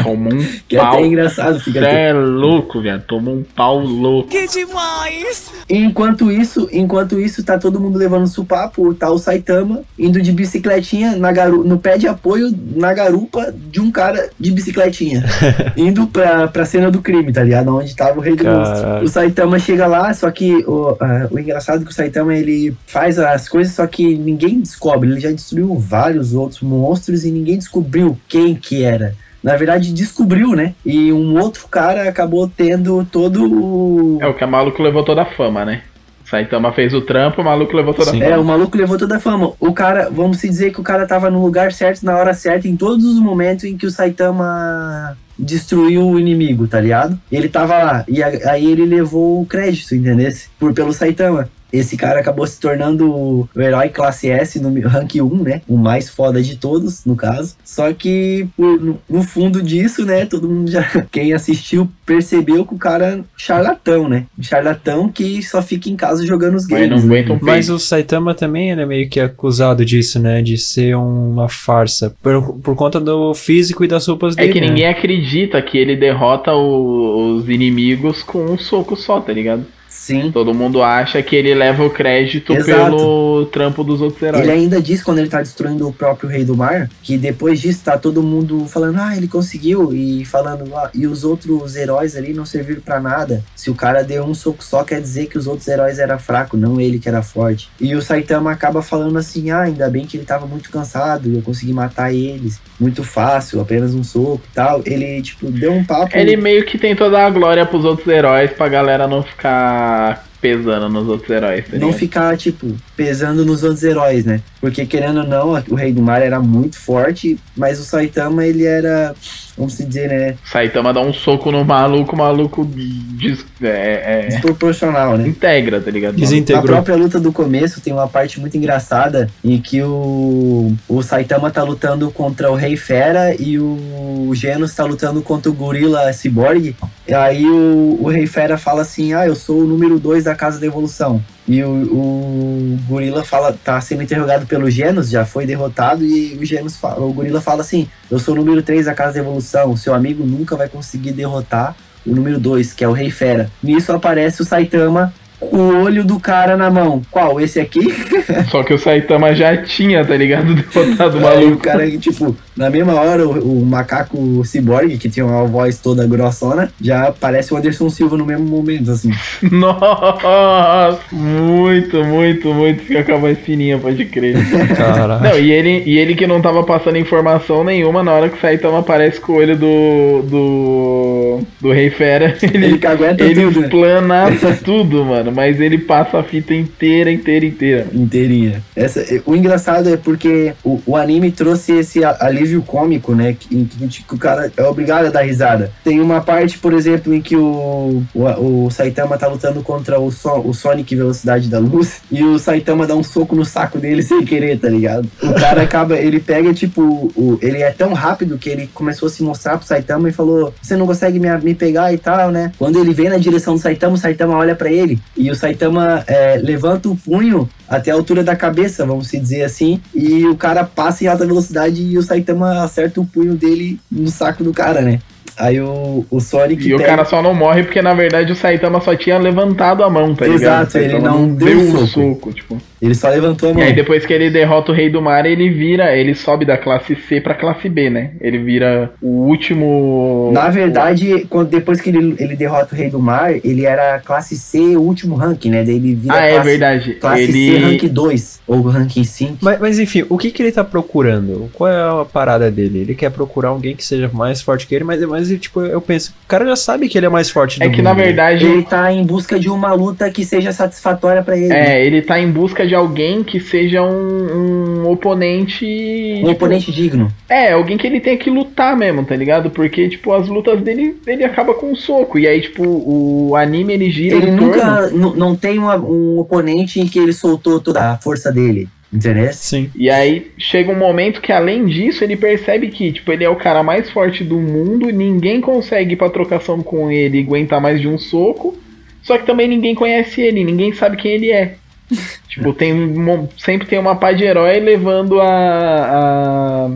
Tomou 0.03 0.33
um 0.33 0.47
que 0.66 0.77
é 0.77 0.81
pau. 0.81 0.94
até 0.94 1.07
engraçado. 1.07 1.61
Fica 1.61 1.81
Cê 1.81 1.87
é 1.87 2.12
louco, 2.12 2.81
velho. 2.81 3.03
Tomou 3.07 3.35
um 3.35 3.42
pau 3.42 3.81
louco. 3.81 4.29
Que 4.29 4.47
demais! 4.47 5.53
E 5.68 5.77
enquanto 5.77 6.33
isso, 6.33 6.68
enquanto 6.73 7.21
isso, 7.21 7.44
tá 7.44 7.59
todo 7.59 7.79
mundo 7.79 7.99
levando 7.99 8.27
supapo, 8.27 8.94
tá 8.94 9.11
o 9.11 9.18
Saitama 9.18 9.83
indo 9.99 10.21
de 10.21 10.33
bicicletinha 10.33 11.16
na 11.16 11.31
garu 11.31 11.62
no 11.62 11.79
pé 11.79 11.99
de 11.99 12.09
apoio 12.09 12.53
na 12.75 12.92
garupa 12.94 13.53
de 13.71 13.81
um 13.81 13.90
cara 13.90 14.31
de 14.40 14.51
bicicletinha. 14.51 15.25
indo 15.77 16.07
pra, 16.07 16.49
pra 16.49 16.64
cena 16.64 16.90
do 16.90 17.03
crime, 17.03 17.33
tá 17.33 17.42
ligado? 17.42 17.77
Onde 17.77 17.94
tava 17.94 18.18
o 18.18 18.23
rei 18.23 18.35
do 18.35 18.44
monstro. 18.44 19.05
O 19.05 19.09
Saitama 19.09 19.59
chega 19.59 19.87
lá, 19.87 20.12
só 20.14 20.31
que 20.31 20.64
o, 20.66 20.97
ah, 21.01 21.29
o 21.31 21.38
engraçado 21.38 21.83
é 21.83 21.85
que 21.85 21.90
o 21.90 21.94
Saitama 21.94 22.35
ele 22.35 22.75
faz 22.87 23.18
as 23.18 23.49
coisas, 23.49 23.75
só 23.75 23.87
que 23.87 24.16
ninguém 24.16 24.61
descobre. 24.61 25.11
Ele 25.11 25.21
já 25.21 25.31
destruiu 25.31 25.75
vários 25.75 25.97
outros 26.34 26.61
monstros 26.62 27.24
e 27.24 27.30
ninguém 27.30 27.58
descobriu 27.58 28.18
quem 28.28 28.54
que 28.54 28.82
era. 28.84 29.14
Na 29.42 29.56
verdade, 29.56 29.92
descobriu, 29.92 30.54
né? 30.54 30.74
E 30.84 31.12
um 31.12 31.38
outro 31.38 31.68
cara 31.68 32.08
acabou 32.08 32.48
tendo 32.48 33.06
todo 33.11 33.44
o. 33.44 34.18
É 34.20 34.26
o 34.26 34.34
que 34.34 34.42
a 34.42 34.46
maluco 34.46 34.82
levou 34.82 35.04
toda 35.04 35.22
a 35.22 35.26
fama, 35.26 35.64
né? 35.64 35.82
Saitama 36.28 36.72
fez 36.72 36.92
o 36.92 37.00
trampo, 37.00 37.40
o 37.40 37.44
maluco 37.44 37.74
levou 37.74 37.94
toda 37.94 38.11
Sim. 38.11 38.20
a 38.20 38.26
É, 38.26 38.30
fama. 38.30 38.42
o 38.42 38.44
maluco 38.44 38.76
levou 38.76 38.98
toda 38.98 39.16
a 39.16 39.20
fama. 39.20 39.52
O 39.58 39.72
cara, 39.72 40.11
vamos 40.11 40.38
se 40.38 40.48
dizer 40.48 40.72
que 40.72 40.80
o 40.80 40.84
cara 40.84 41.06
tava 41.06 41.30
no 41.30 41.40
lugar 41.42 41.72
certo, 41.72 42.04
na 42.04 42.16
hora 42.18 42.34
certa, 42.34 42.68
em 42.68 42.76
todos 42.76 43.04
os 43.04 43.18
momentos 43.18 43.64
em 43.64 43.78
que 43.78 43.87
o 43.87 43.90
Saitama 43.90 45.16
destruiu 45.38 46.06
o 46.06 46.18
inimigo, 46.18 46.66
tá 46.66 46.80
ligado? 46.80 47.18
Ele 47.30 47.48
tava 47.48 47.78
lá. 47.82 48.04
E 48.08 48.22
aí 48.22 48.66
ele 48.66 48.84
levou 48.84 49.40
o 49.40 49.46
crédito, 49.46 49.94
entendeu? 49.94 50.30
Por 50.58 50.74
pelo 50.74 50.92
Saitama. 50.92 51.48
Esse 51.72 51.96
cara 51.96 52.20
acabou 52.20 52.46
se 52.46 52.59
tornando 52.61 53.11
o 53.12 53.48
herói 53.57 53.88
classe 53.90 54.28
S 54.31 54.59
no 54.61 54.68
rank 54.88 55.14
1, 55.16 55.42
né? 55.42 55.62
O 55.68 55.76
mais 55.76 56.09
foda 56.09 56.40
de 56.42 56.57
todos, 56.57 57.04
no 57.04 57.14
caso. 57.14 57.57
Só 57.64 57.92
que, 57.92 58.48
por- 58.57 58.81
no, 58.81 58.98
fundo 59.22 59.62
disso, 59.62 60.04
né? 60.04 60.24
Todo 60.26 60.48
mundo 60.48 60.70
já. 60.70 60.83
Quem 61.12 61.33
assistiu 61.33 61.88
percebeu 62.07 62.64
que 62.64 62.74
o 62.74 62.78
cara 62.78 63.07
é 63.09 63.16
um 63.16 63.24
charlatão, 63.37 64.09
né? 64.09 64.24
Um 64.38 64.42
charlatão 64.42 65.09
que 65.09 65.42
só 65.42 65.61
fica 65.61 65.88
em 65.90 65.96
casa 65.96 66.24
jogando 66.26 66.54
os 66.57 66.66
Mas 66.68 66.88
games. 66.88 67.04
não 67.04 67.09
né? 67.11 67.38
Mas 67.42 67.68
o 67.68 67.78
Saitama 67.78 68.35
também 68.35 68.70
é 68.72 68.87
meio 68.87 69.09
que 69.09 69.20
acusado 69.20 69.85
disso, 69.85 70.18
né? 70.18 70.40
De 70.42 70.57
ser 70.57 70.96
uma 70.96 71.48
farsa. 71.48 72.14
Por, 72.22 72.54
por 72.61 72.74
conta 72.76 72.98
do 72.98 73.35
físico 73.35 73.85
e 73.85 73.88
das 73.88 74.07
roupas 74.07 74.37
É 74.37 74.40
dele. 74.40 74.52
que 74.54 74.61
né? 74.61 74.68
ninguém 74.68 74.87
acredita 74.87 75.61
que 75.61 75.76
ele 75.76 75.96
derrota 75.96 76.52
o- 76.54 77.37
os 77.37 77.48
inimigos 77.48 78.22
com 78.22 78.44
um 78.44 78.59
soco 78.59 78.96
só, 78.96 79.20
tá 79.20 79.33
ligado? 79.33 79.64
Sim. 80.09 80.33
Todo 80.33 80.55
mundo 80.55 80.83
acha 80.83 81.23
que 81.23 81.37
ele 81.37 81.55
leva 81.55 81.85
o 81.85 81.90
crédito 81.90 82.55
Exato. 82.55 82.97
pelo 82.97 83.47
trampo 83.53 83.85
dos 83.85 84.01
outros 84.01 84.23
heróis. 84.23 84.42
Ele 84.42 84.53
ainda 84.53 84.81
diz 84.81 85.03
quando 85.03 85.18
ele 85.18 85.29
tá 85.29 85.42
destruindo 85.42 85.87
o 85.87 85.92
próprio 85.92 86.31
Rei 86.31 86.47
do 86.47 86.57
Mar, 86.57 86.88
que 87.03 87.18
depois 87.18 87.61
disso 87.61 87.83
tá 87.85 87.99
todo 87.99 88.23
mundo 88.23 88.64
falando, 88.66 88.99
ah, 88.99 89.14
ele 89.14 89.29
conseguiu, 89.29 89.92
e 89.92 90.25
falando, 90.25 90.75
ah, 90.75 90.90
e 90.94 91.07
os 91.07 91.25
outros 91.25 91.77
heróis 91.77 92.16
ali 92.16 92.33
não 92.33 92.47
serviram 92.47 92.81
pra 92.81 92.99
nada. 93.01 93.44
Se 93.55 93.71
o 93.71 93.75
cara 93.75 94.03
deu 94.03 94.25
um 94.25 94.33
soco 94.33 94.64
só, 94.64 94.83
quer 94.83 94.99
dizer 94.99 95.27
que 95.27 95.37
os 95.37 95.47
outros 95.47 95.68
heróis 95.68 95.99
eram 95.99 96.18
fracos, 96.18 96.59
não 96.59 96.81
ele 96.81 96.99
que 96.99 97.09
era 97.09 97.23
forte. 97.23 97.68
E 97.79 97.94
o 97.94 98.01
Saitama 98.01 98.51
acaba 98.51 98.81
falando 98.81 99.18
assim, 99.18 99.51
ah, 99.51 99.61
ainda 99.61 99.90
bem 99.90 100.07
que 100.07 100.16
ele 100.16 100.25
tava 100.25 100.47
muito 100.47 100.71
cansado, 100.71 101.29
e 101.29 101.37
eu 101.37 101.42
consegui 101.42 101.75
matar 101.75 102.14
eles, 102.14 102.59
muito 102.81 103.05
fácil, 103.05 103.61
apenas 103.61 103.94
um 103.94 104.03
soco 104.03 104.40
e 104.51 104.55
tal. 104.55 104.81
Ele, 104.87 105.21
tipo, 105.21 105.51
deu 105.51 105.73
um 105.73 105.85
papo. 105.85 106.16
Ele 106.16 106.35
meio 106.35 106.64
que 106.64 106.79
tentou 106.79 107.11
dar 107.11 107.27
a 107.27 107.31
glória 107.31 107.66
pros 107.66 107.85
outros 107.85 108.09
heróis 108.09 108.51
pra 108.53 108.68
galera 108.68 109.07
não 109.07 109.23
ficar 109.23 109.97
pesando 110.40 110.88
nos 110.88 111.08
outros 111.08 111.30
heróis. 111.30 111.64
Tá 111.68 111.78
não 111.78 111.92
ficar, 111.92 112.37
tipo, 112.37 112.76
pesando 112.96 113.44
nos 113.44 113.62
outros 113.62 113.82
heróis, 113.82 114.24
né? 114.24 114.40
Porque, 114.61 114.87
querendo 114.87 115.20
ou 115.20 115.26
não, 115.26 115.50
o 115.68 115.74
Rei 115.74 115.92
do 115.92 116.02
Mar 116.02 116.22
era 116.22 116.40
muito 116.40 116.78
forte, 116.78 117.38
mas 117.56 117.80
o 117.80 117.84
Saitama, 117.84 118.46
ele 118.46 118.64
era, 118.64 119.14
vamos 119.59 119.75
se 119.75 119.85
dizer, 119.85 120.09
né? 120.09 120.35
Saitama 120.44 120.94
dá 120.94 121.01
um 121.01 121.12
soco 121.12 121.51
no 121.51 121.64
maluco, 121.64 122.14
o 122.14 122.18
maluco 122.18 122.64
des- 122.64 123.44
é, 123.61 124.23
é, 124.25 124.27
Desproporcional, 124.29 125.18
né? 125.18 125.27
integra, 125.29 125.81
tá 125.81 125.90
ligado? 125.90 126.12
Na 126.14 126.18
Desintegrou. 126.21 126.64
própria 126.77 126.97
luta 126.97 127.18
do 127.21 127.33
começo 127.33 127.81
tem 127.81 127.92
uma 127.92 128.07
parte 128.09 128.40
muito 128.40 128.57
engraçada 128.57 129.29
em 129.44 129.61
que 129.61 129.83
o, 129.83 130.73
o 130.88 131.03
Saitama 131.03 131.51
tá 131.51 131.62
lutando 131.62 132.11
contra 132.11 132.51
o 132.51 132.55
Rei 132.55 132.77
Fera 132.77 133.35
e 133.38 133.59
o 133.59 134.31
Genos 134.35 134.75
tá 134.75 134.85
lutando 134.85 135.21
contra 135.21 135.51
o 135.51 135.55
Gorila 135.55 136.12
Cyborg. 136.12 136.77
E 137.07 137.12
aí 137.14 137.44
o, 137.44 137.99
o 138.01 138.09
Rei 138.09 138.27
Fera 138.27 138.57
fala 138.57 138.83
assim: 138.83 139.12
Ah, 139.12 139.27
eu 139.27 139.35
sou 139.35 139.61
o 139.62 139.66
número 139.66 139.99
2 139.99 140.25
da 140.25 140.35
Casa 140.35 140.61
da 140.61 140.66
Evolução. 140.66 141.21
E 141.48 141.64
o, 141.64 141.70
o 141.70 142.78
Gorila 142.87 143.24
fala, 143.24 143.58
tá 143.64 143.80
sendo 143.80 144.02
interrogado 144.02 144.46
pelo 144.46 144.70
Genos, 144.70 145.08
já 145.08 145.24
foi 145.24 145.46
derrotado, 145.46 146.04
e 146.04 146.37
o 146.37 146.44
Genos 146.44 146.76
fala, 146.76 147.04
o 147.04 147.12
Gorila 147.12 147.40
fala 147.40 147.62
assim: 147.62 147.88
Eu 148.11 148.18
sou 148.18 148.34
o 148.34 148.37
número 148.37 148.62
3 148.62 148.84
da 148.84 148.94
Casa 148.94 149.14
da 149.14 149.20
Evolução, 149.20 149.74
seu 149.76 149.94
amigo 149.94 150.24
nunca 150.24 150.56
vai 150.56 150.68
conseguir 150.68 151.12
derrotar 151.12 151.74
o 152.06 152.14
número 152.14 152.38
2, 152.38 152.74
que 152.74 152.84
é 152.84 152.88
o 152.88 152.92
Rei 152.92 153.11
Fera. 153.11 153.50
Nisso 153.62 153.92
aparece 153.92 154.42
o 154.42 154.44
Saitama 154.44 155.12
o 155.40 155.83
olho 155.83 156.05
do 156.05 156.18
cara 156.18 156.57
na 156.57 156.70
mão. 156.70 157.03
Qual? 157.11 157.40
Esse 157.40 157.61
aqui? 157.61 157.94
Só 158.51 158.62
que 158.62 158.74
o 158.74 158.79
Saitama 158.79 159.35
já 159.35 159.57
tinha, 159.57 160.05
tá 160.05 160.16
ligado? 160.16 160.55
Derrotado 160.74 161.18
o 161.18 161.27
Aí 161.27 161.44
o 161.46 161.59
maluco. 161.59 161.62
cara, 161.62 161.90
tipo, 161.98 162.37
na 162.57 162.70
mesma 162.70 162.94
hora, 162.94 163.27
o, 163.27 163.61
o 163.62 163.66
macaco 163.66 164.44
ciborgue, 164.44 164.98
que 164.98 165.09
tinha 165.09 165.24
uma 165.24 165.44
voz 165.46 165.79
toda 165.79 166.07
grossona, 166.07 166.72
já 166.81 167.12
parece 167.12 167.53
o 167.53 167.57
Anderson 167.57 167.88
Silva 167.90 168.16
no 168.16 168.27
mesmo 168.27 168.46
momento, 168.46 168.90
assim. 168.90 169.11
Nossa! 169.51 170.98
Muito, 171.12 172.05
muito, 172.05 172.53
muito. 172.53 172.83
Fica 172.83 173.05
com 173.05 173.14
a 173.14 173.18
voz 173.18 173.38
fininha, 173.38 173.79
pode 173.79 174.05
crer. 174.07 174.37
Caralho. 174.77 175.22
Não, 175.22 175.38
e 175.38 175.51
ele, 175.53 175.83
e 175.87 175.98
ele 175.98 176.14
que 176.14 176.27
não 176.27 176.40
tava 176.40 176.62
passando 176.64 176.98
informação 176.98 177.64
nenhuma 177.64 178.03
na 178.03 178.12
hora 178.12 178.29
que 178.29 178.37
o 178.37 178.40
Saitama 178.40 178.79
aparece 178.81 179.20
com 179.20 179.33
o 179.33 179.37
olho 179.37 179.57
do. 179.57 180.22
do. 180.22 181.40
do 181.61 181.72
Rei 181.72 181.90
Fera. 181.90 182.37
Ele 182.42 182.66
Ele, 182.68 182.79
que 182.79 182.87
aguenta 182.87 183.24
ele 183.24 183.42
tudo, 183.42 183.61
né? 183.61 183.66
explana 183.66 184.27
tudo, 184.64 185.05
mano. 185.05 185.28
Mas 185.31 185.61
ele 185.61 185.79
passa 185.79 186.19
a 186.19 186.23
fita 186.23 186.55
inteira, 186.55 187.11
inteira, 187.11 187.47
inteira. 187.47 187.87
Inteirinha. 187.93 188.62
Essa, 188.75 189.05
o 189.27 189.35
engraçado 189.35 189.88
é 189.88 189.97
porque 189.97 190.55
o, 190.64 190.81
o 190.87 190.97
anime 190.97 191.31
trouxe 191.31 191.73
esse 191.73 192.05
alívio 192.05 192.62
cômico, 192.62 193.14
né? 193.14 193.37
Que, 193.38 193.64
que, 193.64 194.14
o 194.14 194.19
cara 194.19 194.53
é 194.57 194.62
obrigado 194.64 195.07
a 195.07 195.11
dar 195.11 195.23
risada. 195.23 195.71
Tem 195.85 196.01
uma 196.01 196.21
parte, 196.21 196.59
por 196.59 196.73
exemplo, 196.73 197.14
em 197.14 197.21
que 197.21 197.37
o, 197.37 198.03
o, 198.14 198.67
o 198.67 198.71
Saitama 198.71 199.19
tá 199.19 199.29
lutando 199.29 199.62
contra 199.62 199.99
o, 199.99 200.11
so, 200.11 200.41
o 200.41 200.55
Sonic 200.55 200.95
Velocidade 200.95 201.49
da 201.49 201.59
Luz 201.59 202.03
e 202.11 202.23
o 202.23 202.38
Saitama 202.38 202.87
dá 202.87 202.95
um 202.95 203.03
soco 203.03 203.35
no 203.35 203.45
saco 203.45 203.79
dele 203.79 204.03
sem 204.03 204.25
querer, 204.25 204.59
tá 204.59 204.69
ligado? 204.69 205.09
O 205.23 205.35
cara 205.35 205.62
acaba, 205.62 205.97
ele 205.97 206.21
pega, 206.21 206.53
tipo, 206.53 206.83
o, 207.17 207.38
ele 207.41 207.62
é 207.62 207.71
tão 207.71 207.93
rápido 207.93 208.38
que 208.38 208.49
ele 208.49 208.69
começou 208.73 209.07
a 209.07 209.11
se 209.11 209.23
mostrar 209.23 209.57
pro 209.59 209.67
Saitama 209.67 210.09
e 210.09 210.12
falou: 210.12 210.53
Você 210.61 210.77
não 210.77 210.87
consegue 210.87 211.19
me, 211.19 211.29
me 211.38 211.55
pegar 211.55 211.93
e 211.93 211.99
tal, 211.99 212.31
né? 212.31 212.53
Quando 212.59 212.79
ele 212.79 212.93
vem 212.93 213.09
na 213.09 213.17
direção 213.17 213.55
do 213.55 213.61
Saitama, 213.61 213.95
o 213.95 213.99
Saitama 213.99 214.37
olha 214.37 214.55
pra 214.55 214.71
ele 214.71 214.99
e 215.18 215.31
o 215.31 215.35
Saitama 215.35 216.04
é, 216.07 216.37
levanta 216.42 216.88
o 216.88 216.96
punho 216.96 217.48
até 217.68 217.90
a 217.90 217.94
altura 217.94 218.22
da 218.24 218.35
cabeça, 218.37 218.87
vamos 218.87 219.09
se 219.09 219.18
dizer 219.18 219.42
assim, 219.42 219.81
e 219.94 220.24
o 220.26 220.37
cara 220.37 220.64
passa 220.64 221.04
em 221.04 221.07
alta 221.09 221.26
velocidade 221.26 221.83
e 221.83 221.98
o 221.98 222.02
Saitama 222.02 222.62
acerta 222.62 223.00
o 223.00 223.04
punho 223.04 223.35
dele 223.35 223.78
no 223.90 224.09
saco 224.09 224.42
do 224.44 224.52
cara, 224.52 224.81
né? 224.81 225.00
Aí 225.37 225.61
o, 225.61 226.04
o 226.11 226.18
Sonic 226.20 226.66
E 226.66 226.74
o 226.74 226.78
pega- 226.78 226.88
cara 226.90 227.04
só 227.04 227.22
não 227.22 227.33
morre 227.33 227.62
porque 227.62 227.81
na 227.81 227.94
verdade 227.94 228.33
o 228.33 228.35
Saitama 228.35 228.81
só 228.81 228.96
tinha 228.96 229.18
levantado 229.18 229.85
a 229.85 229.90
mão, 229.90 230.12
tá 230.14 230.24
ligado? 230.26 230.40
Exato, 230.42 230.68
O 230.68 230.70
Saitama 230.72 230.96
ele 230.98 231.04
não 231.09 231.28
deu 231.28 231.59
um 231.61 231.70
soco. 231.72 231.87
soco, 231.87 232.33
tipo. 232.33 232.59
Ele 232.81 232.95
só 232.95 233.09
levantou 233.09 233.49
a 233.49 233.53
E 233.53 233.55
mão. 233.55 233.62
aí 233.64 233.73
depois 233.73 234.05
que 234.07 234.12
ele 234.12 234.31
derrota 234.31 234.73
o 234.73 234.75
Rei 234.75 234.88
do 234.91 235.01
Mar, 235.03 235.27
ele 235.27 235.49
vira, 235.51 235.97
ele 235.97 236.14
sobe 236.14 236.45
da 236.45 236.57
classe 236.57 236.95
C 237.09 237.21
pra 237.21 237.35
classe 237.35 237.69
B, 237.69 237.91
né? 237.91 238.12
Ele 238.21 238.38
vira 238.38 238.91
o 239.03 239.09
último. 239.27 240.31
Na 240.33 240.49
verdade, 240.49 241.27
quando, 241.29 241.49
depois 241.49 241.81
que 241.81 241.91
ele, 241.91 242.14
ele 242.19 242.37
derrota 242.37 242.75
o 242.75 242.79
Rei 242.79 242.91
do 242.91 242.99
Mar, 243.01 243.33
ele 243.45 243.64
era 243.64 243.99
classe 244.01 244.37
C, 244.37 244.59
o 244.77 244.83
último 244.83 245.14
rank, 245.17 245.45
né? 245.47 245.64
Daí 245.64 245.77
ele 245.77 245.95
vira 245.95 246.14
Ah, 246.14 246.25
é 246.27 246.33
classe, 246.35 246.49
verdade. 246.49 246.93
classe 246.95 247.27
C, 247.27 247.38
ele 247.38 247.59
rank 247.59 247.83
2, 247.88 248.41
ou 248.47 248.61
rank 248.62 249.05
5. 249.05 249.38
Mas, 249.41 249.61
mas 249.61 249.79
enfim, 249.79 250.05
o 250.09 250.17
que, 250.19 250.31
que 250.31 250.43
ele 250.43 250.53
tá 250.53 250.64
procurando? 250.64 251.51
Qual 251.53 251.71
é 251.71 252.03
a 252.03 252.05
parada 252.05 252.51
dele? 252.51 252.81
Ele 252.81 252.95
quer 252.95 253.11
procurar 253.11 253.49
alguém 253.51 253.75
que 253.75 253.85
seja 253.85 254.11
mais 254.12 254.41
forte 254.43 254.67
que 254.67 254.75
ele, 254.75 254.85
mas, 254.85 255.01
mas 255.03 255.29
tipo, 255.41 255.61
eu 255.62 255.81
penso, 255.81 256.11
o 256.25 256.29
cara 256.29 256.45
já 256.47 256.57
sabe 256.57 256.88
que 256.88 256.99
ele 256.99 257.07
é 257.07 257.11
mais 257.11 257.31
forte 257.31 257.59
do 257.59 257.64
é 257.64 257.69
que 257.69 257.77
mundo, 257.77 257.85
na 257.85 257.95
né? 257.95 258.03
verdade 258.05 258.45
Ele 258.47 258.62
tá 258.62 258.93
em 258.93 259.05
busca 259.05 259.38
de 259.38 259.49
uma 259.49 259.73
luta 259.73 260.11
que 260.11 260.25
seja 260.25 260.53
satisfatória 260.53 261.23
pra 261.23 261.37
ele. 261.37 261.53
é, 261.53 261.85
ele 261.85 262.03
tá 262.03 262.19
em 262.21 262.31
busca 262.31 262.67
de 262.68 262.74
alguém 262.74 263.24
que 263.24 263.40
seja 263.40 263.83
um, 263.83 264.83
um 264.85 264.90
oponente. 264.90 265.64
Um 265.64 266.18
tipo, 266.18 266.31
oponente 266.31 266.70
digno. 266.72 267.09
É, 267.28 267.52
alguém 267.52 267.76
que 267.76 267.87
ele 267.87 268.00
tenha 268.00 268.16
que 268.16 268.31
lutar 268.31 268.76
mesmo, 268.76 269.04
tá 269.04 269.16
ligado? 269.16 269.50
Porque, 269.50 269.88
tipo, 269.88 270.12
as 270.12 270.28
lutas 270.28 270.61
dele, 270.61 270.96
ele 271.07 271.24
acaba 271.24 271.54
com 271.54 271.72
um 271.72 271.76
soco. 271.76 272.18
E 272.18 272.26
aí, 272.26 272.40
tipo, 272.40 272.62
o 272.64 273.35
anime 273.35 273.72
ele 273.74 273.90
gira 273.90 274.16
Ele 274.16 274.31
nunca 274.31 274.88
não 274.90 275.35
tem 275.35 275.59
uma- 275.59 275.76
um 275.76 276.18
oponente 276.18 276.81
em 276.81 276.87
que 276.87 276.98
ele 276.98 277.12
soltou 277.12 277.59
toda 277.61 277.92
a 277.92 277.98
força 277.98 278.31
dele. 278.31 278.68
Entendeu? 278.90 279.31
Sim. 279.35 279.70
E 279.76 279.90
aí 279.90 280.31
chega 280.38 280.72
um 280.72 280.78
momento 280.78 281.20
que, 281.20 281.31
além 281.31 281.66
disso, 281.66 282.02
ele 282.02 282.16
percebe 282.16 282.68
que, 282.68 282.90
tipo, 282.90 283.12
ele 283.12 283.22
é 283.22 283.28
o 283.28 283.37
cara 283.37 283.62
mais 283.62 283.90
forte 283.90 284.24
do 284.24 284.37
mundo, 284.38 284.87
ninguém 284.90 285.42
consegue 285.42 285.92
ir 285.92 285.96
pra 285.96 286.09
trocação 286.09 286.62
com 286.62 286.90
ele 286.90 287.18
e 287.18 287.22
aguentar 287.22 287.61
mais 287.61 287.81
de 287.81 287.87
um 287.87 287.98
soco. 287.98 288.57
Só 289.02 289.18
que 289.18 289.26
também 289.26 289.46
ninguém 289.46 289.74
conhece 289.74 290.20
ele, 290.22 290.42
ninguém 290.42 290.72
sabe 290.72 290.96
quem 290.96 291.12
ele 291.12 291.31
é. 291.31 291.54
tipo, 292.29 292.53
tem 292.53 292.72
um- 292.72 293.29
sempre 293.38 293.66
tem 293.66 293.79
uma 293.79 293.96
pá 293.96 294.12
de 294.12 294.24
herói 294.24 294.61
levando 294.61 295.20
a. 295.20 296.70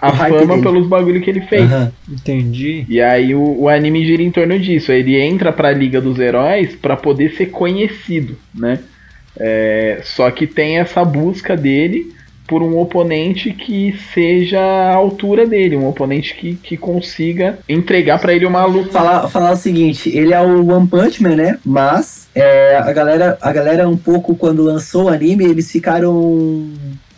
a, 0.00 0.08
a 0.08 0.12
fama 0.12 0.46
dele. 0.56 0.62
pelos 0.62 0.86
bagulho 0.86 1.20
que 1.20 1.30
ele 1.30 1.42
fez. 1.42 1.62
Aham. 1.62 1.92
Entendi. 2.10 2.84
E 2.88 3.00
aí 3.00 3.34
o, 3.34 3.60
o 3.62 3.68
anime 3.68 4.04
gira 4.04 4.22
em 4.22 4.30
torno 4.30 4.58
disso. 4.58 4.90
Ele 4.92 5.20
entra 5.20 5.52
pra 5.52 5.70
Liga 5.72 6.00
dos 6.00 6.18
Heróis 6.18 6.74
pra 6.74 6.96
poder 6.96 7.32
ser 7.34 7.46
conhecido, 7.46 8.36
né? 8.54 8.78
É, 9.38 10.00
só 10.02 10.30
que 10.30 10.46
tem 10.46 10.78
essa 10.78 11.04
busca 11.04 11.56
dele 11.56 12.12
por 12.52 12.62
um 12.62 12.78
oponente 12.78 13.50
que 13.50 13.98
seja 14.12 14.60
a 14.60 14.94
altura 14.94 15.46
dele, 15.46 15.74
um 15.74 15.88
oponente 15.88 16.34
que, 16.34 16.54
que 16.54 16.76
consiga 16.76 17.58
entregar 17.66 18.18
pra 18.20 18.34
ele 18.34 18.44
uma 18.44 18.66
luta. 18.66 18.90
Falar, 18.90 19.26
falar 19.28 19.52
o 19.52 19.56
seguinte, 19.56 20.14
ele 20.14 20.34
é 20.34 20.40
o 20.42 20.70
One 20.70 20.86
Punch 20.86 21.22
Man, 21.22 21.36
né? 21.36 21.58
Mas 21.64 22.28
é, 22.34 22.76
a 22.76 22.92
galera, 22.92 23.38
a 23.40 23.50
galera 23.54 23.88
um 23.88 23.96
pouco 23.96 24.34
quando 24.34 24.62
lançou 24.62 25.04
o 25.04 25.08
anime, 25.08 25.46
eles 25.46 25.72
ficaram 25.72 26.68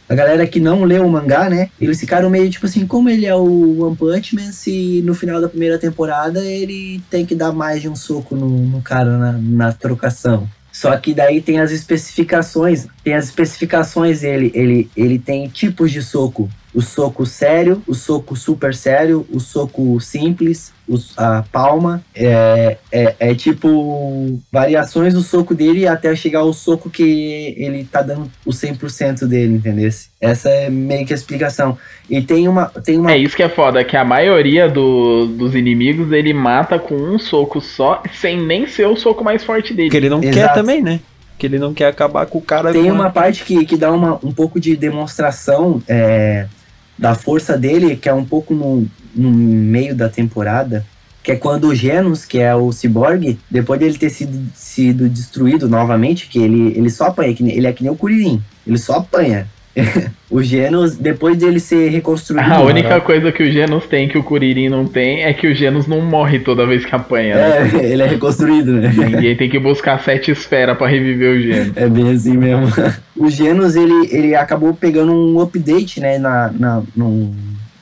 a 0.09 0.14
galera 0.14 0.47
que 0.47 0.61
não 0.61 0.85
leu 0.85 1.05
o 1.05 1.11
mangá, 1.11 1.51
né? 1.51 1.68
Eles 1.81 1.99
ficaram 1.99 2.31
meio 2.31 2.49
tipo 2.49 2.66
assim, 2.66 2.87
como 2.87 3.11
ele 3.11 3.27
é 3.27 3.35
o 3.35 3.85
One 3.85 3.97
Punch 3.97 4.37
Man, 4.37 4.53
se 4.53 5.03
no 5.05 5.16
final 5.16 5.40
da 5.40 5.49
primeira 5.49 5.81
temporada 5.81 6.44
ele 6.44 7.03
tem 7.11 7.27
que 7.27 7.35
dar 7.35 7.51
mais 7.51 7.83
de 7.83 7.88
um 7.88 7.97
soco 7.97 8.37
no, 8.37 8.49
no 8.49 8.81
cara 8.81 9.18
na, 9.18 9.33
na 9.33 9.73
trocação. 9.73 10.49
Só 10.74 10.96
que 10.96 11.14
daí 11.14 11.40
tem 11.40 11.60
as 11.60 11.70
especificações, 11.70 12.88
tem 13.04 13.14
as 13.14 13.26
especificações 13.26 14.22
dele, 14.22 14.50
ele, 14.52 14.90
ele 14.96 15.20
tem 15.20 15.46
tipos 15.46 15.92
de 15.92 16.02
soco. 16.02 16.50
O 16.74 16.82
soco 16.82 17.24
sério, 17.24 17.80
o 17.87 17.94
soco 17.94 18.34
super 18.34 18.74
sério, 18.74 19.24
o 19.32 19.38
soco 19.38 20.00
simples, 20.00 20.72
os- 20.88 21.16
a 21.16 21.44
palma. 21.52 22.02
É, 22.14 22.76
é, 22.90 23.14
é 23.20 23.34
tipo 23.34 24.38
variações 24.50 25.14
do 25.14 25.22
soco 25.22 25.54
dele 25.54 25.87
até 25.87 26.14
chegar 26.16 26.40
ao 26.40 26.52
soco 26.52 26.90
que 26.90 27.54
ele 27.56 27.84
tá 27.84 28.02
dando 28.02 28.28
o 28.44 28.50
100% 28.52 29.24
dele, 29.26 29.54
entendeu? 29.54 29.88
Essa 30.20 30.48
é 30.48 30.68
meio 30.68 31.06
que 31.06 31.12
a 31.12 31.16
explicação. 31.16 31.78
E 32.10 32.20
tem 32.20 32.48
uma. 32.48 32.66
Tem 32.66 32.98
uma 32.98 33.12
É 33.12 33.18
isso 33.18 33.37
que 33.37 33.42
é 33.42 33.48
foda, 33.48 33.84
que 33.84 33.96
a 33.96 34.04
maioria 34.04 34.68
do- 34.68 35.26
dos 35.26 35.54
inimigos 35.54 36.10
ele 36.12 36.34
mata 36.34 36.78
com 36.78 36.94
um 36.96 37.18
soco 37.18 37.60
só, 37.60 38.02
sem 38.20 38.40
nem 38.44 38.66
ser 38.66 38.87
o 38.88 38.96
soco 38.96 39.22
mais 39.22 39.44
forte 39.44 39.72
dele. 39.72 39.88
Porque 39.88 39.96
ele 39.98 40.08
não 40.10 40.20
quer 40.20 40.30
Exato. 40.37 40.54
também, 40.54 40.82
né? 40.82 40.98
Que 41.38 41.46
ele 41.46 41.58
não 41.58 41.72
quer 41.74 41.87
acabar 41.87 42.26
com 42.26 42.38
o 42.38 42.42
cara. 42.42 42.72
Tem 42.72 42.90
uma 42.90 43.10
parte 43.10 43.44
que, 43.44 43.64
que 43.64 43.76
dá 43.76 43.92
uma, 43.92 44.18
um 44.24 44.32
pouco 44.32 44.58
de 44.60 44.76
demonstração 44.76 45.82
é, 45.88 46.46
da 46.98 47.14
força 47.14 47.57
dele, 47.59 47.96
que 47.96 48.09
é 48.09 48.14
um 48.14 48.24
pouco 48.24 48.54
no, 48.54 48.87
no 49.14 49.30
meio 49.30 49.94
da 49.94 50.09
temporada, 50.09 50.85
que 51.22 51.33
é 51.33 51.37
quando 51.37 51.68
o 51.68 51.74
Genos, 51.74 52.24
que 52.24 52.38
é 52.38 52.54
o 52.54 52.70
Cyborg, 52.70 53.38
depois 53.50 53.80
dele 53.80 53.96
ter 53.96 54.11
sido, 54.11 54.38
sido 54.54 55.09
destruído 55.09 55.68
novamente, 55.68 56.28
que 56.28 56.38
ele, 56.38 56.76
ele 56.76 56.90
só 56.90 57.07
apanha, 57.07 57.35
nem- 57.40 57.57
ele 57.57 57.66
é 57.66 57.72
que 57.72 57.83
nem 57.83 57.90
o 57.90 57.96
Kuririn, 57.96 58.42
ele 58.66 58.76
só 58.78 58.96
apanha. 58.96 59.48
O 60.30 60.42
Genos, 60.42 60.96
depois 60.96 61.37
dele 61.37 61.60
ser 61.60 61.88
reconstruído... 61.90 62.52
A 62.52 62.60
única 62.60 63.00
coisa 63.00 63.30
que 63.32 63.42
o 63.42 63.50
Genos 63.50 63.84
tem 63.87 64.08
que 64.08 64.16
o 64.18 64.22
Kuririn 64.22 64.68
não 64.68 64.87
tem 64.87 65.22
é 65.24 65.32
que 65.32 65.46
o 65.46 65.54
Genos 65.54 65.87
não 65.87 66.00
morre 66.00 66.38
toda 66.38 66.66
vez 66.66 66.84
que 66.84 66.94
apanha. 66.94 67.34
né? 67.34 67.70
É, 67.74 67.84
ele 67.92 68.02
é 68.02 68.06
reconstruído, 68.06 68.72
né? 68.72 68.92
Ninguém 68.96 69.37
tem 69.37 69.48
que 69.50 69.58
buscar 69.58 70.00
sete 70.02 70.30
esferas 70.30 70.76
pra 70.76 70.87
reviver 70.87 71.37
o 71.37 71.42
Genos. 71.42 71.76
É 71.76 71.88
bem 71.88 72.10
assim 72.12 72.37
mesmo. 72.37 72.66
o 73.16 73.28
Genos, 73.28 73.76
ele, 73.76 74.08
ele 74.10 74.34
acabou 74.34 74.74
pegando 74.74 75.12
um 75.12 75.40
update, 75.40 76.00
né, 76.00 76.18
na, 76.18 76.50
na 76.52 76.82
num- 76.96 77.32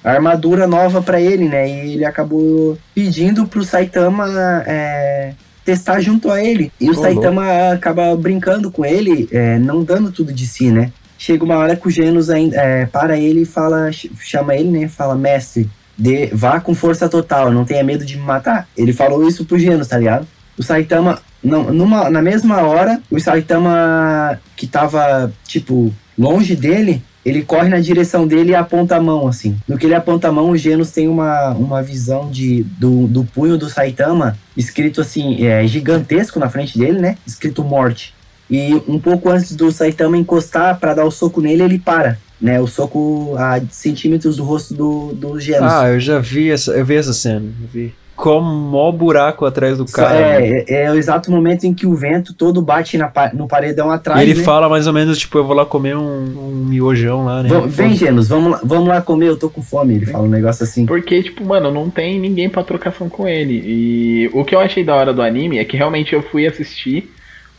armadura 0.05 0.67
nova 0.67 1.01
pra 1.01 1.21
ele, 1.21 1.49
né, 1.49 1.69
e 1.69 1.95
ele 1.95 2.05
acabou 2.05 2.77
pedindo 2.95 3.47
pro 3.47 3.63
Saitama 3.63 4.27
é, 4.67 5.33
testar 5.65 6.01
junto 6.01 6.31
a 6.31 6.43
ele. 6.43 6.73
E 6.81 6.89
o 6.89 6.93
Ô, 6.93 6.95
Saitama 6.95 7.45
acaba 7.73 8.15
brincando 8.17 8.71
com 8.71 8.85
ele, 8.85 9.29
é, 9.31 9.59
não 9.59 9.85
dando 9.85 10.11
tudo 10.11 10.33
de 10.33 10.47
si, 10.47 10.71
né? 10.73 10.91
Chega 11.25 11.45
uma 11.45 11.57
hora 11.57 11.77
que 11.77 11.87
o 11.87 11.91
Genos 11.91 12.29
ainda 12.31 12.57
é, 12.57 12.85
para 12.85 13.17
ele 13.17 13.43
e 13.43 13.45
fala, 13.45 13.93
ch- 13.93 14.11
chama 14.21 14.57
ele, 14.57 14.69
né? 14.77 14.89
Fala, 14.89 15.15
mestre, 15.15 15.71
dê, 15.97 16.27
vá 16.33 16.59
com 16.59 16.75
força 16.75 17.09
total, 17.09 17.53
não 17.53 17.65
tenha 17.65 17.85
medo 17.85 18.05
de 18.05 18.17
me 18.17 18.25
matar. 18.25 18.67
Ele 18.77 18.93
falou 18.93 19.29
isso 19.29 19.45
pro 19.45 19.57
Genos, 19.57 19.87
tá 19.87 19.97
ligado? 19.99 20.27
O 20.59 20.65
Saitama, 20.65 21.21
não, 21.41 21.73
numa, 21.73 22.11
na 22.11 22.21
mesma 22.21 22.63
hora, 22.63 23.01
o 23.09 23.21
Saitama 23.21 24.37
que 24.57 24.67
tava, 24.67 25.33
tipo, 25.47 25.95
longe 26.19 26.57
dele, 26.57 27.01
ele 27.25 27.43
corre 27.45 27.69
na 27.69 27.79
direção 27.79 28.27
dele 28.27 28.51
e 28.51 28.55
aponta 28.57 28.97
a 28.97 29.01
mão, 29.01 29.29
assim. 29.29 29.57
No 29.69 29.79
que 29.79 29.87
ele 29.87 29.95
aponta 29.95 30.27
a 30.27 30.33
mão, 30.33 30.51
o 30.51 30.57
Genos 30.57 30.91
tem 30.91 31.07
uma, 31.07 31.51
uma 31.51 31.81
visão 31.85 32.29
de, 32.33 32.65
do, 32.81 33.07
do 33.07 33.23
punho 33.23 33.57
do 33.57 33.71
Saitama, 33.71 34.37
escrito 34.57 35.01
assim, 35.01 35.47
é, 35.47 35.65
gigantesco 35.69 36.41
na 36.41 36.49
frente 36.51 36.77
dele, 36.77 36.99
né? 36.99 37.17
Escrito 37.25 37.63
morte. 37.63 38.13
E 38.53 38.75
um 38.87 38.99
pouco 38.99 39.31
antes 39.31 39.57
do 39.57 39.73
Saitama 39.73 40.19
encostar 40.19 40.79
pra 40.79 40.93
dar 40.93 41.07
o 41.07 41.11
soco 41.11 41.41
nele, 41.41 41.63
ele 41.63 41.79
para. 41.79 42.19
Né, 42.39 42.61
o 42.61 42.67
soco 42.67 43.35
a 43.39 43.61
centímetros 43.71 44.37
do 44.37 44.43
rosto 44.45 44.75
do, 44.75 45.13
do 45.15 45.39
Genos. 45.39 45.73
Ah, 45.73 45.89
eu 45.89 46.01
já 46.01 46.19
vi 46.19 46.51
essa, 46.51 46.73
eu 46.73 46.85
vi 46.85 46.97
essa 46.97 47.13
cena, 47.13 47.47
eu 47.47 47.69
vi. 47.73 47.95
Como 48.17 48.53
mó 48.53 48.91
buraco 48.93 49.47
atrás 49.47 49.79
do 49.79 49.87
cara. 49.87 50.11
né? 50.13 50.49
é, 50.49 50.65
é, 50.69 50.83
é 50.85 50.91
o 50.91 50.97
exato 50.97 51.31
momento 51.31 51.65
em 51.65 51.73
que 51.73 51.87
o 51.87 51.95
vento 51.95 52.35
todo 52.35 52.61
bate 52.61 52.99
na, 52.99 53.11
no 53.33 53.47
paredão 53.47 53.91
E 53.91 53.95
atrás. 53.95 54.21
ele 54.21 54.35
né? 54.35 54.45
fala 54.45 54.69
mais 54.69 54.89
ou 54.89 54.93
menos, 54.93 55.19
tipo, 55.19 55.39
eu 55.39 55.45
vou 55.45 55.55
lá 55.55 55.65
comer 55.65 55.97
um, 55.97 56.03
um 56.03 56.65
miojão 56.67 57.25
lá, 57.25 57.43
né? 57.45 57.49
Vem, 57.69 57.95
Genos, 57.95 58.29
vamos 58.29 58.53
lá, 58.53 58.61
vamos 58.63 58.89
lá 58.89 59.01
comer, 59.01 59.29
eu 59.29 59.37
tô 59.37 59.49
com 59.49 59.63
fome. 59.63 59.95
Ele 59.95 60.07
fala 60.07 60.25
um 60.25 60.29
negócio 60.29 60.65
assim. 60.65 60.85
Porque, 60.85 61.23
tipo, 61.23 61.45
mano, 61.45 61.71
não 61.71 61.89
tem 61.89 62.19
ninguém 62.21 62.51
pra 62.51 62.63
trocação 62.65 63.09
com 63.09 63.27
ele. 63.27 63.63
E 63.65 64.31
o 64.33 64.45
que 64.45 64.55
eu 64.55 64.61
achei 64.61 64.85
da 64.85 64.95
hora 64.97 65.15
do 65.15 65.23
anime 65.23 65.59
é 65.59 65.65
que 65.65 65.77
realmente 65.77 66.13
eu 66.13 66.23
fui 66.23 66.47
assistir 66.47 67.09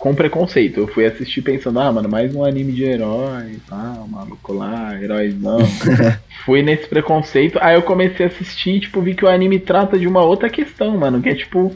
com 0.04 0.14
preconceito. 0.14 0.82
Eu 0.82 0.88
fui 0.88 1.06
assistir 1.06 1.42
pensando, 1.42 1.80
ah, 1.80 1.90
mano, 1.90 2.10
mais 2.10 2.36
um 2.36 2.44
anime 2.44 2.74
de 2.74 2.84
herói, 2.84 3.56
tá, 3.70 4.04
maluco 4.10 4.52
lá, 4.52 5.02
heróis 5.02 5.34
não. 5.42 5.60
fui 6.44 6.62
nesse 6.62 6.90
preconceito. 6.90 7.58
Aí 7.62 7.76
eu 7.76 7.82
comecei 7.84 8.26
a 8.26 8.28
assistir, 8.28 8.82
tipo, 8.82 9.02
vi 9.02 9.16
que 9.16 9.24
o 9.24 9.30
anime 9.30 9.60
trata 9.60 9.98
de 9.98 10.06
uma 10.06 10.22
outra 10.22 10.50
questão, 10.50 10.98
mano, 10.98 11.22
que 11.22 11.30
é 11.30 11.36
tipo. 11.36 11.74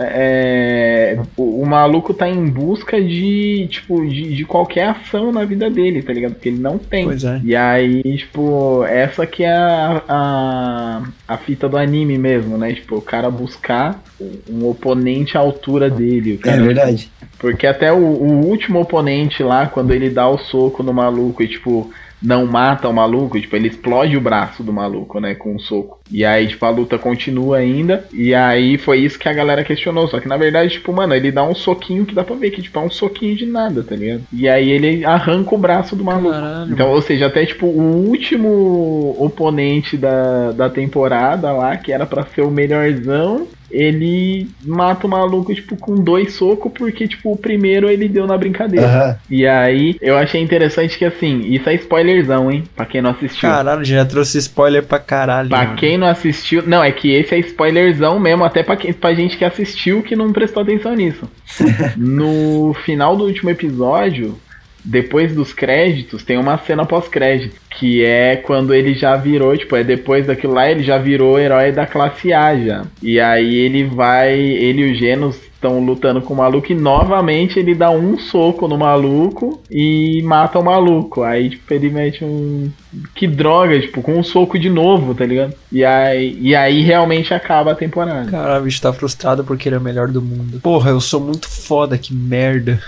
É, 0.00 1.18
o, 1.36 1.62
o 1.62 1.66
maluco 1.66 2.14
tá 2.14 2.28
em 2.28 2.46
busca 2.46 3.00
de, 3.02 3.66
tipo, 3.68 4.06
de, 4.06 4.34
de 4.34 4.44
qualquer 4.44 4.88
ação 4.90 5.32
na 5.32 5.44
vida 5.44 5.68
dele, 5.68 6.02
tá 6.02 6.12
ligado? 6.12 6.34
Porque 6.34 6.48
ele 6.48 6.60
não 6.60 6.78
tem. 6.78 7.04
Pois 7.06 7.24
é. 7.24 7.40
E 7.42 7.56
aí, 7.56 8.02
tipo, 8.16 8.84
essa 8.84 9.26
que 9.26 9.42
é 9.42 9.56
a, 9.56 10.02
a, 10.08 11.02
a 11.26 11.36
fita 11.38 11.68
do 11.68 11.76
anime 11.76 12.16
mesmo, 12.16 12.56
né? 12.56 12.72
Tipo, 12.72 12.96
o 12.96 13.02
cara 13.02 13.28
buscar 13.28 14.00
um 14.48 14.68
oponente 14.68 15.36
à 15.36 15.40
altura 15.40 15.90
dele. 15.90 16.32
O 16.32 16.34
É 16.36 16.38
cara, 16.38 16.62
verdade. 16.62 17.10
Porque 17.38 17.66
até 17.66 17.92
o, 17.92 17.96
o 17.96 18.46
último 18.46 18.80
oponente 18.80 19.42
lá, 19.42 19.66
quando 19.66 19.92
ele 19.92 20.10
dá 20.10 20.28
o 20.28 20.38
soco 20.38 20.82
no 20.82 20.92
maluco 20.92 21.42
e, 21.42 21.48
tipo, 21.48 21.90
não 22.22 22.46
mata 22.46 22.88
o 22.88 22.92
maluco, 22.92 23.40
tipo, 23.40 23.54
ele 23.56 23.68
explode 23.68 24.16
o 24.16 24.20
braço 24.20 24.62
do 24.62 24.72
maluco, 24.72 25.20
né, 25.20 25.34
com 25.34 25.54
um 25.54 25.58
soco. 25.58 26.00
E 26.10 26.24
aí, 26.24 26.46
tipo, 26.48 26.64
a 26.64 26.70
luta 26.70 26.98
continua 26.98 27.58
ainda. 27.58 28.04
E 28.12 28.34
aí 28.34 28.78
foi 28.78 28.98
isso 28.98 29.18
que 29.18 29.28
a 29.28 29.32
galera 29.32 29.64
questionou. 29.64 30.08
Só 30.08 30.20
que 30.20 30.28
na 30.28 30.36
verdade, 30.36 30.72
tipo, 30.72 30.92
mano, 30.92 31.14
ele 31.14 31.30
dá 31.30 31.42
um 31.42 31.54
soquinho 31.54 32.06
que 32.06 32.14
dá 32.14 32.24
pra 32.24 32.36
ver 32.36 32.50
que, 32.50 32.62
tipo, 32.62 32.78
é 32.78 32.82
um 32.82 32.90
soquinho 32.90 33.36
de 33.36 33.46
nada, 33.46 33.82
tá 33.82 33.94
ligado? 33.94 34.22
E 34.32 34.48
aí 34.48 34.70
ele 34.70 35.04
arranca 35.04 35.54
o 35.54 35.58
braço 35.58 35.94
do 35.94 36.04
maluco. 36.04 36.30
Caralho. 36.30 36.72
Então, 36.72 36.90
ou 36.90 37.02
seja, 37.02 37.26
até 37.26 37.44
tipo 37.44 37.66
o 37.66 38.08
último 38.08 39.16
oponente 39.18 39.96
da, 39.96 40.52
da 40.52 40.70
temporada 40.70 41.52
lá, 41.52 41.76
que 41.76 41.92
era 41.92 42.06
pra 42.06 42.24
ser 42.24 42.42
o 42.42 42.50
melhorzão, 42.50 43.46
ele 43.70 44.48
mata 44.64 45.06
o 45.06 45.10
maluco, 45.10 45.54
tipo, 45.54 45.76
com 45.76 45.94
dois 45.94 46.32
socos, 46.32 46.72
porque, 46.72 47.06
tipo, 47.06 47.32
o 47.32 47.36
primeiro 47.36 47.88
ele 47.88 48.08
deu 48.08 48.26
na 48.26 48.36
brincadeira. 48.36 48.86
Aham. 48.86 49.16
E 49.30 49.46
aí, 49.46 49.96
eu 50.00 50.16
achei 50.16 50.40
interessante 50.40 50.98
que, 50.98 51.04
assim, 51.04 51.40
isso 51.46 51.68
é 51.68 51.74
spoilerzão, 51.74 52.50
hein? 52.50 52.64
Pra 52.74 52.86
quem 52.86 53.02
não 53.02 53.10
assistiu. 53.10 53.48
Caralho, 53.48 53.84
já 53.84 54.04
trouxe 54.04 54.38
spoiler 54.38 54.82
pra 54.82 54.98
caralho. 54.98 55.48
Pra 55.48 55.64
mano. 55.64 55.76
quem 55.76 55.98
não 55.98 56.06
assistiu. 56.06 56.62
Não, 56.66 56.82
é 56.82 56.90
que 56.92 57.10
esse 57.12 57.34
é 57.34 57.38
spoilerzão 57.38 58.18
mesmo, 58.18 58.44
até 58.44 58.62
pra, 58.62 58.76
quem, 58.76 58.92
pra 58.92 59.14
gente 59.14 59.36
que 59.36 59.44
assistiu 59.44 60.02
que 60.02 60.16
não 60.16 60.32
prestou 60.32 60.62
atenção 60.62 60.94
nisso. 60.94 61.28
no 61.96 62.74
final 62.84 63.16
do 63.16 63.24
último 63.24 63.50
episódio, 63.50 64.38
depois 64.84 65.34
dos 65.34 65.52
créditos, 65.52 66.22
tem 66.22 66.38
uma 66.38 66.58
cena 66.58 66.84
pós-crédito. 66.84 67.56
Que 67.78 68.04
é 68.04 68.36
quando 68.36 68.74
ele 68.74 68.94
já 68.94 69.14
virou, 69.16 69.56
tipo, 69.56 69.76
é 69.76 69.84
depois 69.84 70.26
daquilo 70.26 70.54
lá, 70.54 70.68
ele 70.68 70.82
já 70.82 70.98
virou 70.98 71.38
herói 71.38 71.70
da 71.70 71.86
classe 71.86 72.32
A 72.32 72.56
já. 72.56 72.84
E 73.02 73.20
aí 73.20 73.54
ele 73.54 73.84
vai. 73.84 74.34
Ele 74.38 74.82
e 74.82 74.92
o 74.92 74.94
Genos 74.96 75.38
estão 75.58 75.80
lutando 75.80 76.22
com 76.22 76.34
o 76.34 76.36
maluco 76.36 76.70
e 76.70 76.74
novamente 76.74 77.58
ele 77.58 77.74
dá 77.74 77.90
um 77.90 78.16
soco 78.16 78.68
no 78.68 78.78
maluco 78.78 79.60
e 79.70 80.22
mata 80.22 80.58
o 80.58 80.64
maluco. 80.64 81.22
Aí, 81.22 81.50
tipo, 81.50 81.74
ele 81.74 81.90
mete 81.90 82.24
um. 82.24 82.70
Que 83.14 83.26
droga, 83.26 83.78
tipo, 83.80 84.00
com 84.00 84.16
um 84.16 84.22
soco 84.22 84.58
de 84.58 84.70
novo, 84.70 85.14
tá 85.14 85.26
ligado? 85.26 85.54
E 85.70 85.84
aí, 85.84 86.38
e 86.40 86.54
aí 86.54 86.82
realmente 86.82 87.34
acaba 87.34 87.72
a 87.72 87.76
temporada. 87.76 88.30
Caralho, 88.30 88.62
o 88.62 88.64
bicho 88.64 88.80
tá 88.80 88.92
frustrado 88.92 89.44
porque 89.44 89.68
ele 89.68 89.76
é 89.76 89.78
o 89.78 89.82
melhor 89.82 90.08
do 90.08 90.22
mundo. 90.22 90.60
Porra, 90.60 90.90
eu 90.90 91.00
sou 91.00 91.20
muito 91.20 91.48
foda, 91.48 91.98
que 91.98 92.14
merda. 92.14 92.80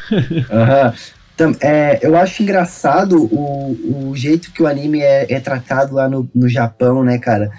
Aham. 0.50 0.94
É, 1.60 1.98
eu 2.02 2.16
acho 2.16 2.42
engraçado 2.42 3.24
o, 3.24 4.08
o 4.10 4.16
jeito 4.16 4.52
que 4.52 4.62
o 4.62 4.66
anime 4.66 5.00
é, 5.00 5.26
é 5.32 5.40
tratado 5.40 5.94
lá 5.94 6.08
no, 6.08 6.28
no 6.34 6.48
Japão, 6.48 7.02
né, 7.02 7.18
cara? 7.18 7.50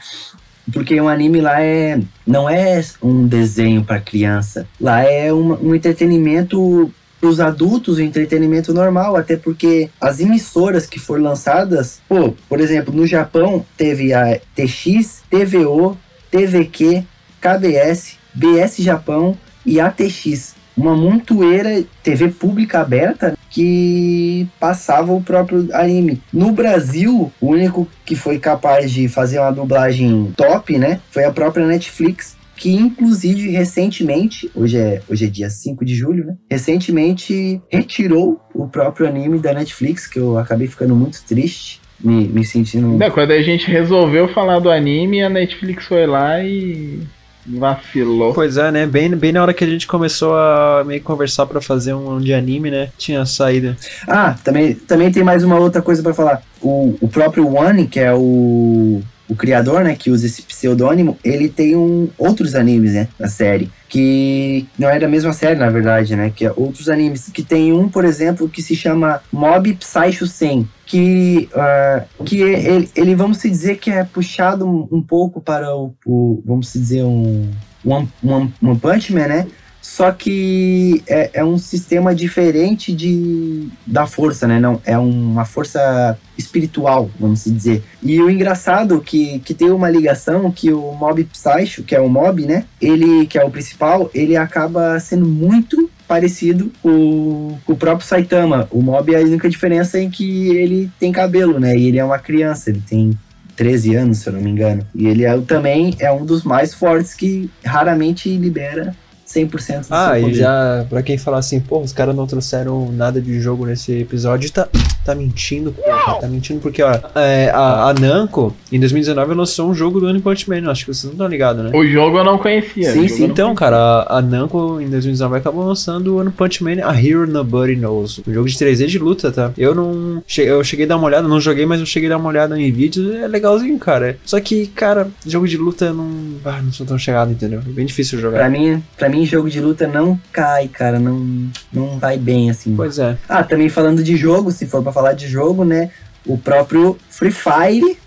Porque 0.72 1.00
o 1.00 1.08
anime 1.08 1.42
lá 1.42 1.62
é 1.62 2.00
não 2.26 2.50
é 2.50 2.82
um 3.02 3.28
desenho 3.28 3.84
para 3.84 4.00
criança. 4.00 4.68
Lá 4.80 5.02
é 5.02 5.34
um, 5.34 5.70
um 5.70 5.76
entretenimento 5.76 6.92
para 7.20 7.30
os 7.30 7.40
adultos, 7.40 8.00
um 8.00 8.02
entretenimento 8.02 8.74
normal, 8.74 9.16
até 9.16 9.38
porque 9.38 9.90
as 10.00 10.20
emissoras 10.20 10.88
que 10.88 11.00
foram 11.00 11.24
lançadas, 11.24 12.02
pô, 12.10 12.34
por 12.50 12.60
exemplo, 12.60 12.94
no 12.94 13.06
Japão 13.06 13.64
teve 13.78 14.12
a 14.12 14.40
TX, 14.56 15.24
TVO, 15.30 15.96
TVQ, 16.32 17.04
KBS, 17.40 18.18
BS 18.34 18.78
Japão 18.78 19.38
e 19.64 19.80
ATX 19.80 20.56
uma 20.82 20.96
montoeira 20.96 21.84
TV 22.02 22.30
pública 22.30 22.82
aberta 22.82 23.38
que 23.50 24.48
passava 24.60 25.14
o 25.14 25.22
próprio 25.22 25.68
anime. 25.74 26.22
No 26.34 26.52
Brasil, 26.52 27.32
o 27.40 27.48
único 27.48 27.88
que 28.06 28.16
foi 28.16 28.40
capaz 28.40 28.92
de 28.92 29.08
fazer 29.08 29.40
uma 29.40 29.52
dublagem 29.52 30.34
top, 30.36 30.78
né, 30.78 31.00
foi 31.12 31.24
a 31.24 31.32
própria 31.32 31.68
Netflix, 31.68 32.36
que 32.56 32.74
inclusive 32.74 33.50
recentemente, 33.50 34.50
hoje 34.56 34.78
é, 34.78 35.02
hoje 35.10 35.26
é 35.26 35.30
dia 35.30 35.50
5 35.50 35.86
de 35.86 35.96
julho, 35.96 36.26
né, 36.26 36.36
recentemente 36.50 37.62
retirou 37.70 38.42
o 38.54 38.68
próprio 38.68 39.08
anime 39.08 39.40
da 39.40 39.54
Netflix, 39.54 40.08
que 40.08 40.20
eu 40.20 40.38
acabei 40.38 40.68
ficando 40.68 40.96
muito 40.96 41.24
triste, 41.24 41.80
me, 42.00 42.28
me 42.28 42.44
sentindo... 42.44 42.98
Não, 42.98 43.12
quando 43.12 43.32
a 43.32 43.42
gente 43.42 43.70
resolveu 43.70 44.28
falar 44.30 44.60
do 44.60 44.72
anime, 44.72 45.22
a 45.22 45.30
Netflix 45.30 45.86
foi 45.86 46.08
lá 46.08 46.44
e 46.44 47.02
vacilou. 47.46 48.34
Pois 48.34 48.58
é, 48.58 48.72
né? 48.72 48.86
Bem, 48.86 49.10
bem 49.16 49.32
na 49.32 49.42
hora 49.42 49.54
que 49.54 49.64
a 49.64 49.68
gente 49.68 49.88
começou 49.88 50.36
a 50.36 50.84
meio 50.86 51.02
conversar 51.02 51.46
pra 51.46 51.62
fazer 51.62 51.94
um 51.94 52.20
de 52.20 52.34
anime, 52.34 52.72
né? 52.72 52.90
Tinha 52.98 53.26
saída. 53.26 53.78
Ah, 54.08 54.36
também, 54.44 54.76
também 54.76 55.12
tem 55.12 55.24
mais 55.24 55.44
uma 55.44 55.60
outra 55.60 55.82
coisa 55.82 56.02
pra 56.04 56.14
falar. 56.14 56.42
O, 56.62 56.96
o 57.02 57.08
próprio 57.08 57.48
One, 57.56 57.88
que 57.88 58.00
é 58.00 58.14
o, 58.14 59.02
o 59.32 59.36
criador, 59.36 59.82
né, 59.82 59.96
que 59.96 60.12
usa 60.12 60.26
esse 60.26 60.42
pseudônimo, 60.42 61.18
ele 61.24 61.48
tem 61.48 61.74
um, 61.74 62.10
outros 62.18 62.54
animes, 62.54 62.92
né, 62.92 63.08
na 63.18 63.30
série. 63.30 63.72
Que 63.88 64.68
não 64.78 64.90
é 64.90 65.00
da 65.00 65.08
mesma 65.08 65.32
série, 65.32 65.58
na 65.58 65.70
verdade, 65.70 66.18
né? 66.18 66.32
Que 66.34 66.46
é 66.46 66.54
outros 66.56 66.90
animes. 66.90 67.30
Que 67.34 67.44
tem 67.44 67.74
um, 67.74 67.90
por 67.90 68.06
exemplo, 68.06 68.48
que 68.48 68.62
se 68.62 68.74
chama 68.74 69.22
Mob 69.32 69.74
Psycho 69.74 70.28
100. 70.28 70.68
Que, 70.86 71.50
ah, 71.54 72.04
que 72.26 72.42
ele, 72.42 72.90
ele, 72.96 73.16
vamos 73.16 73.38
se 73.38 73.50
dizer 73.50 73.78
que 73.78 73.90
é 73.90 74.04
puxado 74.06 74.66
um, 74.66 74.88
um 74.92 75.02
pouco 75.02 75.42
para 75.42 75.76
o, 75.76 75.94
o, 76.06 76.42
vamos 76.46 76.70
se 76.70 76.80
dizer, 76.80 77.04
um 77.04 77.50
One, 77.84 78.08
One, 78.24 78.54
One 78.62 78.80
Punch 78.80 79.14
Man, 79.14 79.28
né? 79.28 79.48
Só 79.82 80.12
que 80.12 81.04
é, 81.08 81.32
é, 81.34 81.44
um 81.44 81.58
sistema 81.58 82.14
diferente 82.14 82.94
de, 82.94 83.68
da 83.86 84.06
força, 84.06 84.48
né? 84.48 84.60
Não, 84.60 84.80
é 84.86 84.98
uma 84.98 85.44
força 85.44 86.18
espiritual, 86.38 87.10
vamos 87.20 87.44
dizer. 87.46 87.84
E 88.02 88.22
o 88.22 88.30
engraçado 88.30 89.02
que, 89.02 89.40
que 89.40 89.56
tem 89.56 89.72
uma 89.72 89.90
ligação 89.90 90.52
que 90.52 90.72
o 90.72 90.94
Mob 90.94 91.24
Psycho, 91.24 91.84
que 91.84 91.96
é 91.96 92.00
o 92.00 92.08
Mob, 92.08 92.46
né? 92.46 92.66
Ele, 92.80 93.26
que 93.26 93.40
é 93.40 93.44
o 93.44 93.50
principal, 93.50 94.10
ele 94.14 94.38
acaba 94.38 95.00
sendo 95.00 95.26
muito 95.26 95.90
parecido 96.08 96.72
com, 96.84 97.58
com 97.66 97.74
o 97.74 97.78
próprio 97.78 98.08
Saitama. 98.08 98.68
O 98.70 98.82
Mob, 98.82 99.16
a 99.16 99.20
única 99.20 99.50
diferença 99.50 99.98
é 99.98 100.08
que 100.08 100.50
ele 100.50 100.92
tem 101.00 101.12
cabelo, 101.12 101.60
né? 101.60 101.76
E 101.76 101.88
ele 101.88 101.98
é 101.98 102.06
uma 102.06 102.20
criança, 102.20 102.70
ele 102.70 102.84
tem 102.88 103.18
13 103.56 103.96
anos, 103.96 104.18
se 104.20 104.30
eu 104.30 104.34
não 104.34 104.42
me 104.42 104.50
engano. 104.50 104.86
E 104.94 105.08
ele 105.08 105.26
é, 105.26 105.38
também 105.40 105.96
é 106.00 106.12
um 106.12 106.26
dos 106.26 106.44
mais 106.44 106.74
fortes 106.74 107.14
que 107.14 107.50
raramente 107.64 108.30
libera 108.38 108.96
100% 109.34 109.82
do 109.82 109.86
Ah, 109.92 110.18
e 110.20 110.22
poder. 110.24 110.36
já, 110.36 110.86
pra 110.90 111.02
quem 111.02 111.18
falar 111.18 111.38
assim, 111.40 111.60
pô, 111.60 111.80
os 111.80 111.94
caras 111.94 112.16
não 112.16 112.26
trouxeram 112.28 112.92
nada 112.92 113.22
de 113.22 113.40
jogo 113.40 113.66
nesse 113.66 113.92
episódio, 114.00 114.52
tá, 114.52 114.68
tá 115.06 115.16
mentindo, 115.16 115.72
porra, 115.72 116.20
tá 116.20 116.28
mentindo 116.28 116.60
porque, 116.60 116.82
ó, 116.82 116.98
é, 117.16 117.50
a, 117.54 117.90
a 117.90 117.94
Namco, 117.94 118.56
em 118.72 118.80
2019, 118.80 119.34
lançou 119.34 119.70
um 119.70 119.74
jogo 119.74 120.00
do 120.00 120.08
One 120.08 120.20
Punch 120.22 120.50
Man, 120.50 120.70
acho 120.70 120.86
que 120.86 120.94
vocês 120.94 121.06
não 121.06 121.12
estão 121.14 121.28
ligados, 121.28 121.64
né? 121.64 121.72
O 121.74 121.86
jogo 121.88 122.18
eu 122.18 122.24
não 122.24 122.38
conhecia. 122.38 122.92
Sim, 122.92 123.08
sim, 123.08 123.24
Então, 123.26 123.54
cara, 123.56 123.78
a, 123.78 124.18
a 124.18 124.22
Namco 124.22 124.80
em 124.82 124.90
2019 124.90 125.38
acabou 125.38 125.66
lançando 125.66 126.16
o 126.16 126.20
One 126.20 126.32
Punch 126.32 126.64
Man 126.64 126.84
A 126.84 126.94
Hero 127.00 127.28
Nobody 127.28 127.76
Knows. 127.76 128.22
Um 128.28 128.34
jogo 128.34 128.48
de 128.48 128.56
3D 128.56 128.86
de 128.88 129.00
luta, 129.00 129.32
tá? 129.32 129.52
Eu 129.58 129.74
não. 129.76 130.22
che- 130.28 130.42
Eu 130.44 130.64
cheguei 130.64 130.86
a 130.86 130.90
dar 130.90 130.98
uma 130.98 131.08
olhada, 131.08 131.28
não 131.28 131.40
joguei, 131.40 131.66
mas 131.66 131.80
eu 131.80 131.86
cheguei 131.86 132.08
a 132.10 132.14
dar 132.14 132.18
uma 132.18 132.30
olhada 132.30 132.60
em 132.60 132.72
vídeos. 132.72 133.14
É 133.16 133.28
legalzinho, 133.28 133.78
cara. 133.80 134.18
Só 134.26 134.40
que, 134.40 134.68
cara, 134.68 135.08
jogo 135.26 135.48
de 135.48 135.58
luta 135.58 135.86
eu 135.86 135.94
não. 135.94 136.10
Ah, 136.44 136.62
não 136.62 136.72
sou 136.72 136.86
tão 136.86 136.98
chegado, 136.98 137.32
entendeu? 137.32 137.60
É 137.66 137.70
bem 137.72 137.86
difícil 137.86 138.20
Pra 138.20 138.30
jogar. 138.30 138.50
mim, 138.50 138.82
pra 138.98 139.10
mim, 139.10 139.21
jogo 139.26 139.50
de 139.50 139.60
luta 139.60 139.88
não 139.88 140.20
cai, 140.32 140.68
cara. 140.68 141.00
Não, 141.00 141.50
não 141.72 142.00
vai 142.00 142.18
bem, 142.18 142.50
assim. 142.50 142.76
Pois 142.76 143.00
é. 143.00 143.18
Ah, 143.28 143.44
também 143.44 143.70
falando 143.70 144.04
de 144.04 144.16
jogo, 144.16 144.52
se 144.52 144.66
for 144.66 144.82
pra 144.84 144.92
falar 144.92 145.14
de 145.14 145.28
jogo, 145.28 145.64
né? 145.64 145.92
O 146.26 146.38
próprio 146.38 146.98
Free 147.10 147.32
Fire 147.32 147.98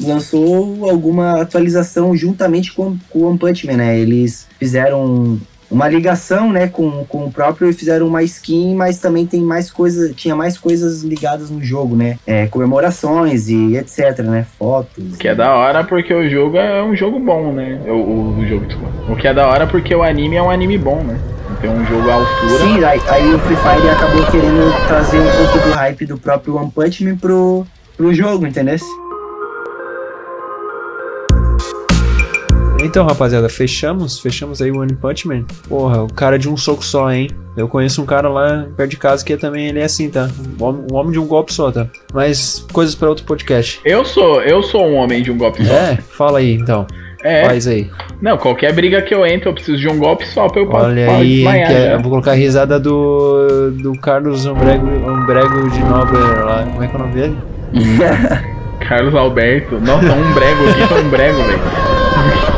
lançou 0.00 0.88
alguma 0.88 1.40
atualização 1.40 2.16
juntamente 2.16 2.72
com, 2.72 2.96
com 3.10 3.20
o 3.20 3.28
One 3.28 3.38
Punch 3.38 3.66
Man, 3.66 3.76
né? 3.76 3.98
Eles 3.98 4.46
fizeram 4.58 5.40
uma 5.72 5.88
ligação, 5.88 6.52
né, 6.52 6.68
com, 6.68 7.04
com 7.06 7.24
o 7.24 7.32
próprio 7.32 7.70
e 7.70 7.72
fizeram 7.72 8.06
uma 8.06 8.22
skin, 8.22 8.74
mas 8.74 8.98
também 8.98 9.26
tem 9.26 9.40
mais 9.40 9.70
coisas, 9.70 10.14
tinha 10.14 10.36
mais 10.36 10.58
coisas 10.58 11.02
ligadas 11.02 11.50
no 11.50 11.64
jogo, 11.64 11.96
né? 11.96 12.18
É, 12.26 12.46
comemorações 12.46 13.48
e 13.48 13.76
etc, 13.76 14.18
né? 14.18 14.46
Fotos. 14.58 15.16
Que 15.16 15.28
é 15.28 15.34
da 15.34 15.54
hora 15.54 15.82
porque 15.82 16.12
o 16.12 16.28
jogo 16.28 16.58
é 16.58 16.82
um 16.82 16.94
jogo 16.94 17.18
bom, 17.18 17.52
né? 17.52 17.80
O, 17.86 17.92
o, 17.92 18.38
o 18.38 18.46
jogo. 18.46 18.66
O 19.08 19.16
que 19.16 19.26
é 19.26 19.32
da 19.32 19.48
hora 19.48 19.66
porque 19.66 19.94
o 19.94 20.02
anime 20.02 20.36
é 20.36 20.42
um 20.42 20.50
anime 20.50 20.76
bom, 20.76 21.02
né? 21.02 21.18
Então 21.58 21.74
um 21.74 21.86
jogo 21.86 22.10
à 22.10 22.14
altura. 22.14 22.58
Sim, 22.58 22.84
aí, 22.84 23.00
aí 23.08 23.34
o 23.34 23.38
Free 23.38 23.56
Fire 23.56 23.88
acabou 23.88 24.26
querendo 24.26 24.88
trazer 24.88 25.20
um 25.20 25.30
pouco 25.36 25.68
do 25.68 25.74
hype 25.74 26.06
do 26.06 26.18
próprio 26.18 26.56
One 26.56 26.70
Punch 26.70 27.04
Man 27.04 27.16
pro, 27.16 27.66
pro 27.96 28.12
jogo, 28.12 28.46
entendeu? 28.46 28.76
Então, 32.82 33.06
rapaziada, 33.06 33.48
fechamos. 33.48 34.18
Fechamos 34.20 34.60
aí 34.60 34.70
o 34.70 34.78
One 34.80 34.94
Punch 34.94 35.26
Man. 35.28 35.44
Porra, 35.68 36.02
o 36.02 36.12
cara 36.12 36.38
de 36.38 36.48
um 36.48 36.56
soco 36.56 36.84
só, 36.84 37.10
hein? 37.12 37.30
Eu 37.56 37.68
conheço 37.68 38.02
um 38.02 38.06
cara 38.06 38.28
lá 38.28 38.66
perto 38.76 38.90
de 38.90 38.96
casa 38.96 39.24
que 39.24 39.36
também 39.36 39.68
ele 39.68 39.78
é 39.80 39.84
assim, 39.84 40.10
tá? 40.10 40.28
Um 40.60 40.64
homem, 40.64 40.84
um 40.90 40.96
homem 40.96 41.12
de 41.12 41.18
um 41.18 41.26
golpe 41.26 41.52
só, 41.52 41.70
tá? 41.70 41.86
Mas 42.12 42.66
coisas 42.72 42.94
pra 42.94 43.08
outro 43.08 43.24
podcast. 43.24 43.80
Eu 43.84 44.04
sou, 44.04 44.40
eu 44.42 44.62
sou 44.62 44.86
um 44.86 44.94
homem 44.96 45.22
de 45.22 45.30
um 45.30 45.36
golpe 45.38 45.64
só. 45.64 45.72
É? 45.72 45.96
Fala 45.96 46.38
aí, 46.38 46.54
então. 46.54 46.86
É. 47.22 47.44
Faz 47.46 47.68
aí. 47.68 47.88
Não, 48.20 48.36
qualquer 48.36 48.72
briga 48.72 49.00
que 49.02 49.14
eu 49.14 49.24
entro, 49.24 49.50
eu 49.50 49.54
preciso 49.54 49.78
de 49.78 49.88
um 49.88 49.98
golpe 49.98 50.26
só 50.26 50.48
pra 50.48 50.60
eu 50.62 50.68
Olha 50.72 51.10
aí, 51.10 51.36
desmaiar 51.36 51.70
é- 51.72 51.94
eu 51.94 52.00
vou 52.00 52.10
colocar 52.10 52.32
a 52.32 52.34
risada 52.34 52.80
do, 52.80 53.70
do 53.80 53.92
Carlos 53.98 54.44
Umbrego, 54.44 54.86
Umbrego 54.86 55.70
de 55.70 55.80
Nobler 55.84 56.44
lá. 56.44 56.64
Como 56.64 56.82
é 56.82 56.88
que 56.88 56.96
é 56.96 56.98
o 56.98 57.02
nome 57.02 57.14
dele? 57.14 57.36
Carlos 58.88 59.14
Alberto. 59.14 59.78
Nossa, 59.78 60.12
um 60.12 60.32
brego, 60.34 60.64
o 60.68 60.74
que 60.74 60.94
é 60.94 60.96
um 60.98 61.08
brego, 61.10 61.38
velho? 61.44 61.60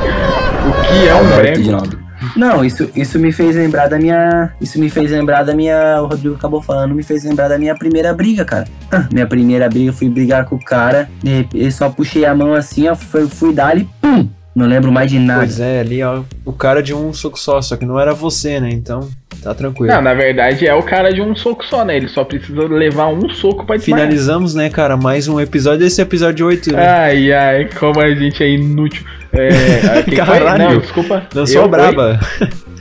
Que 0.94 1.08
é 1.08 1.14
um? 1.14 1.70
Nobre. 1.72 1.98
Não, 2.36 2.64
isso, 2.64 2.88
isso 2.94 3.18
me 3.18 3.32
fez 3.32 3.56
lembrar 3.56 3.88
da 3.88 3.98
minha. 3.98 4.52
Isso 4.60 4.78
me 4.78 4.88
fez 4.88 5.10
lembrar 5.10 5.42
da 5.42 5.54
minha. 5.54 6.00
O 6.00 6.06
Rodrigo 6.06 6.34
acabou 6.36 6.62
falando, 6.62 6.94
me 6.94 7.02
fez 7.02 7.24
lembrar 7.24 7.48
da 7.48 7.58
minha 7.58 7.74
primeira 7.74 8.14
briga, 8.14 8.44
cara. 8.44 8.66
Ah, 8.90 9.06
Minha 9.12 9.26
primeira 9.26 9.68
briga, 9.68 9.90
eu 9.90 9.92
fui 9.92 10.08
brigar 10.08 10.44
com 10.46 10.56
o 10.56 10.64
cara, 10.64 11.08
e 11.22 11.46
eu 11.52 11.70
só 11.70 11.90
puxei 11.90 12.24
a 12.24 12.34
mão 12.34 12.54
assim, 12.54 12.88
ó, 12.88 12.94
fui, 12.94 13.26
fui 13.28 13.52
dar 13.52 13.76
e 13.76 13.84
pum! 14.00 14.28
Não 14.54 14.66
lembro 14.66 14.92
mais 14.92 15.10
de 15.10 15.18
nada. 15.18 15.40
Pois 15.40 15.58
é, 15.58 15.80
ali, 15.80 16.00
ó. 16.02 16.22
O 16.44 16.52
cara 16.52 16.80
de 16.80 16.94
um 16.94 17.12
soco 17.12 17.36
só, 17.38 17.60
só 17.60 17.76
que 17.76 17.84
não 17.84 17.98
era 17.98 18.14
você, 18.14 18.60
né? 18.60 18.70
Então, 18.70 19.08
tá 19.44 19.54
tranquilo. 19.54 19.92
Não, 19.92 20.00
na 20.02 20.14
verdade 20.14 20.66
é 20.66 20.74
o 20.74 20.82
cara 20.82 21.12
de 21.12 21.20
um 21.20 21.36
soco 21.36 21.64
só, 21.66 21.84
né? 21.84 21.96
Ele 21.96 22.08
só 22.08 22.24
precisa 22.24 22.66
levar 22.66 23.08
um 23.08 23.28
soco 23.28 23.64
pra 23.64 23.76
desmaiar. 23.76 24.06
Finalizamos, 24.06 24.54
né, 24.54 24.70
cara? 24.70 24.96
Mais 24.96 25.28
um 25.28 25.38
episódio. 25.38 25.86
Esse 25.86 26.00
é 26.00 26.04
episódio 26.04 26.46
8, 26.46 26.72
né? 26.72 26.86
Ai, 26.86 27.32
ai, 27.32 27.68
como 27.78 28.00
a 28.00 28.14
gente 28.14 28.42
é 28.42 28.48
inútil. 28.48 29.04
É, 29.32 30.02
foi? 30.02 30.16
Caralho. 30.16 30.64
Não, 30.70 30.78
desculpa. 30.78 31.26
Não 31.34 31.46
sou 31.46 31.68
braba. 31.68 32.18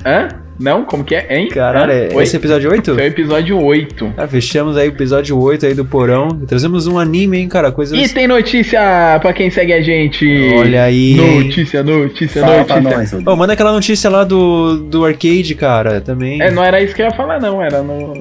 Hã? 0.06 0.43
Não? 0.60 0.84
Como 0.86 1.04
que 1.04 1.16
é? 1.16 1.26
Hein? 1.38 1.48
Caralho, 1.50 1.92
é- 1.92 2.08
esse 2.22 2.36
é 2.36 2.40
episódio 2.40 2.70
8? 2.72 2.92
Esse 2.92 3.02
é 3.02 3.04
o 3.04 3.08
episódio 3.08 3.60
8. 3.62 4.14
Ah, 4.18 4.28
fechamos 4.28 4.78
aí 4.78 4.88
o 4.88 4.92
episódio 4.92 5.40
8 5.40 5.66
aí 5.66 5.74
do 5.74 5.84
Porão. 5.86 6.28
Trazemos 6.48 6.88
um 6.88 6.98
anime, 7.00 7.38
hein, 7.40 7.48
cara? 7.50 7.72
Coisas. 7.72 7.98
E 7.98 8.14
tem 8.14 8.28
notícia 8.28 8.80
pra 9.22 9.34
quem 9.34 9.50
segue 9.50 9.74
a 9.74 9.82
gente. 9.82 10.26
Olha 10.56 10.84
aí. 10.84 11.16
Notícia, 11.16 11.82
notícia, 11.84 12.42
Fala 12.42 12.64
pra 12.66 12.82
notícia. 12.82 13.18
nós. 13.18 13.28
Ô, 13.28 13.36
manda 13.36 13.54
aquela 13.54 13.72
notícia 13.72 14.10
lá 14.10 14.24
do, 14.24 14.78
do 14.78 15.06
arcade, 15.06 15.56
cara, 15.56 16.00
também. 16.02 16.42
É, 16.42 16.52
não 16.52 16.64
era 16.64 16.82
isso 16.82 16.94
que 16.96 17.02
eu 17.02 17.08
ia 17.08 17.12
falar, 17.14 17.40
não. 17.40 17.62
Era 17.62 17.82
no. 17.82 18.14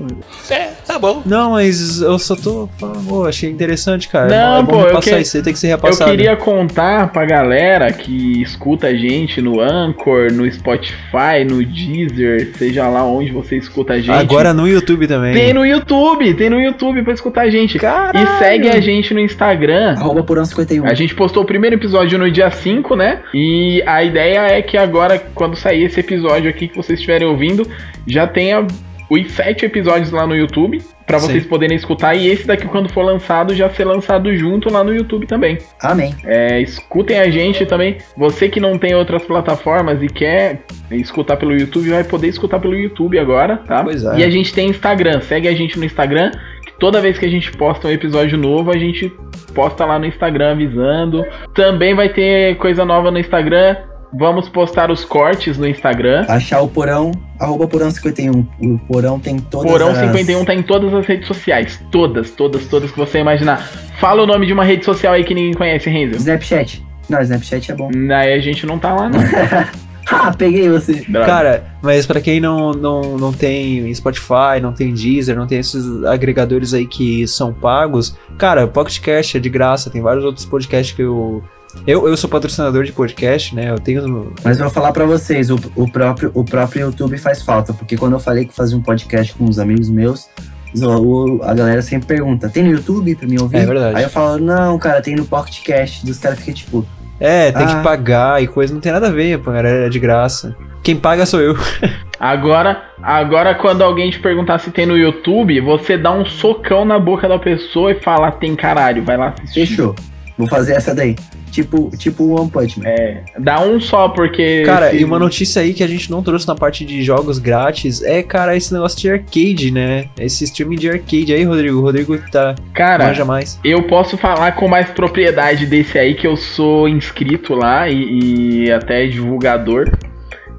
Não, 1.24 1.52
mas 1.52 2.00
eu 2.00 2.18
só 2.18 2.36
tô 2.36 2.68
falando, 2.78 3.06
pô, 3.08 3.24
achei 3.26 3.50
interessante, 3.50 4.08
cara. 4.08 4.28
Não, 4.28 4.58
é 4.58 4.62
bom 4.62 4.72
pô, 4.72 4.80
eu 4.80 4.86
repassar 4.88 5.14
que- 5.14 5.20
isso 5.22 5.42
tem 5.42 5.52
que 5.52 5.58
ser 5.58 5.68
Eu 5.68 5.76
repassado. 5.76 6.10
queria 6.10 6.36
contar 6.36 7.12
pra 7.12 7.24
galera 7.24 7.90
que 7.92 8.42
escuta 8.42 8.88
a 8.88 8.94
gente 8.94 9.40
no 9.40 9.60
Anchor, 9.60 10.32
no 10.32 10.50
Spotify, 10.50 11.44
no 11.48 11.64
Deezer, 11.64 12.21
seja 12.54 12.88
lá 12.88 13.04
onde 13.04 13.30
você 13.30 13.56
escuta 13.56 13.94
a 13.94 14.00
gente. 14.00 14.10
Agora 14.10 14.52
no 14.52 14.66
YouTube 14.66 15.06
também. 15.06 15.32
Tem 15.32 15.52
no 15.52 15.64
YouTube, 15.64 16.34
tem 16.34 16.50
no 16.50 16.60
YouTube 16.60 17.02
pra 17.02 17.12
escutar 17.12 17.42
a 17.42 17.50
gente. 17.50 17.78
Caralho. 17.78 18.24
E 18.24 18.38
segue 18.38 18.68
a 18.68 18.80
gente 18.80 19.12
no 19.14 19.20
Instagram. 19.20 19.94
Arroba 19.98 20.22
porão 20.22 20.44
51. 20.44 20.86
A 20.86 20.94
gente 20.94 21.14
postou 21.14 21.42
o 21.42 21.46
primeiro 21.46 21.76
episódio 21.76 22.18
no 22.18 22.30
dia 22.30 22.50
5, 22.50 22.94
né? 22.96 23.20
E 23.34 23.82
a 23.86 24.02
ideia 24.02 24.40
é 24.46 24.62
que 24.62 24.76
agora, 24.76 25.18
quando 25.34 25.56
sair 25.56 25.84
esse 25.84 26.00
episódio 26.00 26.48
aqui 26.48 26.68
que 26.68 26.76
vocês 26.76 26.98
estiverem 26.98 27.26
ouvindo, 27.26 27.66
já 28.06 28.26
tenha 28.26 28.66
os 29.10 29.32
sete 29.32 29.66
episódios 29.66 30.10
lá 30.10 30.26
no 30.26 30.34
YouTube. 30.34 30.80
Sim. 31.20 31.26
vocês 31.26 31.46
poderem 31.46 31.76
escutar. 31.76 32.14
E 32.14 32.28
esse 32.28 32.46
daqui, 32.46 32.66
quando 32.66 32.88
for 32.88 33.02
lançado, 33.02 33.54
já 33.54 33.68
ser 33.70 33.84
lançado 33.84 34.34
junto 34.36 34.72
lá 34.72 34.82
no 34.82 34.94
YouTube 34.94 35.26
também. 35.26 35.58
Amém. 35.80 36.14
É, 36.24 36.60
escutem 36.60 37.18
a 37.18 37.30
gente 37.30 37.66
também. 37.66 37.98
Você 38.16 38.48
que 38.48 38.60
não 38.60 38.78
tem 38.78 38.94
outras 38.94 39.24
plataformas 39.24 40.02
e 40.02 40.08
quer 40.08 40.62
escutar 40.90 41.36
pelo 41.36 41.52
YouTube, 41.52 41.90
vai 41.90 42.04
poder 42.04 42.28
escutar 42.28 42.58
pelo 42.58 42.74
YouTube 42.74 43.18
agora, 43.18 43.58
tá? 43.58 43.82
Pois 43.82 44.04
é. 44.04 44.18
E 44.18 44.24
a 44.24 44.30
gente 44.30 44.52
tem 44.52 44.68
Instagram. 44.68 45.20
Segue 45.20 45.48
a 45.48 45.54
gente 45.54 45.78
no 45.78 45.84
Instagram. 45.84 46.30
Que 46.64 46.72
toda 46.78 47.00
vez 47.00 47.18
que 47.18 47.26
a 47.26 47.30
gente 47.30 47.50
posta 47.52 47.88
um 47.88 47.90
episódio 47.90 48.38
novo, 48.38 48.70
a 48.70 48.78
gente 48.78 49.12
posta 49.54 49.84
lá 49.84 49.98
no 49.98 50.06
Instagram 50.06 50.52
avisando. 50.52 51.24
Também 51.54 51.94
vai 51.94 52.08
ter 52.08 52.56
coisa 52.56 52.84
nova 52.84 53.10
no 53.10 53.18
Instagram. 53.18 53.76
Vamos 54.14 54.48
postar 54.48 54.90
os 54.90 55.04
cortes 55.04 55.56
no 55.56 55.66
Instagram. 55.66 56.26
Achar 56.28 56.60
o 56.60 56.68
porão, 56.68 57.12
arroba 57.40 57.66
porão 57.66 57.90
51. 57.90 58.46
O 58.60 58.78
porão 58.86 59.18
tem 59.18 59.38
todas 59.38 59.70
Porão 59.70 59.88
as... 59.88 59.98
51 59.98 60.44
tá 60.44 60.54
em 60.54 60.62
todas 60.62 60.92
as 60.92 61.06
redes 61.06 61.26
sociais. 61.26 61.82
Todas, 61.90 62.30
todas, 62.30 62.66
todas 62.66 62.90
que 62.90 62.98
você 62.98 63.20
imaginar. 63.20 63.66
Fala 63.98 64.22
o 64.22 64.26
nome 64.26 64.46
de 64.46 64.52
uma 64.52 64.64
rede 64.64 64.84
social 64.84 65.14
aí 65.14 65.24
que 65.24 65.34
ninguém 65.34 65.54
conhece, 65.54 65.88
Renzo. 65.88 66.16
Snapchat. 66.16 66.84
Não, 67.08 67.20
Snapchat 67.22 67.72
é 67.72 67.74
bom. 67.74 67.90
Aí 68.14 68.34
a 68.34 68.40
gente 68.40 68.66
não 68.66 68.78
tá 68.78 68.94
lá, 68.94 69.08
não. 69.08 69.20
Ah, 70.10 70.32
peguei 70.36 70.68
você. 70.68 71.04
Droga. 71.08 71.26
Cara, 71.26 71.64
mas 71.80 72.06
pra 72.06 72.20
quem 72.20 72.40
não, 72.40 72.72
não, 72.72 73.16
não 73.16 73.32
tem 73.32 73.92
Spotify, 73.94 74.60
não 74.60 74.72
tem 74.72 74.92
Deezer, 74.92 75.36
não 75.36 75.46
tem 75.46 75.58
esses 75.58 76.04
agregadores 76.04 76.74
aí 76.74 76.86
que 76.86 77.26
são 77.26 77.52
pagos, 77.52 78.16
cara, 78.36 78.66
Pocket 78.66 79.00
Cast 79.00 79.36
é 79.36 79.40
de 79.40 79.48
graça, 79.48 79.90
tem 79.90 80.02
vários 80.02 80.24
outros 80.24 80.44
podcasts 80.44 80.94
que 80.94 81.02
eu. 81.02 81.42
Eu, 81.86 82.06
eu 82.08 82.16
sou 82.16 82.28
patrocinador 82.28 82.84
de 82.84 82.92
podcast, 82.92 83.54
né? 83.54 83.70
Eu 83.70 83.78
tenho. 83.78 84.32
Mas 84.44 84.58
vou 84.58 84.70
falar 84.70 84.92
pra 84.92 85.04
vocês, 85.04 85.50
o, 85.50 85.58
o 85.76 85.90
próprio, 85.90 86.30
o 86.34 86.44
próprio 86.44 86.82
YouTube 86.82 87.16
faz 87.18 87.42
falta, 87.42 87.72
porque 87.72 87.96
quando 87.96 88.12
eu 88.12 88.20
falei 88.20 88.44
que 88.44 88.54
fazia 88.54 88.76
um 88.76 88.82
podcast 88.82 89.34
com 89.34 89.44
uns 89.44 89.58
amigos 89.58 89.88
meus, 89.90 90.28
o- 90.76 91.40
a 91.42 91.54
galera 91.54 91.82
sempre 91.82 92.06
pergunta, 92.08 92.48
tem 92.48 92.62
no 92.62 92.70
YouTube 92.70 93.14
pra 93.16 93.26
me 93.28 93.40
ouvir? 93.40 93.58
É 93.58 93.66
verdade. 93.66 93.96
Aí 93.96 94.02
eu 94.04 94.10
falo, 94.10 94.38
não, 94.38 94.78
cara, 94.78 95.00
tem 95.02 95.14
no 95.16 95.24
Pocket 95.24 95.62
Cast. 95.62 96.04
Dos 96.06 96.18
caras 96.18 96.38
ficam 96.38 96.54
tipo, 96.54 96.86
É, 97.20 97.52
tem 97.52 97.64
Ah. 97.64 97.76
que 97.76 97.82
pagar 97.84 98.42
e 98.42 98.48
coisa, 98.48 98.74
não 98.74 98.80
tem 98.80 98.90
nada 98.90 99.06
a 99.06 99.10
ver, 99.10 99.38
pô, 99.38 99.52
cara, 99.52 99.68
é 99.68 99.88
de 99.88 99.98
graça. 100.00 100.56
Quem 100.82 100.96
paga 100.96 101.24
sou 101.24 101.40
eu. 101.40 101.54
Agora, 102.18 102.82
agora 103.02 103.52
quando 103.54 103.82
alguém 103.82 104.08
te 104.10 104.18
perguntar 104.20 104.58
se 104.60 104.70
tem 104.70 104.86
no 104.86 104.96
YouTube, 104.96 105.60
você 105.60 105.98
dá 105.98 106.12
um 106.12 106.24
socão 106.24 106.84
na 106.84 106.96
boca 106.96 107.28
da 107.28 107.36
pessoa 107.36 107.90
e 107.90 108.00
fala, 108.00 108.30
tem 108.30 108.54
caralho, 108.54 109.02
vai 109.04 109.16
lá 109.16 109.34
assistir. 109.42 109.66
fechou. 109.66 109.94
Vou 110.38 110.48
fazer 110.48 110.72
essa 110.72 110.94
daí. 110.94 111.14
Tipo, 111.50 111.90
tipo 111.98 112.24
o 112.24 112.40
One 112.40 112.50
Punch 112.50 112.80
Man. 112.80 112.88
É, 112.88 113.22
dá 113.38 113.60
um 113.60 113.78
só, 113.78 114.08
porque. 114.08 114.62
Cara, 114.64 114.90
se- 114.90 114.96
e 114.96 115.04
uma 115.04 115.18
notícia 115.18 115.60
aí 115.60 115.74
que 115.74 115.82
a 115.84 115.86
gente 115.86 116.10
não 116.10 116.22
trouxe 116.22 116.48
na 116.48 116.54
parte 116.54 116.84
de 116.84 117.02
jogos 117.02 117.38
grátis 117.38 118.02
é, 118.02 118.22
cara, 118.22 118.56
esse 118.56 118.72
negócio 118.72 118.98
de 118.98 119.10
arcade, 119.10 119.70
né? 119.70 120.06
Esse 120.18 120.44
streaming 120.44 120.76
de 120.76 120.88
arcade 120.88 121.32
aí, 121.34 121.44
Rodrigo. 121.44 121.78
O 121.78 121.82
Rodrigo 121.82 122.16
tá. 122.30 122.54
Cara, 122.72 123.06
manja 123.08 123.24
mais. 123.24 123.60
eu 123.62 123.82
posso 123.82 124.16
falar 124.16 124.52
com 124.52 124.66
mais 124.66 124.88
propriedade 124.90 125.66
desse 125.66 125.98
aí, 125.98 126.14
que 126.14 126.26
eu 126.26 126.36
sou 126.36 126.88
inscrito 126.88 127.54
lá 127.54 127.86
e, 127.88 128.64
e 128.64 128.72
até 128.72 129.06
divulgador. 129.06 129.90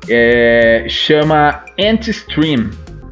É, 0.10 0.86
chama 0.90 1.64
Antistream, 1.80 2.70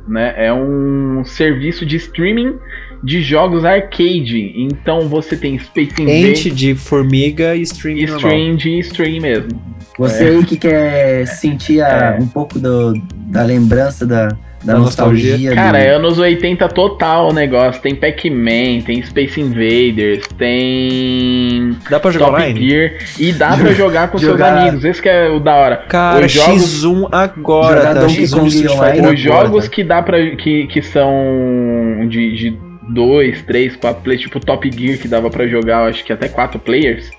né? 0.08 0.34
É 0.38 0.54
um 0.54 1.24
serviço 1.26 1.86
de 1.86 1.96
streaming 1.96 2.56
de 3.04 3.22
jogos 3.22 3.66
arcade. 3.66 4.54
Então 4.58 5.08
você 5.08 5.36
tem 5.36 5.58
Space 5.58 5.94
Invaders. 6.02 6.40
Ente 6.40 6.52
de 6.52 6.76
formiga 6.76 7.56
e 7.56 7.62
streaming 7.64 8.06
normal. 8.06 8.18
Stream 8.32 8.56
de 8.56 8.80
stream 8.80 9.22
mesmo. 9.22 9.50
Você 9.98 10.24
aí 10.24 10.46
que 10.46 10.58
quer 10.58 11.26
sentir 11.28 11.82
a- 11.82 12.16
É. 12.18 12.22
um 12.22 12.28
pouco 12.28 12.58
do- 12.58 12.94
da 13.28 13.44
lembrança 13.44 14.06
da, 14.06 14.28
da 14.64 14.74
Da 14.74 14.80
nostalgia. 14.80 15.32
nostalgia. 15.34 15.54
Cara, 15.56 15.78
do... 15.80 15.84
é 15.84 15.90
anos 15.96 16.18
80 16.18 16.68
total 16.70 17.30
o 17.30 17.34
negócio. 17.34 17.82
Tem 17.82 17.94
Pac-Man, 17.96 18.82
tem 18.86 19.02
Space 19.04 19.40
Invaders, 19.40 20.26
tem 20.38 21.76
Dá 21.90 22.00
pra 22.00 22.12
jogar 22.12 22.26
Top 22.28 22.38
online? 22.42 22.70
Gear. 22.70 22.92
E 23.20 23.32
dá 23.34 23.58
pra 23.58 23.74
jogar 23.74 24.08
com 24.10 24.18
seus 24.18 24.32
Jogar- 24.32 24.58
amigos. 24.60 24.86
Esse 24.86 25.02
que 25.02 25.10
é 25.10 25.30
o 25.30 25.40
da 25.40 25.56
hora. 25.56 25.78
Cara, 25.90 26.26
Os 26.26 26.32
jogos- 26.32 26.84
X1 26.84 27.08
agora, 27.12 27.78
Jogar 27.78 27.94
tá? 27.96 28.00
Donkey 28.02 28.24
X1 28.24 28.32
Kong 28.38 28.50
de 28.50 28.56
Street 28.56 28.72
online. 28.78 28.96
Fighter 28.96 29.14
Os 29.14 29.26
agora, 29.26 29.46
jogos 29.48 29.64
tá? 29.66 29.72
que 29.72 29.84
dá 29.84 30.02
pra. 30.02 30.36
que, 30.36 30.68
que 30.68 30.82
são 30.82 32.08
de, 32.10 32.36
de 32.36 32.71
dois, 32.94 33.42
três, 33.44 33.76
quatro 33.76 34.02
players, 34.04 34.24
tipo 34.24 34.40
Top 34.40 34.70
Gear 34.72 34.98
que 34.98 35.08
dava 35.08 35.30
pra 35.30 35.48
jogar, 35.48 35.84
eu 35.84 35.90
acho 35.90 36.04
que 36.04 36.12
até 36.14 36.28
quatro 36.28 36.60
players. 36.60 37.10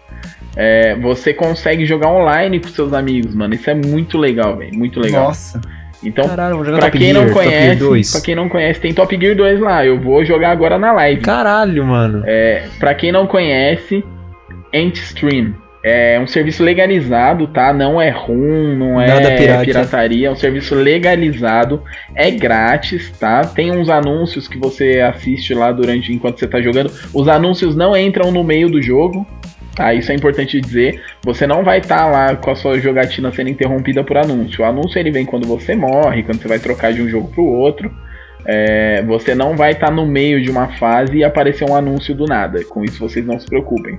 é, 0.57 0.95
você 0.97 1.33
consegue 1.33 1.85
jogar 1.87 2.09
online 2.11 2.61
com 2.61 2.68
seus 2.68 2.93
amigos, 2.93 3.35
mano. 3.35 3.55
Isso 3.55 3.68
é 3.70 3.75
muito 3.75 4.18
legal, 4.18 4.57
velho. 4.57 4.75
Muito 4.75 5.01
legal. 5.01 5.25
Nossa. 5.29 5.61
Então, 6.05 6.27
Caralho, 6.29 6.57
jogar 6.64 6.79
pra 6.79 6.87
Top 6.91 6.99
quem 6.99 7.12
Gear, 7.12 7.25
não 7.27 7.33
conhece, 7.33 7.77
2. 7.79 8.11
pra 8.12 8.20
quem 8.20 8.35
não 8.35 8.49
conhece, 8.49 8.81
tem 8.81 8.93
Top 8.93 9.16
Gear 9.16 9.37
2 9.37 9.61
lá. 9.61 9.87
Eu 9.87 10.01
vou 10.01 10.25
jogar 10.25 10.51
agora 10.51 10.77
na 10.79 10.93
live. 10.93 11.23
Caralho, 11.23 11.85
mano. 11.87 12.25
É, 12.27 12.64
pra 12.81 12.93
quem 12.95 13.12
não 13.12 13.27
conhece, 13.27 14.05
Antstream. 14.75 15.55
É 15.85 16.18
um 16.20 16.28
serviço 16.28 16.62
legalizado, 16.62 17.49
tá? 17.49 17.72
Não 17.72 18.01
é 18.01 18.09
rum, 18.09 18.76
não 18.76 19.01
é 19.01 19.09
Nada 19.09 19.35
pirata. 19.35 19.64
pirataria, 19.64 20.28
é 20.28 20.30
um 20.30 20.37
serviço 20.37 20.76
legalizado, 20.76 21.83
é 22.14 22.30
grátis, 22.30 23.11
tá? 23.18 23.45
Tem 23.45 23.72
uns 23.72 23.89
anúncios 23.89 24.47
que 24.47 24.57
você 24.57 25.01
assiste 25.01 25.53
lá 25.53 25.72
durante 25.72 26.12
enquanto 26.12 26.39
você 26.39 26.47
tá 26.47 26.61
jogando. 26.61 26.93
Os 27.12 27.26
anúncios 27.26 27.74
não 27.74 27.97
entram 27.97 28.30
no 28.30 28.45
meio 28.45 28.70
do 28.70 28.80
jogo, 28.80 29.26
tá? 29.74 29.93
Isso 29.93 30.12
é 30.12 30.14
importante 30.14 30.61
dizer. 30.61 31.03
Você 31.24 31.49
não 31.49 31.64
vai 31.64 31.78
estar 31.78 32.07
lá 32.07 32.37
com 32.37 32.53
a 32.53 32.55
sua 32.55 32.78
jogatina 32.78 33.33
sendo 33.33 33.51
interrompida 33.51 34.05
por 34.05 34.16
anúncio. 34.16 34.62
O 34.62 34.66
anúncio 34.66 35.01
ele 35.01 35.11
vem 35.11 35.26
quando 35.26 35.49
você 35.49 35.74
morre, 35.74 36.22
quando 36.22 36.41
você 36.41 36.47
vai 36.47 36.61
trocar 36.61 36.93
de 36.93 37.03
um 37.03 37.09
jogo 37.09 37.28
pro 37.28 37.45
outro. 37.45 37.91
É, 38.45 39.03
você 39.03 39.34
não 39.34 39.57
vai 39.57 39.72
estar 39.72 39.90
no 39.90 40.05
meio 40.05 40.43
de 40.43 40.51
uma 40.51 40.68
fase 40.78 41.18
e 41.18 41.24
aparecer 41.24 41.68
um 41.68 41.76
anúncio 41.76 42.14
do 42.14 42.26
nada. 42.26 42.64
Com 42.64 42.84
isso 42.84 42.99
vocês 42.99 43.24
não 43.24 43.38
se 43.38 43.47
preocupem. 43.47 43.99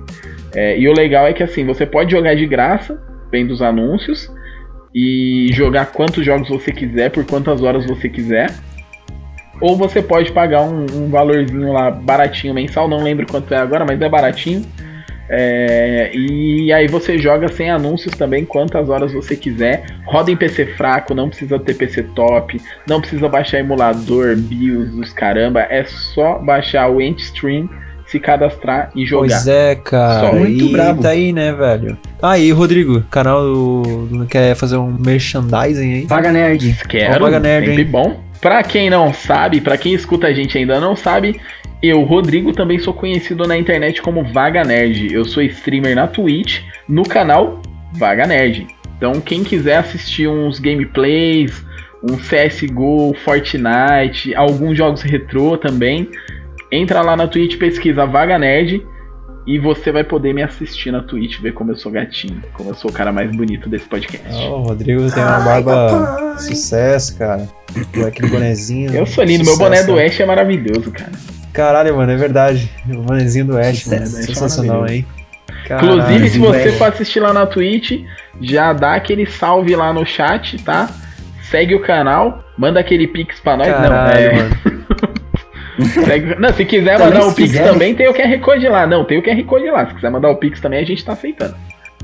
É, 0.53 0.77
e 0.77 0.87
o 0.87 0.93
legal 0.93 1.27
é 1.27 1.33
que 1.33 1.43
assim, 1.43 1.65
você 1.65 1.85
pode 1.85 2.11
jogar 2.11 2.35
de 2.35 2.45
graça, 2.45 3.01
vendo 3.31 3.51
os 3.51 3.61
anúncios, 3.61 4.29
e 4.93 5.49
jogar 5.51 5.87
quantos 5.87 6.23
jogos 6.23 6.49
você 6.49 6.71
quiser, 6.71 7.09
por 7.09 7.25
quantas 7.25 7.61
horas 7.61 7.85
você 7.85 8.07
quiser. 8.07 8.51
Ou 9.61 9.77
você 9.77 10.01
pode 10.01 10.31
pagar 10.31 10.61
um, 10.61 10.85
um 10.93 11.09
valorzinho 11.09 11.71
lá 11.71 11.89
baratinho 11.89 12.53
mensal, 12.53 12.87
não 12.87 13.01
lembro 13.01 13.25
quanto 13.25 13.53
é 13.53 13.57
agora, 13.57 13.85
mas 13.85 14.01
é 14.01 14.09
baratinho. 14.09 14.63
É, 15.29 16.11
e 16.13 16.71
aí 16.73 16.87
você 16.87 17.17
joga 17.17 17.47
sem 17.47 17.69
anúncios 17.69 18.13
também, 18.15 18.45
quantas 18.45 18.89
horas 18.89 19.13
você 19.13 19.35
quiser. 19.35 19.85
Roda 20.05 20.31
em 20.31 20.35
PC 20.35 20.65
fraco, 20.75 21.13
não 21.13 21.29
precisa 21.29 21.57
ter 21.59 21.73
PC 21.75 22.03
top, 22.15 22.61
não 22.87 22.99
precisa 22.99 23.27
baixar 23.29 23.59
emulador, 23.59 24.35
BIOS, 24.37 24.93
os 24.93 25.13
caramba. 25.13 25.61
É 25.61 25.85
só 25.85 26.39
baixar 26.39 26.89
o 26.89 26.99
Antstream, 26.99 27.69
se 28.05 28.19
cadastrar 28.19 28.91
e 28.95 29.05
jogar. 29.05 29.27
Pois 29.27 29.47
é, 29.47 29.75
cara. 29.75 30.27
Só 30.27 30.35
muito 30.35 30.65
e 30.65 30.71
brabo. 30.71 31.01
tá 31.01 31.09
aí, 31.09 31.33
né, 31.33 31.51
velho? 31.51 31.97
Ah, 32.21 32.37
e 32.37 32.51
Rodrigo, 32.51 33.01
canal 33.09 33.41
do, 33.41 34.25
quer 34.29 34.55
fazer 34.55 34.77
um 34.77 34.91
merchandising 34.91 35.93
aí? 35.93 36.05
Vaga 36.05 36.31
Nerd. 36.31 36.77
Quero, 36.87 37.23
Vaga 37.23 37.39
Nerd, 37.39 37.67
sempre 37.67 37.81
hein? 37.83 37.89
bom. 37.89 38.19
Pra 38.39 38.61
quem 38.61 38.89
não 38.89 39.13
sabe, 39.13 39.61
pra 39.61 39.77
quem 39.77 39.93
escuta 39.93 40.27
a 40.27 40.33
gente 40.33 40.57
ainda 40.57 40.77
não 40.77 40.97
sabe, 40.97 41.39
eu, 41.83 42.01
Rodrigo, 42.03 42.53
também 42.53 42.79
sou 42.79 42.93
conhecido 42.93 43.45
na 43.45 43.57
internet 43.57 44.01
como 44.01 44.23
Vaga 44.23 44.63
Nerd. 44.63 45.13
Eu 45.13 45.25
sou 45.25 45.43
streamer 45.43 45.93
na 45.93 46.07
Twitch, 46.07 46.61
no 46.87 47.03
canal 47.03 47.61
Vaga 47.91 48.25
Nerd. 48.25 48.65
Então, 48.95 49.19
quem 49.19 49.43
quiser 49.43 49.77
assistir 49.77 50.29
uns 50.29 50.59
gameplays, 50.59 51.61
um 52.01 52.15
CSGO, 52.15 53.13
Fortnite, 53.25 54.33
alguns 54.33 54.77
jogos 54.77 55.01
retrô 55.01 55.57
também, 55.57 56.09
entra 56.71 57.01
lá 57.01 57.17
na 57.17 57.27
Twitch, 57.27 57.57
pesquisa 57.57 58.05
Vaga 58.05 58.39
Nerd 58.39 58.81
e 59.45 59.59
você 59.59 59.91
vai 59.91 60.05
poder 60.05 60.33
me 60.33 60.41
assistir 60.41 60.89
na 60.89 61.01
Twitch, 61.01 61.41
ver 61.41 61.53
como 61.53 61.71
eu 61.71 61.75
sou 61.75 61.91
gatinho, 61.91 62.41
como 62.53 62.69
eu 62.69 62.75
sou 62.75 62.89
o 62.89 62.93
cara 62.93 63.11
mais 63.11 63.29
bonito 63.35 63.67
desse 63.67 63.85
podcast. 63.85 64.41
Ó, 64.47 64.59
o 64.59 64.63
Rodrigo 64.63 65.11
tem 65.11 65.21
uma 65.21 65.39
barba 65.41 66.37
sucesso, 66.39 67.17
cara. 67.17 67.49
Aquele 68.07 68.29
bonezinho. 68.29 68.95
Eu 68.95 69.05
sou 69.05 69.21
lindo, 69.23 69.43
meu 69.43 69.53
sucesso, 69.53 69.69
boné 69.69 69.83
do? 69.83 69.99
Ash 69.99 70.19
é 70.19 70.25
maravilhoso, 70.25 70.91
cara. 70.91 71.11
Caralho, 71.53 71.95
mano, 71.95 72.11
é 72.11 72.15
verdade. 72.17 72.69
O 72.89 73.01
bonezinho 73.03 73.45
do 73.45 73.57
Ash, 73.57 73.85
mano. 73.85 74.01
É 74.01 74.05
Sensacional, 74.05 74.87
hein? 74.89 75.05
Caralho, 75.67 75.93
Inclusive, 75.93 76.29
se 76.31 76.39
você 76.39 76.57
velho. 76.63 76.73
for 76.77 76.85
assistir 76.89 77.19
lá 77.19 77.31
na 77.31 77.45
Twitch, 77.45 78.01
já 78.41 78.73
dá 78.73 78.95
aquele 78.95 79.25
salve 79.25 79.75
lá 79.75 79.93
no 79.93 80.05
chat, 80.05 80.57
tá? 80.63 80.89
Segue 81.49 81.75
o 81.75 81.81
canal, 81.81 82.43
manda 82.57 82.79
aquele 82.79 83.07
pix 83.07 83.39
pra 83.39 83.55
nós. 83.55 83.67
Caralho, 83.67 83.91
não, 83.91 84.07
é, 84.11 84.33
mano. 84.33 84.55
segue- 86.05 86.35
não, 86.39 86.53
se 86.53 86.65
quiser 86.65 86.97
Também, 86.97 87.13
mandar 87.13 87.27
o 87.27 87.33
pix 87.33 87.51
quiser. 87.51 87.63
também, 87.71 87.95
tem 87.95 88.07
o 88.09 88.13
QR 88.13 88.39
Code 88.39 88.67
lá. 88.67 88.87
Não, 88.87 89.05
tem 89.05 89.19
o 89.19 89.23
QR 89.23 89.43
Code 89.45 89.69
lá. 89.69 89.87
Se 89.87 89.93
quiser 89.95 90.09
mandar 90.09 90.29
o 90.29 90.35
pix 90.37 90.59
também, 90.59 90.79
a 90.79 90.85
gente 90.85 91.05
tá 91.05 91.13
aceitando. 91.13 91.55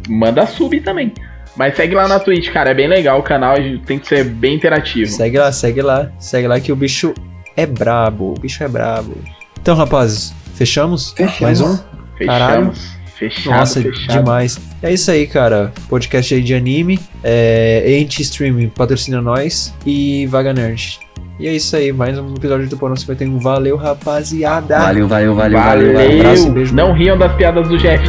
Manda 0.07 0.45
sub 0.45 0.79
também. 0.81 1.11
Mas 1.57 1.75
segue 1.75 1.95
lá 1.95 2.07
na 2.07 2.19
Twitch, 2.19 2.51
cara. 2.51 2.69
É 2.69 2.73
bem 2.73 2.87
legal 2.87 3.19
o 3.19 3.23
canal, 3.23 3.53
a 3.55 3.61
gente 3.61 3.83
tem 3.83 3.99
que 3.99 4.07
ser 4.07 4.23
bem 4.23 4.55
interativo. 4.55 5.09
Segue 5.09 5.37
lá, 5.37 5.51
segue 5.51 5.81
lá. 5.81 6.09
Segue 6.19 6.47
lá 6.47 6.59
que 6.59 6.71
o 6.71 6.75
bicho 6.75 7.13
é 7.57 7.65
brabo. 7.65 8.35
O 8.37 8.39
bicho 8.39 8.63
é 8.63 8.67
brabo. 8.67 9.15
Então, 9.61 9.75
rapazes, 9.75 10.33
fechamos? 10.55 11.11
Fechamos. 11.11 11.41
Mais 11.41 11.61
um? 11.61 11.77
Caralho. 12.25 12.71
Fechamos. 12.73 12.99
Fechado, 13.19 13.57
Nossa, 13.57 13.81
fechado. 13.81 14.17
demais. 14.19 14.59
É 14.81 14.93
isso 14.93 15.11
aí, 15.11 15.27
cara. 15.27 15.73
Podcast 15.89 16.33
aí 16.33 16.41
de 16.41 16.53
anime. 16.55 16.97
É, 17.21 17.99
Anti-Stream 18.01 18.69
patrocina 18.69 19.21
nós. 19.21 19.73
E 19.85 20.25
Vaga 20.27 20.53
Nerd. 20.53 20.99
E 21.37 21.45
é 21.47 21.53
isso 21.53 21.75
aí, 21.75 21.91
mais 21.91 22.17
um 22.17 22.33
episódio 22.33 22.67
do 22.69 22.77
Porão 22.77 22.95
51. 22.95 23.37
Valeu, 23.39 23.75
rapaziada. 23.75 24.79
Valeu, 24.79 25.05
valeu, 25.07 25.35
valeu, 25.35 25.59
Valeu. 25.59 25.93
valeu. 25.93 25.93
valeu. 25.93 26.19
Abraço 26.21 26.47
e 26.47 26.51
beijo. 26.51 26.73
Não 26.73 26.93
riam 26.93 27.17
das 27.17 27.33
piadas 27.35 27.67
do 27.67 27.77
Jeff. 27.77 28.03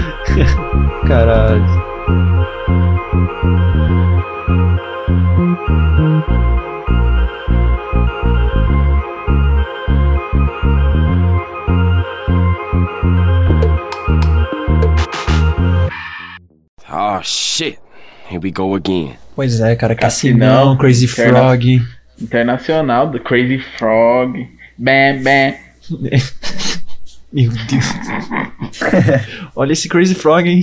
Caralho. 1.09 1.65
Oh 17.21 17.23
shit. 17.23 17.79
Here 18.31 18.41
we 18.43 18.51
go 18.51 18.75
again. 18.75 19.17
Pois 19.37 19.61
é, 19.61 19.77
cara. 19.77 19.95
Cassinão, 19.95 20.39
Cassinão, 20.39 20.77
Crazy 20.79 21.05
Interna- 21.05 21.39
Frog. 21.39 21.83
Internacional, 22.19 23.11
do 23.11 23.21
Crazy 23.21 23.59
Frog. 23.77 24.49
Bam, 24.79 25.23
bam. 25.23 25.55
Meu 27.31 27.51
Deus. 27.51 27.85
Olha 29.55 29.73
esse 29.75 29.87
Crazy 29.87 30.15
Frog, 30.15 30.49
hein? 30.49 30.63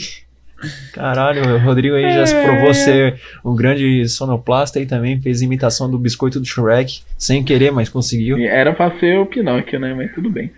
Caralho, 0.94 1.56
o 1.56 1.60
Rodrigo 1.60 1.96
aí 1.96 2.12
já 2.12 2.26
se 2.26 2.34
provou 2.42 2.74
ser 2.74 3.22
um 3.46 3.56
grande 3.56 4.10
sonoplasta 4.10 4.80
e 4.80 4.88
também 4.88 5.22
fez 5.22 5.44
imitação 5.44 5.90
do 5.92 6.00
biscoito 6.00 6.40
do 6.40 6.46
Shrek, 6.48 7.02
sem 7.20 7.44
querer, 7.44 7.72
mas 7.72 7.88
conseguiu. 7.88 8.40
Era 8.40 8.74
pra 8.74 8.98
ser 9.00 9.20
o 9.20 9.28
Pinóquio, 9.28 9.80
né? 9.80 9.94
Mas 9.94 10.12
tudo 10.16 10.32
bem. 10.32 10.52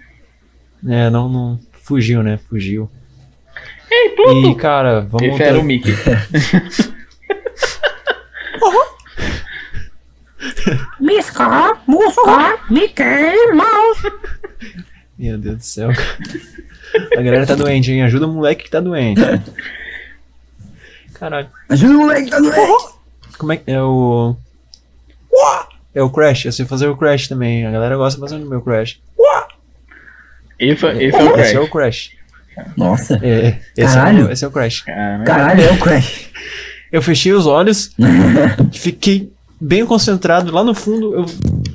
É, 0.87 1.09
não, 1.09 1.27
não 1.27 1.59
fugiu, 1.83 2.23
né? 2.23 2.39
Fugiu. 2.49 2.89
Ei, 3.99 4.09
Pluto! 4.09 4.49
E, 4.49 4.55
cara, 4.55 5.01
vamos. 5.01 5.27
Esse 5.27 5.43
era 5.43 5.59
o 5.59 5.63
Mickey. 5.63 5.93
Misca, 10.99 11.77
musca, 11.87 12.59
Mickey 12.69 13.51
Mouse. 13.53 14.11
Meu 15.17 15.37
Deus 15.37 15.57
do 15.57 15.63
céu. 15.63 15.89
A 17.17 17.21
galera 17.21 17.45
tá 17.45 17.55
doente, 17.55 17.91
hein? 17.91 18.03
Ajuda 18.03 18.27
o 18.27 18.31
moleque 18.31 18.63
que 18.63 18.69
tá 18.69 18.79
doente. 18.79 19.21
Caralho. 21.13 21.49
Ajuda 21.67 21.93
o 21.93 21.97
moleque, 21.97 22.29
tá 22.29 22.39
doente. 22.39 22.93
Como 23.37 23.51
é 23.51 23.57
que 23.57 23.69
é 23.69 23.81
o. 23.81 24.35
É 25.93 26.01
o 26.01 26.09
Crash, 26.09 26.45
eu 26.45 26.51
sei 26.51 26.65
fazer 26.65 26.87
o 26.87 26.95
Crash 26.95 27.27
também. 27.27 27.65
A 27.65 27.71
galera 27.71 27.97
gosta 27.97 28.19
bastante 28.19 28.43
do 28.43 28.49
meu 28.49 28.61
Crash. 28.61 28.99
Esse, 30.57 30.85
esse 30.87 31.17
é 31.17 31.23
o 31.23 31.33
Crash. 31.33 31.47
Esse 31.47 31.55
é 31.55 31.59
o 31.59 31.69
Crash. 31.69 32.18
Nossa. 32.77 33.19
É, 33.21 33.59
esse, 33.77 33.95
é 33.95 33.97
Caralho. 33.99 34.27
o, 34.27 34.31
esse 34.31 34.45
é 34.45 34.47
o 34.47 34.51
Crash. 34.51 34.81
Caramba. 34.81 35.23
Caralho, 35.25 35.61
é 35.63 35.71
o 35.71 35.77
Crash. 35.77 36.29
Eu 36.91 37.01
fechei 37.03 37.31
os 37.33 37.45
olhos, 37.45 37.91
fiquei 38.73 39.31
bem 39.61 39.85
concentrado. 39.85 40.51
Lá 40.51 40.63
no 40.63 40.73
fundo, 40.73 41.13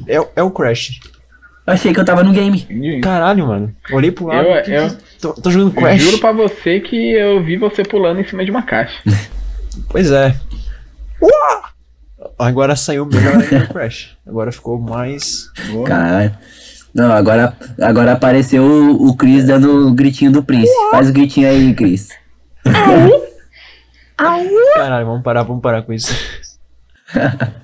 eu, 0.08 0.24
é, 0.24 0.28
é 0.40 0.42
o 0.42 0.50
Crash. 0.50 0.98
Eu 1.66 1.72
achei 1.72 1.94
que 1.94 2.00
eu 2.00 2.04
tava 2.04 2.24
no 2.24 2.32
game. 2.32 2.66
Caralho, 3.00 3.46
mano. 3.46 3.72
Olhei 3.92 4.10
pro 4.10 4.26
lado. 4.26 4.46
Eu- 4.48 4.62
que- 4.64 4.70
eu- 4.72 4.96
tô, 5.20 5.32
tô 5.34 5.50
jogando 5.52 5.68
Eu 5.76 5.80
Crash. 5.82 6.02
juro 6.02 6.18
pra 6.18 6.32
você 6.32 6.80
que 6.80 7.12
eu 7.12 7.42
vi 7.44 7.56
você 7.56 7.84
pulando 7.84 8.20
em 8.20 8.26
cima 8.28 8.44
de 8.44 8.50
uma 8.50 8.62
caixa. 8.62 9.00
Pois 9.88 10.10
é. 10.10 10.34
Uá! 11.22 11.70
Agora 12.38 12.74
saiu 12.76 13.06
melhor 13.06 13.36
ainda 13.42 13.64
o 13.64 13.68
Crash. 13.72 14.16
Agora 14.26 14.50
ficou 14.52 14.78
mais. 14.80 15.48
Caralho. 15.86 16.32
Não, 16.94 17.12
agora, 17.12 17.56
agora 17.80 18.12
apareceu 18.12 18.62
o, 18.62 19.08
o 19.08 19.16
Chris 19.16 19.44
dando 19.44 19.88
o 19.88 19.92
gritinho 19.92 20.30
do 20.30 20.44
Prince. 20.44 20.72
Faz 20.90 21.10
o 21.10 21.12
gritinho 21.12 21.48
aí, 21.48 21.74
Chris. 21.74 22.10
Au! 24.16 24.40
Caralho, 24.74 25.06
vamos 25.06 25.22
parar, 25.22 25.42
vamos 25.42 25.60
parar 25.60 25.82
com 25.82 25.92
isso. 25.92 26.14